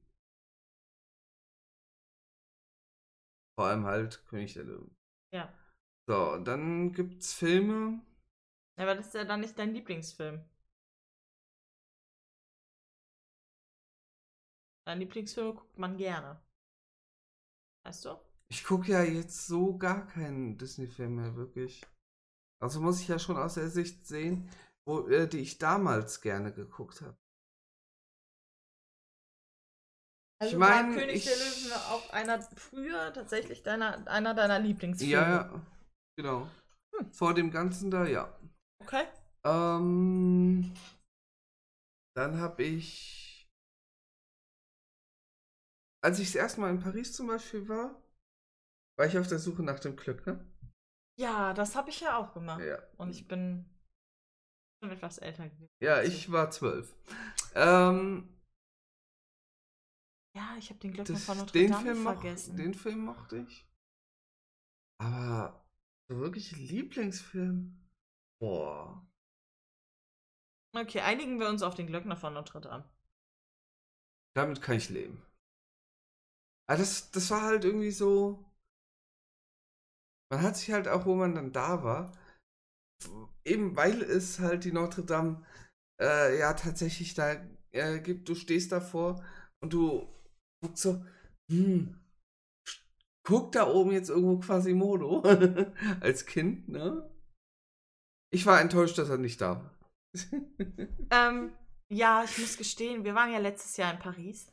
vor 3.56 3.68
allem 3.68 3.86
halt 3.86 4.26
König 4.28 4.54
der 4.54 4.64
Löwen. 4.64 4.96
Ja. 5.32 5.54
So, 6.08 6.38
dann 6.38 6.92
gibt's 6.92 7.34
Filme. 7.34 8.02
Aber 8.78 8.96
das 8.96 9.08
ist 9.08 9.16
ja 9.16 9.26
dann 9.26 9.42
nicht 9.42 9.58
dein 9.58 9.74
Lieblingsfilm. 9.74 10.44
Dein 14.86 15.00
Lieblingsfilm 15.00 15.56
guckt 15.56 15.78
man 15.78 15.98
gerne. 15.98 16.40
Weißt 17.84 18.06
du? 18.06 18.20
Ich 18.50 18.64
gucke 18.64 18.92
ja 18.92 19.04
jetzt 19.04 19.48
so 19.48 19.78
gar 19.78 20.06
keinen 20.08 20.58
Disney-Film 20.58 21.16
mehr, 21.16 21.36
wirklich. 21.36 21.84
Also 22.62 22.82
muss 22.82 23.02
ich 23.02 23.08
ja 23.08 23.20
schon 23.20 23.38
aus 23.38 23.56
der 23.56 23.70
Sicht 23.70 24.06
sehen, 24.06 24.50
wo, 24.88 25.08
äh, 25.08 25.28
die 25.28 25.40
ich 25.40 25.58
damals 25.58 26.22
gerne 26.22 26.54
geguckt 26.54 27.02
habe. 27.02 27.18
Also 30.42 30.60
mein, 30.60 30.90
war 30.90 30.96
König 31.02 31.24
der 31.24 31.34
ich- 31.34 31.66
Löwen 31.66 31.74
auch 31.90 32.10
einer 32.12 32.42
früher 32.42 33.14
tatsächlich 33.14 33.64
deiner, 33.64 34.06
einer 34.08 34.34
deiner 34.34 34.60
Lieblingsfilme. 34.60 35.14
Ja, 35.14 35.30
ja, 35.52 35.62
genau. 36.18 36.48
Hm. 36.96 37.12
Vor 37.14 37.34
dem 37.34 37.52
Ganzen 37.52 37.90
da, 37.90 38.06
ja. 38.06 38.38
Okay. 38.82 39.06
Ähm, 39.46 40.74
dann 42.16 42.40
habe 42.40 42.64
ich, 42.64 43.48
als 46.04 46.20
ich 46.20 46.28
das 46.28 46.36
erste 46.36 46.62
Mal 46.62 46.72
in 46.72 46.80
Paris 46.82 47.14
zum 47.14 47.28
Beispiel 47.28 47.68
war, 47.70 48.02
war 48.98 49.06
ich 49.08 49.18
auf 49.18 49.28
der 49.28 49.40
Suche 49.40 49.64
nach 49.64 49.80
dem 49.80 49.96
Glück, 49.96 50.26
ne? 50.28 50.46
Ja, 51.18 51.54
das 51.54 51.76
habe 51.76 51.90
ich 51.90 52.02
ja 52.02 52.18
auch 52.18 52.34
gemacht. 52.34 52.62
Ja. 52.62 52.78
Und 52.98 53.10
ich 53.10 53.28
bin 53.28 53.66
schon 54.86 54.98
etwas 54.98 55.18
älter 55.18 55.50
gewesen. 55.50 55.70
Ja, 55.80 56.02
ich 56.02 56.32
war 56.32 56.52
zwölf. 56.52 56.94
Ähm, 57.56 58.28
Ja, 60.36 60.56
ich 60.58 60.70
habe 60.70 60.80
den 60.82 60.92
Glöckner 60.92 61.16
das, 61.16 61.26
von 61.26 61.38
Notre 61.38 61.60
den, 61.60 61.72
Dame 61.72 61.84
Film 61.84 62.04
moch, 62.04 62.14
vergessen. 62.14 62.58
den 62.58 62.74
Film 62.74 63.00
mochte 63.06 63.38
ich. 63.38 63.66
Aber 64.98 65.66
so 66.10 66.18
wirklich 66.20 66.52
Lieblingsfilm? 66.58 67.78
Boah. 68.40 69.02
Okay, 70.76 71.00
einigen 71.00 71.40
wir 71.40 71.50
uns 71.50 71.64
auf 71.64 71.74
den 71.76 71.88
Glöckner 71.88 72.18
von 72.18 72.34
Notre 72.34 72.62
Dame. 72.62 72.84
Damit 74.36 74.62
kann 74.62 74.78
ich 74.78 74.90
leben. 74.90 75.22
Aber 76.68 76.78
das, 76.78 77.10
das 77.12 77.32
war 77.32 77.42
halt 77.42 77.66
irgendwie 77.66 77.92
so. 77.92 78.44
Man 80.30 80.42
hat 80.44 80.58
sich 80.58 80.72
halt 80.72 80.88
auch, 80.88 81.06
wo 81.06 81.16
man 81.16 81.34
dann 81.36 81.52
da 81.52 81.84
war, 81.84 82.12
eben 83.44 83.76
weil 83.76 84.02
es 84.02 84.40
halt 84.40 84.64
die 84.64 84.72
Notre 84.72 85.04
Dame 85.04 85.46
äh, 86.02 86.40
ja 86.40 86.54
tatsächlich 86.54 87.14
da 87.14 87.36
äh, 87.72 88.00
gibt, 88.00 88.28
du 88.30 88.36
stehst 88.36 88.72
davor 88.72 89.24
und 89.62 89.74
du 89.74 90.08
guckst 90.62 90.84
so, 90.84 91.06
hm, 91.52 92.00
guck 93.26 93.52
da 93.52 93.68
oben 93.68 93.92
jetzt 93.92 94.10
irgendwo 94.10 94.40
Quasimodo 94.40 95.22
als 96.00 96.26
Kind, 96.26 96.70
ne? 96.70 97.10
Ich 98.34 98.46
war 98.46 98.60
enttäuscht, 98.60 98.98
dass 98.98 99.10
er 99.10 99.18
nicht 99.18 99.42
da 99.42 99.64
war. 99.64 99.80
Ähm, 101.12 101.56
ja, 101.92 102.24
ich 102.24 102.38
muss 102.40 102.58
gestehen, 102.58 103.04
wir 103.04 103.14
waren 103.14 103.32
ja 103.32 103.38
letztes 103.38 103.78
Jahr 103.78 103.94
in 103.94 104.00
Paris. 104.00 104.52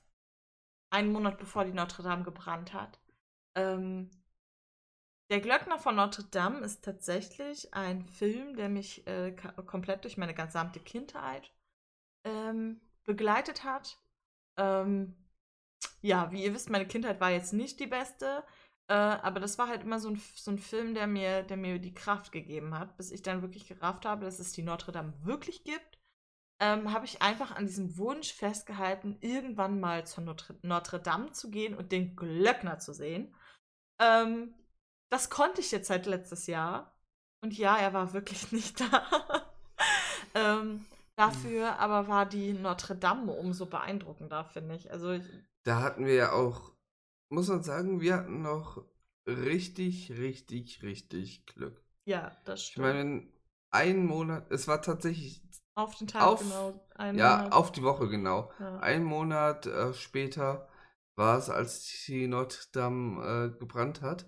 einen 0.93 1.13
Monat 1.13 1.39
bevor 1.39 1.65
die 1.65 1.73
Notre 1.73 2.03
Dame 2.03 2.25
gebrannt 2.25 2.75
hat. 2.75 3.01
Ähm, 3.57 4.11
der 5.33 5.41
Glöckner 5.41 5.79
von 5.79 5.97
Notre 5.97 6.25
Dame 6.25 6.59
ist 6.59 6.85
tatsächlich 6.85 7.73
ein 7.73 8.05
Film, 8.05 8.55
der 8.55 8.69
mich 8.69 9.07
äh, 9.07 9.35
komplett 9.65 10.05
durch 10.05 10.19
meine 10.19 10.35
gesamte 10.35 10.79
Kindheit 10.79 11.51
ähm, 12.25 12.83
begleitet 13.05 13.65
hat. 13.65 13.99
Ähm, 14.59 15.17
ja, 16.03 16.31
wie 16.33 16.45
ihr 16.45 16.53
wisst, 16.53 16.69
meine 16.69 16.87
Kindheit 16.87 17.19
war 17.23 17.31
jetzt 17.31 17.55
nicht 17.55 17.81
die 17.81 17.87
beste, 17.87 18.45
äh, 18.89 18.93
aber 18.93 19.41
das 19.41 19.57
war 19.57 19.69
halt 19.69 19.85
immer 19.85 19.99
so 20.01 20.11
ein, 20.11 20.23
so 20.35 20.51
ein 20.51 20.59
Film, 20.59 20.93
der 20.93 21.07
mir, 21.07 21.43
der 21.45 21.57
mir 21.57 21.79
die 21.79 21.95
Kraft 21.95 22.31
gegeben 22.31 22.79
hat, 22.79 22.99
bis 22.99 23.11
ich 23.11 23.23
dann 23.23 23.41
wirklich 23.41 23.67
gerafft 23.67 24.05
habe, 24.05 24.27
dass 24.27 24.39
es 24.39 24.53
die 24.53 24.63
Notre 24.63 24.93
Dame 24.93 25.15
wirklich 25.25 25.65
gibt. 25.65 25.99
Ähm, 26.61 26.93
habe 26.93 27.07
ich 27.07 27.23
einfach 27.23 27.57
an 27.57 27.65
diesem 27.65 27.97
Wunsch 27.97 28.35
festgehalten, 28.35 29.17
irgendwann 29.23 29.81
mal 29.81 30.07
zur 30.07 30.25
Notre, 30.25 30.59
Notre 30.61 31.01
Dame 31.01 31.33
zu 31.33 31.51
gehen 31.51 31.75
und 31.75 31.91
den 31.91 32.17
Glöckner 32.17 32.79
zu 32.81 32.93
sehen. 32.93 33.35
Ähm, 33.99 34.55
das 35.13 35.31
konnte 35.31 35.61
ich 35.61 35.71
jetzt 35.71 35.89
seit 35.89 36.07
letztes 36.07 36.47
Jahr. 36.47 36.95
Und 37.43 37.57
ja, 37.59 37.77
er 37.77 37.93
war 37.93 38.13
wirklich 38.13 38.53
nicht 38.53 38.81
da. 38.81 39.07
ähm, 40.35 40.85
dafür 41.17 41.79
aber 41.79 42.09
war 42.09 42.27
die 42.27 42.53
Notre 42.53 42.97
Dame 42.97 43.33
umso 43.33 43.67
beeindruckender, 43.67 44.45
finde 44.45 44.75
ich. 44.77 44.91
Also 44.91 45.13
ich, 45.13 45.25
Da 45.65 45.81
hatten 45.83 46.07
wir 46.07 46.15
ja 46.15 46.33
auch, 46.33 46.73
muss 47.31 47.49
man 47.49 47.63
sagen, 47.63 48.01
wir 48.01 48.15
hatten 48.17 48.43
noch 48.43 48.85
richtig, 49.27 50.11
richtig, 50.13 50.83
richtig 50.83 51.47
Glück. 51.47 51.83
ja, 52.05 52.33
das 52.45 52.61
Ich 52.61 52.67
stimmt. 52.69 52.87
meine, 52.87 52.99
wenn 52.99 53.33
ein 53.71 54.07
Monat, 54.07 54.51
es 54.51 54.69
war 54.69 54.83
tatsächlich, 54.83 55.43
auf 55.75 55.95
den 55.97 56.07
Tag 56.09 56.23
auf- 56.23 56.41
genau. 56.41 56.87
Ja, 56.99 57.37
Monat. 57.39 57.53
auf 57.53 57.73
die 57.73 57.83
Woche 57.83 58.09
genau. 58.09 58.51
Ja. 58.59 58.79
Ein 58.81 59.05
Monat 59.05 59.67
äh, 59.67 59.95
später 59.95 60.69
war 61.17 61.39
es, 61.39 61.49
als 61.51 62.05
die 62.07 62.27
Notre 62.29 62.71
Dame 62.73 63.53
äh, 63.55 63.59
gebrannt 63.59 64.03
hat. 64.03 64.27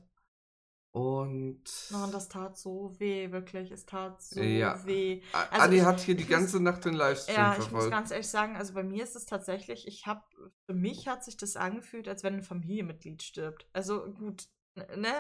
Und 0.95 1.65
Oh, 1.93 2.07
das 2.13 2.29
tat 2.29 2.57
so 2.57 2.95
weh, 3.01 3.33
wirklich. 3.33 3.73
Es 3.73 3.85
tat 3.85 4.23
so 4.23 4.41
Ja. 4.41 4.85
weh. 4.87 5.23
Also 5.33 5.63
Adi 5.65 5.77
ich- 5.79 5.83
hat 5.85 5.99
hier 5.99 6.15
die 6.15 6.23
ich 6.23 6.29
muss- 6.29 6.39
ganze 6.39 6.61
Nacht 6.63 6.85
den 6.85 6.95
Livestream 6.95 7.37
Ja, 7.37 7.53
ich 7.55 7.59
muss 7.59 7.67
verfolgt. 7.69 7.91
ganz 7.91 8.11
ehrlich 8.13 8.29
sagen, 8.29 8.55
also 8.57 8.75
bei 8.75 8.85
mir 8.85 9.03
ist 9.03 9.17
es 9.17 9.27
tatsächlich, 9.27 9.89
ich 9.89 10.07
habe, 10.07 10.23
für 10.67 10.75
mich 10.75 11.09
hat 11.09 11.25
sich 11.25 11.37
das 11.37 11.57
angefühlt, 11.57 12.07
als 12.07 12.23
wenn 12.23 12.35
ein 12.35 12.43
Familienmitglied 12.45 13.25
stirbt. 13.25 13.67
Also 13.73 14.05
gut, 14.13 14.47
ne? 14.97 15.13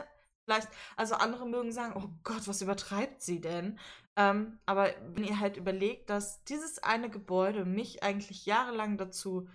Vielleicht, 0.46 0.68
also 0.96 1.14
andere 1.16 1.48
mögen 1.48 1.72
sagen, 1.72 1.94
oh 1.96 2.08
Gott, 2.22 2.46
was 2.46 2.62
übertreibt 2.62 3.20
sie 3.22 3.40
denn? 3.40 3.78
Ähm, 4.16 4.60
aber 4.66 4.90
wenn 5.14 5.24
ihr 5.24 5.40
halt 5.40 5.56
überlegt, 5.56 6.08
dass 6.08 6.44
dieses 6.44 6.78
eine 6.80 7.10
Gebäude 7.10 7.64
mich 7.64 8.02
eigentlich 8.04 8.46
jahrelang 8.46 8.96
dazu 8.96 9.48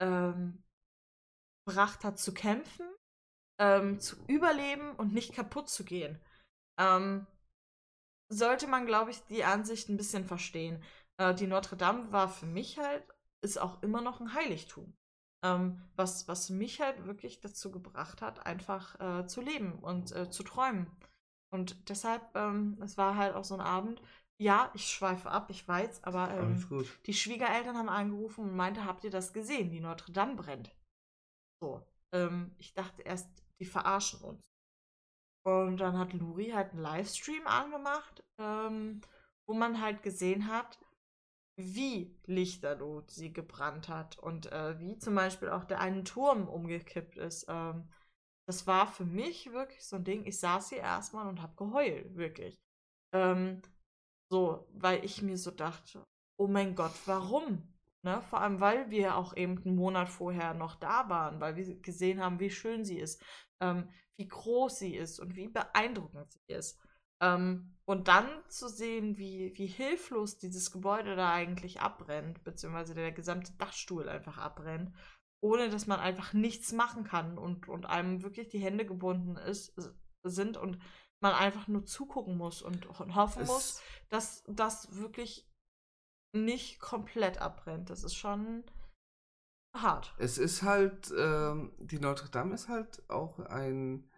ähm, 0.00 0.62
gebracht 1.66 2.04
hat 2.04 2.18
zu 2.18 2.34
kämpfen, 2.34 2.84
ähm, 3.58 4.00
zu 4.00 4.16
überleben 4.26 4.92
und 4.96 5.12
nicht 5.12 5.34
kaputt 5.34 5.68
zu 5.68 5.84
gehen, 5.84 6.18
ähm, 6.78 7.26
sollte 8.28 8.66
man, 8.66 8.86
glaube 8.86 9.10
ich, 9.10 9.22
die 9.26 9.44
Ansicht 9.44 9.88
ein 9.88 9.96
bisschen 9.96 10.24
verstehen. 10.24 10.82
Äh, 11.18 11.34
die 11.34 11.46
Notre 11.46 11.76
Dame 11.76 12.10
war 12.12 12.28
für 12.28 12.46
mich 12.46 12.78
halt, 12.78 13.04
ist 13.42 13.58
auch 13.58 13.82
immer 13.82 14.00
noch 14.00 14.20
ein 14.20 14.34
Heiligtum. 14.34 14.96
Ähm, 15.44 15.82
was, 15.94 16.26
was 16.26 16.48
mich 16.50 16.80
halt 16.80 17.04
wirklich 17.06 17.40
dazu 17.40 17.70
gebracht 17.70 18.22
hat, 18.22 18.46
einfach 18.46 18.98
äh, 18.98 19.26
zu 19.26 19.42
leben 19.42 19.78
und 19.78 20.12
äh, 20.12 20.30
zu 20.30 20.42
träumen. 20.42 20.90
Und 21.50 21.88
deshalb, 21.88 22.34
ähm, 22.34 22.78
es 22.82 22.96
war 22.96 23.16
halt 23.16 23.34
auch 23.34 23.44
so 23.44 23.54
ein 23.54 23.60
Abend. 23.60 24.02
Ja, 24.38 24.72
ich 24.74 24.86
schweife 24.86 25.30
ab, 25.30 25.48
ich 25.50 25.68
weiß, 25.68 26.02
aber 26.02 26.30
ähm, 26.30 26.66
die 27.06 27.14
Schwiegereltern 27.14 27.76
haben 27.76 27.88
angerufen 27.88 28.44
und 28.46 28.56
meinte, 28.56 28.84
habt 28.84 29.04
ihr 29.04 29.10
das 29.10 29.32
gesehen? 29.32 29.70
Die 29.70 29.78
Notre 29.78 30.12
Dame 30.12 30.34
brennt. 30.34 30.74
So. 31.60 31.86
Ähm, 32.12 32.52
ich 32.58 32.74
dachte 32.74 33.02
erst, 33.02 33.28
die 33.60 33.66
verarschen 33.66 34.20
uns. 34.20 34.40
Und 35.46 35.78
dann 35.78 35.98
hat 35.98 36.12
Luri 36.12 36.50
halt 36.50 36.72
einen 36.72 36.82
Livestream 36.82 37.46
angemacht, 37.46 38.24
ähm, 38.38 39.02
wo 39.46 39.54
man 39.54 39.80
halt 39.80 40.02
gesehen 40.02 40.48
hat, 40.48 40.78
wie 41.56 42.18
lichterloh 42.24 43.04
sie 43.06 43.32
gebrannt 43.32 43.88
hat 43.88 44.18
und 44.18 44.50
äh, 44.50 44.78
wie 44.80 44.98
zum 44.98 45.14
Beispiel 45.14 45.50
auch 45.50 45.64
der 45.64 45.80
eine 45.80 46.02
Turm 46.02 46.48
umgekippt 46.48 47.16
ist. 47.16 47.46
Ähm, 47.48 47.88
das 48.48 48.66
war 48.66 48.86
für 48.86 49.04
mich 49.04 49.52
wirklich 49.52 49.86
so 49.86 49.96
ein 49.96 50.04
Ding. 50.04 50.26
Ich 50.26 50.38
saß 50.40 50.70
hier 50.70 50.78
erstmal 50.78 51.28
und 51.28 51.40
habe 51.42 51.54
geheult, 51.56 52.16
wirklich. 52.16 52.58
Ähm, 53.14 53.62
so, 54.30 54.66
weil 54.72 55.04
ich 55.04 55.22
mir 55.22 55.38
so 55.38 55.50
dachte, 55.50 56.02
oh 56.38 56.48
mein 56.48 56.74
Gott, 56.74 56.94
warum? 57.06 57.73
Ne? 58.04 58.20
Vor 58.28 58.40
allem, 58.40 58.60
weil 58.60 58.90
wir 58.90 59.16
auch 59.16 59.34
eben 59.34 59.62
einen 59.64 59.76
Monat 59.76 60.10
vorher 60.10 60.52
noch 60.52 60.76
da 60.76 61.08
waren, 61.08 61.40
weil 61.40 61.56
wir 61.56 61.80
gesehen 61.80 62.20
haben, 62.22 62.38
wie 62.38 62.50
schön 62.50 62.84
sie 62.84 62.98
ist, 62.98 63.22
ähm, 63.60 63.88
wie 64.16 64.28
groß 64.28 64.78
sie 64.78 64.94
ist 64.94 65.18
und 65.18 65.36
wie 65.36 65.48
beeindruckend 65.48 66.30
sie 66.30 66.54
ist. 66.54 66.78
Ähm, 67.20 67.76
und 67.86 68.08
dann 68.08 68.28
zu 68.48 68.68
sehen, 68.68 69.16
wie, 69.16 69.52
wie 69.56 69.66
hilflos 69.66 70.36
dieses 70.36 70.70
Gebäude 70.70 71.16
da 71.16 71.32
eigentlich 71.32 71.80
abbrennt, 71.80 72.44
beziehungsweise 72.44 72.94
der 72.94 73.10
gesamte 73.10 73.52
Dachstuhl 73.54 74.08
einfach 74.08 74.36
abbrennt, 74.36 74.94
ohne 75.40 75.70
dass 75.70 75.86
man 75.86 76.00
einfach 76.00 76.34
nichts 76.34 76.72
machen 76.72 77.04
kann 77.04 77.38
und, 77.38 77.68
und 77.68 77.86
einem 77.86 78.22
wirklich 78.22 78.48
die 78.48 78.60
Hände 78.60 78.84
gebunden 78.84 79.36
ist, 79.36 79.74
sind 80.22 80.58
und 80.58 80.78
man 81.20 81.32
einfach 81.32 81.68
nur 81.68 81.86
zugucken 81.86 82.36
muss 82.36 82.60
und, 82.60 82.84
und 82.86 83.14
hoffen 83.14 83.46
muss, 83.46 83.80
dass 84.10 84.44
das 84.46 84.94
wirklich 84.94 85.48
nicht 86.34 86.80
komplett 86.80 87.38
abbrennt. 87.38 87.90
Das 87.90 88.04
ist 88.04 88.14
schon 88.14 88.64
hart. 89.76 90.14
es 90.18 90.38
ist 90.38 90.62
halt, 90.62 91.12
ähm, 91.16 91.72
die 91.78 91.98
Notre 91.98 92.28
Dame 92.30 92.54
ist 92.54 92.68
halt 92.68 93.02
auch 93.10 93.40
ein, 93.40 94.08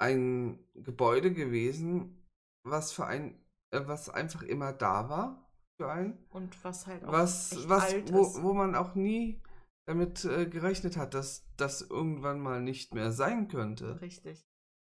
ein 0.00 0.58
Gebäude 0.74 1.32
gewesen, 1.32 2.26
was 2.64 2.92
für 2.92 3.06
ein, 3.06 3.44
äh, 3.70 3.82
was 3.86 4.08
einfach 4.08 4.42
immer 4.42 4.72
da 4.72 5.08
war 5.08 5.50
für 5.78 5.90
einen. 5.90 6.24
Und 6.30 6.62
was 6.64 6.86
halt 6.86 7.04
auch 7.04 7.12
was, 7.12 7.68
was, 7.68 7.92
alt 7.92 8.12
wo, 8.12 8.22
ist. 8.22 8.42
wo 8.42 8.54
man 8.54 8.74
auch 8.74 8.94
nie 8.94 9.42
damit 9.86 10.24
äh, 10.24 10.46
gerechnet 10.46 10.96
hat, 10.96 11.14
dass 11.14 11.46
das 11.56 11.82
irgendwann 11.82 12.40
mal 12.40 12.62
nicht 12.62 12.94
mehr 12.94 13.10
sein 13.10 13.48
könnte. 13.48 14.00
Richtig. 14.00 14.46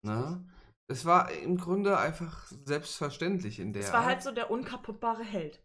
Ne? 0.06 0.46
Es 0.88 1.06
war 1.06 1.32
im 1.32 1.58
Grunde 1.58 2.00
einfach 2.00 2.48
selbstverständlich 2.66 3.60
in 3.60 3.74
der 3.74 3.84
Es 3.84 3.94
war 3.94 4.06
halt 4.06 4.24
so 4.24 4.32
der 4.32 4.50
unkaputtbare 4.50 5.24
Held. 5.24 5.64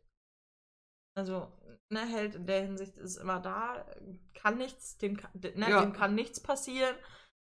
Also, 1.16 1.52
ne, 1.92 2.00
Held 2.06 2.34
in 2.34 2.46
der 2.46 2.62
Hinsicht 2.62 2.96
ist 2.96 3.16
immer 3.16 3.40
da, 3.40 3.86
kann 4.34 4.58
nichts, 4.58 4.98
dem, 4.98 5.16
kann- 5.16 5.30
ne, 5.34 5.70
Ja. 5.70 5.80
dem 5.82 5.92
kann 5.92 6.14
nichts 6.14 6.40
passieren. 6.40 6.96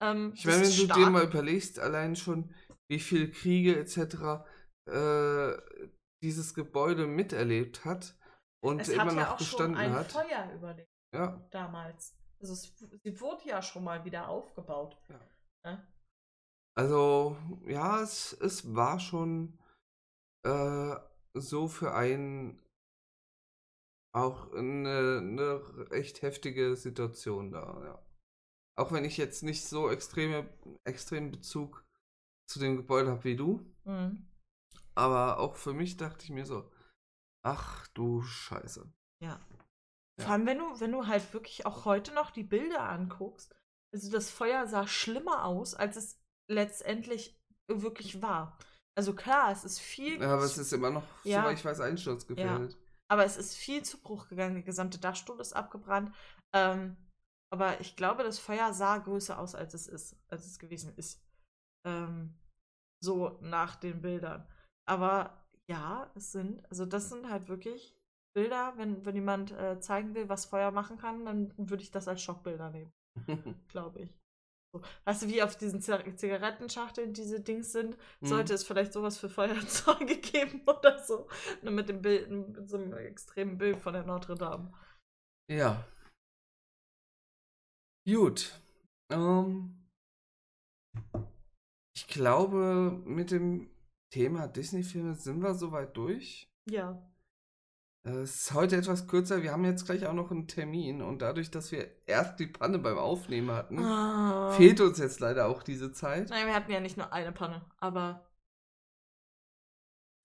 Ähm, 0.03 0.33
Ich 0.35 0.45
meine, 0.45 0.63
wenn 0.63 0.71
du 0.71 0.77
dir 0.77 0.85
stark. 0.95 1.13
mal 1.13 1.25
überlegst, 1.25 1.79
allein 1.79 2.17
schon, 2.17 2.53
wie 2.91 2.99
viele 2.99 3.31
Kriege 3.31 3.79
etc. 3.79 4.45
Äh, 4.91 5.57
dieses 6.23 6.55
Gebäude 6.55 7.07
miterlebt 7.07 7.85
hat 7.85 8.19
und 8.63 8.81
es 8.81 8.89
immer 8.89 9.05
hat 9.07 9.13
ja 9.13 9.21
noch 9.23 9.31
auch 9.35 9.39
schon 9.41 9.47
bestanden 9.47 9.77
ein 9.77 9.93
hat. 9.93 10.11
Feuer 10.13 10.53
überlebt 10.55 10.89
Ja, 11.15 11.47
damals. 11.51 12.17
Also 12.41 12.55
es, 12.55 12.75
sie 13.05 13.21
wurde 13.21 13.47
ja 13.49 13.63
schon 13.63 13.85
mal 13.85 14.05
wieder 14.05 14.29
aufgebaut. 14.29 14.99
Ja. 15.09 15.21
Ne? 15.65 15.87
also 16.77 17.37
ja, 17.67 18.03
es, 18.03 18.33
es 18.33 18.75
war 18.75 18.99
schon 19.01 19.59
äh, 20.45 20.97
so 21.35 21.69
für 21.69 21.95
einen 21.95 22.61
auch 24.15 24.53
eine, 24.53 25.19
eine 25.21 25.87
echt 25.91 26.23
heftige 26.23 26.77
Situation 26.77 27.51
da, 27.51 27.83
ja. 27.85 27.99
Auch 28.77 28.91
wenn 28.93 29.05
ich 29.05 29.17
jetzt 29.17 29.43
nicht 29.43 29.65
so 29.67 29.91
extreme, 29.91 30.49
extremen 30.85 31.31
Bezug 31.31 31.85
zu 32.49 32.59
dem 32.59 32.77
Gebäude 32.77 33.11
habe 33.11 33.25
wie 33.25 33.37
du, 33.37 33.61
Mhm. 33.85 34.27
aber 34.95 35.39
auch 35.39 35.57
für 35.57 35.73
mich 35.75 35.97
dachte 35.97 36.25
ich 36.25 36.31
mir 36.31 36.47
so, 36.47 36.71
ach 37.43 37.87
du 37.89 38.23
Scheiße. 38.23 38.91
Ja. 39.21 39.41
Ja. 40.19 40.25
Vor 40.25 40.33
allem, 40.33 40.47
wenn 40.47 40.59
du, 40.59 40.81
wenn 40.81 40.93
du 40.93 41.07
halt 41.07 41.33
wirklich 41.35 41.67
auch 41.67 41.85
heute 41.85 42.15
noch 42.15 42.31
die 42.31 42.45
Bilder 42.45 42.89
anguckst, 42.89 43.55
also 43.93 44.11
das 44.11 44.31
Feuer 44.31 44.67
sah 44.67 44.87
schlimmer 44.87 45.45
aus, 45.45 45.75
als 45.75 45.97
es 45.97 46.21
letztendlich 46.49 47.41
wirklich 47.69 48.23
war. 48.23 48.59
Also 48.97 49.15
klar, 49.15 49.51
es 49.51 49.65
ist 49.65 49.81
viel. 49.81 50.21
Ja, 50.21 50.35
aber 50.35 50.45
es 50.45 50.57
ist 50.59 50.73
immer 50.73 50.91
noch, 50.91 51.05
Ja. 51.25 51.43
soweit 51.43 51.59
ich 51.59 51.65
weiß, 51.65 51.81
einsturzgefährdet. 51.81 52.77
Aber 53.15 53.25
es 53.25 53.37
ist 53.37 53.55
viel 53.55 53.85
zu 53.85 53.99
Bruch 53.99 54.27
gegangen. 54.29 54.55
Der 54.55 54.65
gesamte 54.65 54.99
Dachstuhl 54.99 55.41
ist 55.41 55.53
abgebrannt. 55.53 56.13
Ähm, 56.53 56.97
aber 57.53 57.81
ich 57.81 57.95
glaube, 57.95 58.25
das 58.25 58.41
Feuer 58.41 58.73
sah 58.73 58.99
größer 58.99 59.39
aus, 59.39 59.55
als 59.55 59.73
es 59.73 59.87
ist, 59.87 60.17
als 60.29 60.45
es 60.47 60.59
gewesen 60.59 60.93
ist. 60.97 61.25
Ähm, 61.87 62.35
so 63.01 63.39
nach 63.41 63.77
den 63.77 64.03
Bildern. 64.03 64.45
Aber 64.89 65.47
ja, 65.71 66.11
es 66.17 66.33
sind, 66.33 66.69
also 66.71 66.87
das 66.87 67.09
sind 67.09 67.31
halt 67.31 67.49
wirklich 67.49 67.97
Bilder, 68.35 68.73
wenn, 68.79 69.07
wenn 69.07 69.15
jemand 69.15 69.53
äh, 69.53 69.79
zeigen 69.79 70.17
will, 70.17 70.29
was 70.29 70.47
Feuer 70.47 70.73
machen 70.73 70.99
kann, 70.99 71.25
dann 71.25 71.55
würde 71.57 71.85
ich 71.85 71.93
das 71.93 72.09
als 72.09 72.21
Schockbilder 72.21 72.71
nehmen, 72.71 72.93
glaube 73.69 74.01
ich. 74.03 74.24
Weißt 75.05 75.23
du, 75.23 75.29
wie 75.29 75.43
auf 75.43 75.57
diesen 75.57 75.81
Zi- 75.81 76.17
Zigarettenschachteln 76.17 77.13
diese 77.13 77.41
Dings 77.41 77.73
sind, 77.73 77.97
Mhm. 78.21 78.27
sollte 78.27 78.55
es 78.55 78.65
vielleicht 78.65 78.93
sowas 78.93 79.19
für 79.19 79.29
Feuerzeuge 79.29 80.17
geben 80.21 80.63
oder 80.67 80.99
so. 81.03 81.29
Nur 81.63 81.73
mit 81.73 81.89
dem 81.89 82.03
Bild, 82.03 82.31
mit 82.31 82.69
so 82.69 82.77
einem 82.77 82.93
extremen 82.95 83.59
Bild 83.59 83.79
von 83.79 83.93
der 83.93 84.05
Notre 84.05 84.35
Dame. 84.35 84.73
Ja. 85.51 85.87
Gut. 88.07 88.61
Ähm, 89.11 89.87
ich 91.97 92.07
glaube, 92.09 93.01
mit 93.05 93.31
dem 93.31 93.71
Thema 94.13 94.47
Disney-Filme 94.49 95.15
sind 95.15 95.43
wir 95.43 95.55
soweit 95.55 95.97
durch. 95.97 96.49
Ja. 96.69 97.01
Es 98.07 98.35
ist 98.43 98.53
heute 98.53 98.77
etwas 98.77 99.07
kürzer. 99.09 99.43
Wir 99.43 99.53
haben 99.53 99.65
jetzt 99.65 99.87
gleich 99.87 100.07
auch 100.07 100.13
noch 100.13 100.31
einen 100.31 100.47
Termin 100.47 101.01
und 101.01 101.23
dadurch, 101.23 101.51
dass 101.51 101.73
wir 101.73 101.91
erst 102.07 102.39
die 102.39 102.47
Panne 102.47 102.79
beim 102.79 102.99
Aufnehmen 102.99 103.51
hatten, 103.51 103.79
Ah. 103.83 104.53
fehlt 104.53 104.81
uns 104.83 104.99
jetzt 104.99 105.21
leider 105.21 105.47
auch 105.47 105.63
diese 105.63 105.91
Zeit. 105.91 106.29
Nein, 106.29 106.47
wir 106.47 106.55
hatten 106.55 106.71
ja 106.71 106.81
nicht 106.81 106.99
nur 106.99 107.13
eine 107.15 107.33
Panne, 107.33 107.65
aber. 107.79 108.31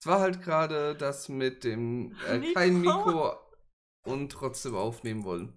Es 0.02 0.06
war 0.06 0.20
halt 0.20 0.42
gerade 0.42 0.94
das 0.94 1.28
mit 1.30 1.64
dem 1.64 2.14
äh, 2.28 2.38
Mikro. 2.38 2.54
kein 2.54 2.80
Mikro 2.80 3.34
und 4.06 4.30
trotzdem 4.32 4.74
aufnehmen 4.74 5.24
wollen. 5.24 5.54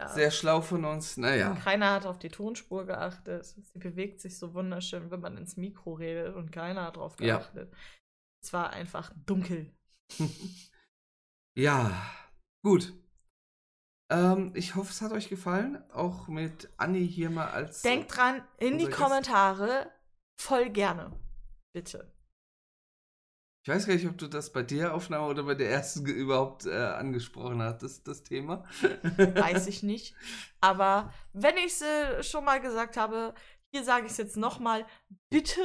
Ja. 0.00 0.08
Sehr 0.08 0.30
schlau 0.32 0.60
von 0.60 0.84
uns. 0.84 1.16
Naja. 1.16 1.54
Keiner 1.54 1.92
hat 1.92 2.06
auf 2.06 2.18
die 2.18 2.28
Tonspur 2.30 2.84
geachtet. 2.84 3.44
Sie 3.44 3.78
bewegt 3.78 4.20
sich 4.20 4.36
so 4.38 4.54
wunderschön, 4.54 5.12
wenn 5.12 5.20
man 5.20 5.36
ins 5.36 5.56
Mikro 5.56 5.92
redet 5.94 6.34
und 6.34 6.50
keiner 6.50 6.86
hat 6.86 6.96
drauf 6.96 7.14
Ja. 7.20 7.38
geachtet. 7.38 7.72
Es 8.42 8.52
war 8.52 8.70
einfach 8.70 9.12
dunkel. 9.24 9.72
Ja, 11.56 11.92
gut. 12.64 12.92
Ähm, 14.10 14.52
ich 14.54 14.74
hoffe, 14.74 14.90
es 14.90 15.02
hat 15.02 15.12
euch 15.12 15.28
gefallen. 15.28 15.82
Auch 15.90 16.28
mit 16.28 16.70
Anni 16.76 17.06
hier 17.06 17.30
mal 17.30 17.48
als. 17.48 17.82
Denkt 17.82 18.16
dran, 18.16 18.42
in 18.58 18.78
die. 18.78 18.88
Kommentare 18.88 19.90
voll 20.40 20.70
gerne. 20.70 21.18
Bitte. 21.74 22.12
Ich 23.64 23.72
weiß 23.72 23.86
gar 23.86 23.94
nicht, 23.94 24.08
ob 24.08 24.18
du 24.18 24.26
das 24.26 24.52
bei 24.52 24.64
der 24.64 24.92
Aufnahme 24.92 25.28
oder 25.28 25.44
bei 25.44 25.54
der 25.54 25.70
ersten 25.70 26.04
überhaupt 26.06 26.66
äh, 26.66 26.74
angesprochen 26.74 27.62
hattest, 27.62 28.08
das 28.08 28.24
Thema. 28.24 28.64
Weiß 29.16 29.68
ich 29.68 29.82
nicht. 29.84 30.16
Aber 30.60 31.14
wenn 31.32 31.56
ich 31.58 31.66
es 31.66 31.82
äh, 31.82 32.22
schon 32.24 32.44
mal 32.44 32.60
gesagt 32.60 32.96
habe, 32.96 33.34
hier 33.72 33.84
sage 33.84 34.06
ich 34.06 34.12
es 34.12 34.18
jetzt 34.18 34.36
nochmal. 34.36 34.84
Bitte 35.30 35.60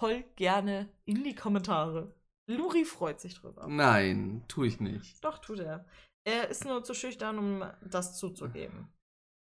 voll 0.00 0.22
gerne 0.36 0.88
in 1.04 1.24
die 1.24 1.34
Kommentare. 1.34 2.14
Luri 2.48 2.84
freut 2.84 3.20
sich 3.20 3.34
drüber. 3.34 3.66
Nein, 3.68 4.44
tue 4.48 4.66
ich 4.68 4.80
nicht. 4.80 5.24
Doch, 5.24 5.38
tut 5.38 5.58
er. 5.60 5.84
Er 6.24 6.48
ist 6.48 6.64
nur 6.64 6.82
zu 6.84 6.94
schüchtern, 6.94 7.38
um 7.38 7.64
das 7.82 8.16
zuzugeben. 8.18 8.88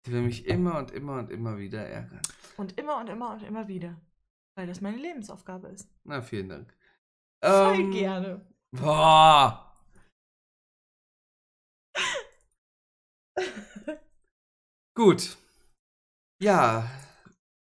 Ich 0.06 0.12
will 0.12 0.22
mich 0.22 0.46
immer 0.46 0.78
und 0.78 0.92
immer 0.92 1.20
und 1.20 1.32
immer 1.32 1.58
wieder 1.58 1.86
ärgern. 1.86 2.22
Und 2.58 2.78
immer 2.78 2.98
und 3.00 3.08
immer 3.10 3.32
und 3.32 3.44
immer 3.44 3.68
wieder. 3.68 4.00
Weil 4.58 4.68
das 4.68 4.82
meine 4.82 4.98
Lebensaufgabe 4.98 5.70
ist. 5.70 5.90
Na, 6.04 6.22
vielen 6.22 6.50
Dank. 6.50 6.78
Voll 7.44 7.76
Ähm, 7.76 7.92
gerne. 7.92 8.46
Boah. 8.72 9.74
Gut. 14.96 15.38
Ja, 16.42 16.90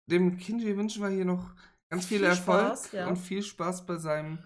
dem 0.09 0.37
Kinji 0.37 0.77
wünschen 0.77 1.01
wir 1.03 1.09
hier 1.09 1.25
noch 1.25 1.53
ganz 1.91 2.05
viel, 2.05 2.19
Viel 2.19 2.27
Erfolg 2.27 2.67
Spaß, 2.67 2.91
ja. 2.93 3.07
und 3.07 3.17
viel 3.17 3.41
Spaß 3.43 3.85
bei 3.85 3.97
seinem 3.97 4.39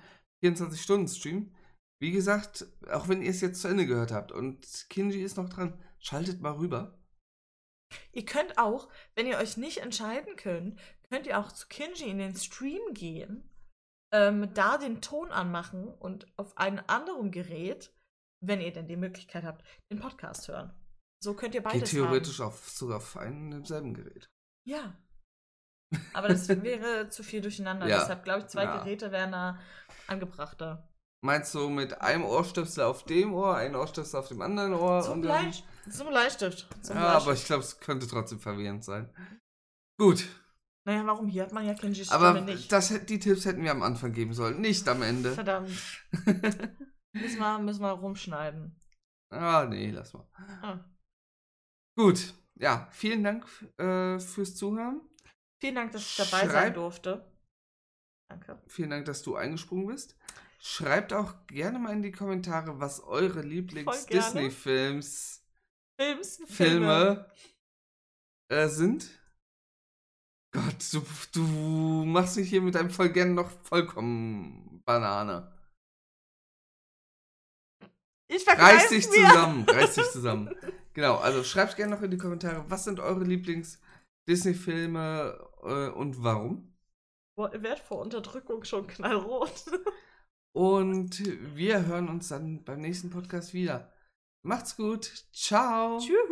24-Stunden-Stream. 0.43 1.53
Wie 2.01 2.11
gesagt, 2.11 2.65
auch 2.89 3.07
wenn 3.07 3.21
ihr 3.21 3.29
es 3.29 3.41
jetzt 3.41 3.61
zu 3.61 3.67
Ende 3.67 3.85
gehört 3.85 4.11
habt 4.11 4.31
und 4.31 4.87
Kinji 4.89 5.21
ist 5.21 5.37
noch 5.37 5.49
dran, 5.49 5.79
schaltet 5.99 6.41
mal 6.41 6.53
rüber. 6.53 6.97
Ihr 8.11 8.25
könnt 8.25 8.57
auch, 8.57 8.89
wenn 9.15 9.27
ihr 9.27 9.37
euch 9.37 9.57
nicht 9.57 9.79
entscheiden 9.79 10.35
könnt, 10.35 10.79
könnt 11.09 11.27
ihr 11.27 11.39
auch 11.39 11.51
zu 11.51 11.67
Kinji 11.67 12.09
in 12.09 12.17
den 12.17 12.35
Stream 12.35 12.81
gehen, 12.93 13.49
ähm, 14.13 14.53
da 14.53 14.77
den 14.77 15.01
Ton 15.01 15.29
anmachen 15.31 15.87
und 15.87 16.25
auf 16.37 16.57
einem 16.57 16.81
anderen 16.87 17.31
Gerät, 17.31 17.93
wenn 18.43 18.61
ihr 18.61 18.71
denn 18.71 18.87
die 18.87 18.97
Möglichkeit 18.97 19.43
habt, 19.43 19.63
den 19.91 19.99
Podcast 19.99 20.47
hören. 20.47 20.73
So 21.23 21.35
könnt 21.35 21.53
ihr 21.53 21.61
Geht 21.61 21.71
beides 21.71 21.91
theoretisch 21.91 22.39
haben. 22.39 22.47
auf, 22.47 22.69
sogar 22.69 22.97
auf 22.97 23.17
einem 23.17 23.51
demselben 23.51 23.93
Gerät. 23.93 24.27
Ja. 24.65 24.97
Aber 26.13 26.27
das 26.29 26.47
wäre 26.49 27.09
zu 27.09 27.23
viel 27.23 27.41
durcheinander. 27.41 27.87
Ja. 27.87 27.99
Deshalb 27.99 28.23
glaube 28.23 28.39
ich, 28.41 28.47
zwei 28.47 28.63
Ja. 28.63 28.77
Geräte 28.77 29.11
wären 29.11 29.31
da 29.31 29.59
angebrachter. 30.07 30.87
Meinst 31.23 31.53
du 31.53 31.69
mit 31.69 32.01
einem 32.01 32.25
Ohrstöpsel 32.25 32.83
auf 32.83 33.03
dem 33.05 33.33
Ohr, 33.33 33.55
ein 33.55 33.75
Ohrstöpsel 33.75 34.19
auf 34.19 34.27
dem 34.27 34.41
anderen 34.41 34.73
Ohr? 34.73 35.01
Zum, 35.01 35.13
und 35.13 35.21
dann- 35.23 35.51
Blei 35.51 35.91
zum 35.91 36.07
Bleistift. 36.07 36.67
Zum 36.81 36.95
Ja, 36.95 37.01
aber 37.03 37.11
Bleistift. 37.25 37.37
ich 37.41 37.45
glaube, 37.45 37.63
es 37.63 37.79
könnte 37.79 38.07
trotzdem 38.07 38.39
verwirrend 38.39 38.83
sein. 38.83 39.13
Gut, 39.99 40.27
Naja, 40.83 41.05
warum? 41.05 41.27
Hier 41.27 41.43
hat 41.43 41.51
man 41.51 41.63
ja 41.63 41.75
Kinjis 41.75 42.07
Stimme 42.07 42.25
aber 42.25 42.41
nicht. 42.41 42.71
hätt- 42.73 43.05
die 43.07 43.19
Tipps 43.19 43.45
hätten 43.45 43.63
wir 43.63 43.69
am 43.69 43.83
Anfang 43.83 44.13
geben 44.13 44.33
sollen, 44.33 44.59
nicht 44.61 44.87
am 44.89 45.03
Ende. 45.03 45.31
Verdammt. 45.33 45.69
müssen, 47.13 47.37
wir, 47.39 47.59
müssen 47.59 47.81
wir 47.81 47.91
rumschneiden. 47.91 48.75
ah, 49.31 49.65
nee, 49.69 49.91
lass 49.91 50.13
mal. 50.13 50.27
Ah. 50.63 50.79
Gut, 51.95 52.33
ja, 52.55 52.87
vielen 52.91 53.23
Dank 53.23 53.45
äh, 53.77 54.17
fürs 54.19 54.55
Zuhören. 54.55 55.01
Vielen 55.62 55.76
Dank, 55.76 55.91
dass 55.93 56.01
ich 56.01 56.16
dabei 56.18 56.47
sein 56.47 56.49
Schreib- 56.49 56.74
durfte. 56.74 57.26
Danke. 58.30 58.62
Vielen 58.68 58.89
Dank, 58.89 59.05
dass 59.05 59.22
du 59.24 59.36
eingesprungen 59.36 59.88
bist. 59.88 60.16
Schreibt 60.59 61.14
auch 61.14 61.45
gerne 61.47 61.80
mal 61.80 61.93
in 61.93 62.01
die 62.01 62.12
Kommentare, 62.12 62.80
was 62.80 63.01
eure. 63.03 63.41
Lieblings-Disney-Films, 63.41 65.43
Films, 65.99 66.41
Filme 66.47 67.30
äh, 68.49 68.68
sind. 68.68 69.09
Gott, 70.53 70.84
du, 70.93 71.01
du 71.34 71.41
machst 72.05 72.36
mich 72.38 72.49
hier 72.49 72.62
mit 72.62 72.76
deinem 72.76 72.89
voll 72.89 73.09
gern 73.09 73.34
noch 73.36 73.49
vollkommen 73.64 74.82
Banane. 74.84 75.55
Ich 78.28 78.45
Reiß 78.47 78.89
dich 78.89 79.09
mir. 79.09 79.28
zusammen, 79.28 79.66
reiß 79.70 79.93
dich 79.95 80.09
zusammen. 80.09 80.53
Genau, 80.93 81.16
also 81.20 81.41
schreibt 81.45 81.78
gerne 81.78 81.95
noch 81.95 82.01
in 82.01 82.12
die 82.12 82.18
Kommentare, 82.18 82.66
was 82.70 82.84
sind 82.84 82.99
eure 82.99 83.24
Lieblings-Disney-Filme 83.24 85.50
äh, 85.64 85.89
und 85.89 86.24
warum? 86.24 86.74
Werd 87.36 87.80
vor 87.80 87.99
Unterdrückung 87.99 88.64
schon 88.64 88.88
knallrot. 88.88 89.66
Und 90.53 91.24
wir 91.55 91.86
hören 91.86 92.09
uns 92.09 92.28
dann 92.28 92.64
beim 92.66 92.82
nächsten 92.82 93.09
Podcast 93.09 93.53
wieder. 93.53 93.91
Macht's 94.43 94.76
gut. 94.76 95.05
Ciao. 95.32 95.97
Tschüss. 95.97 96.30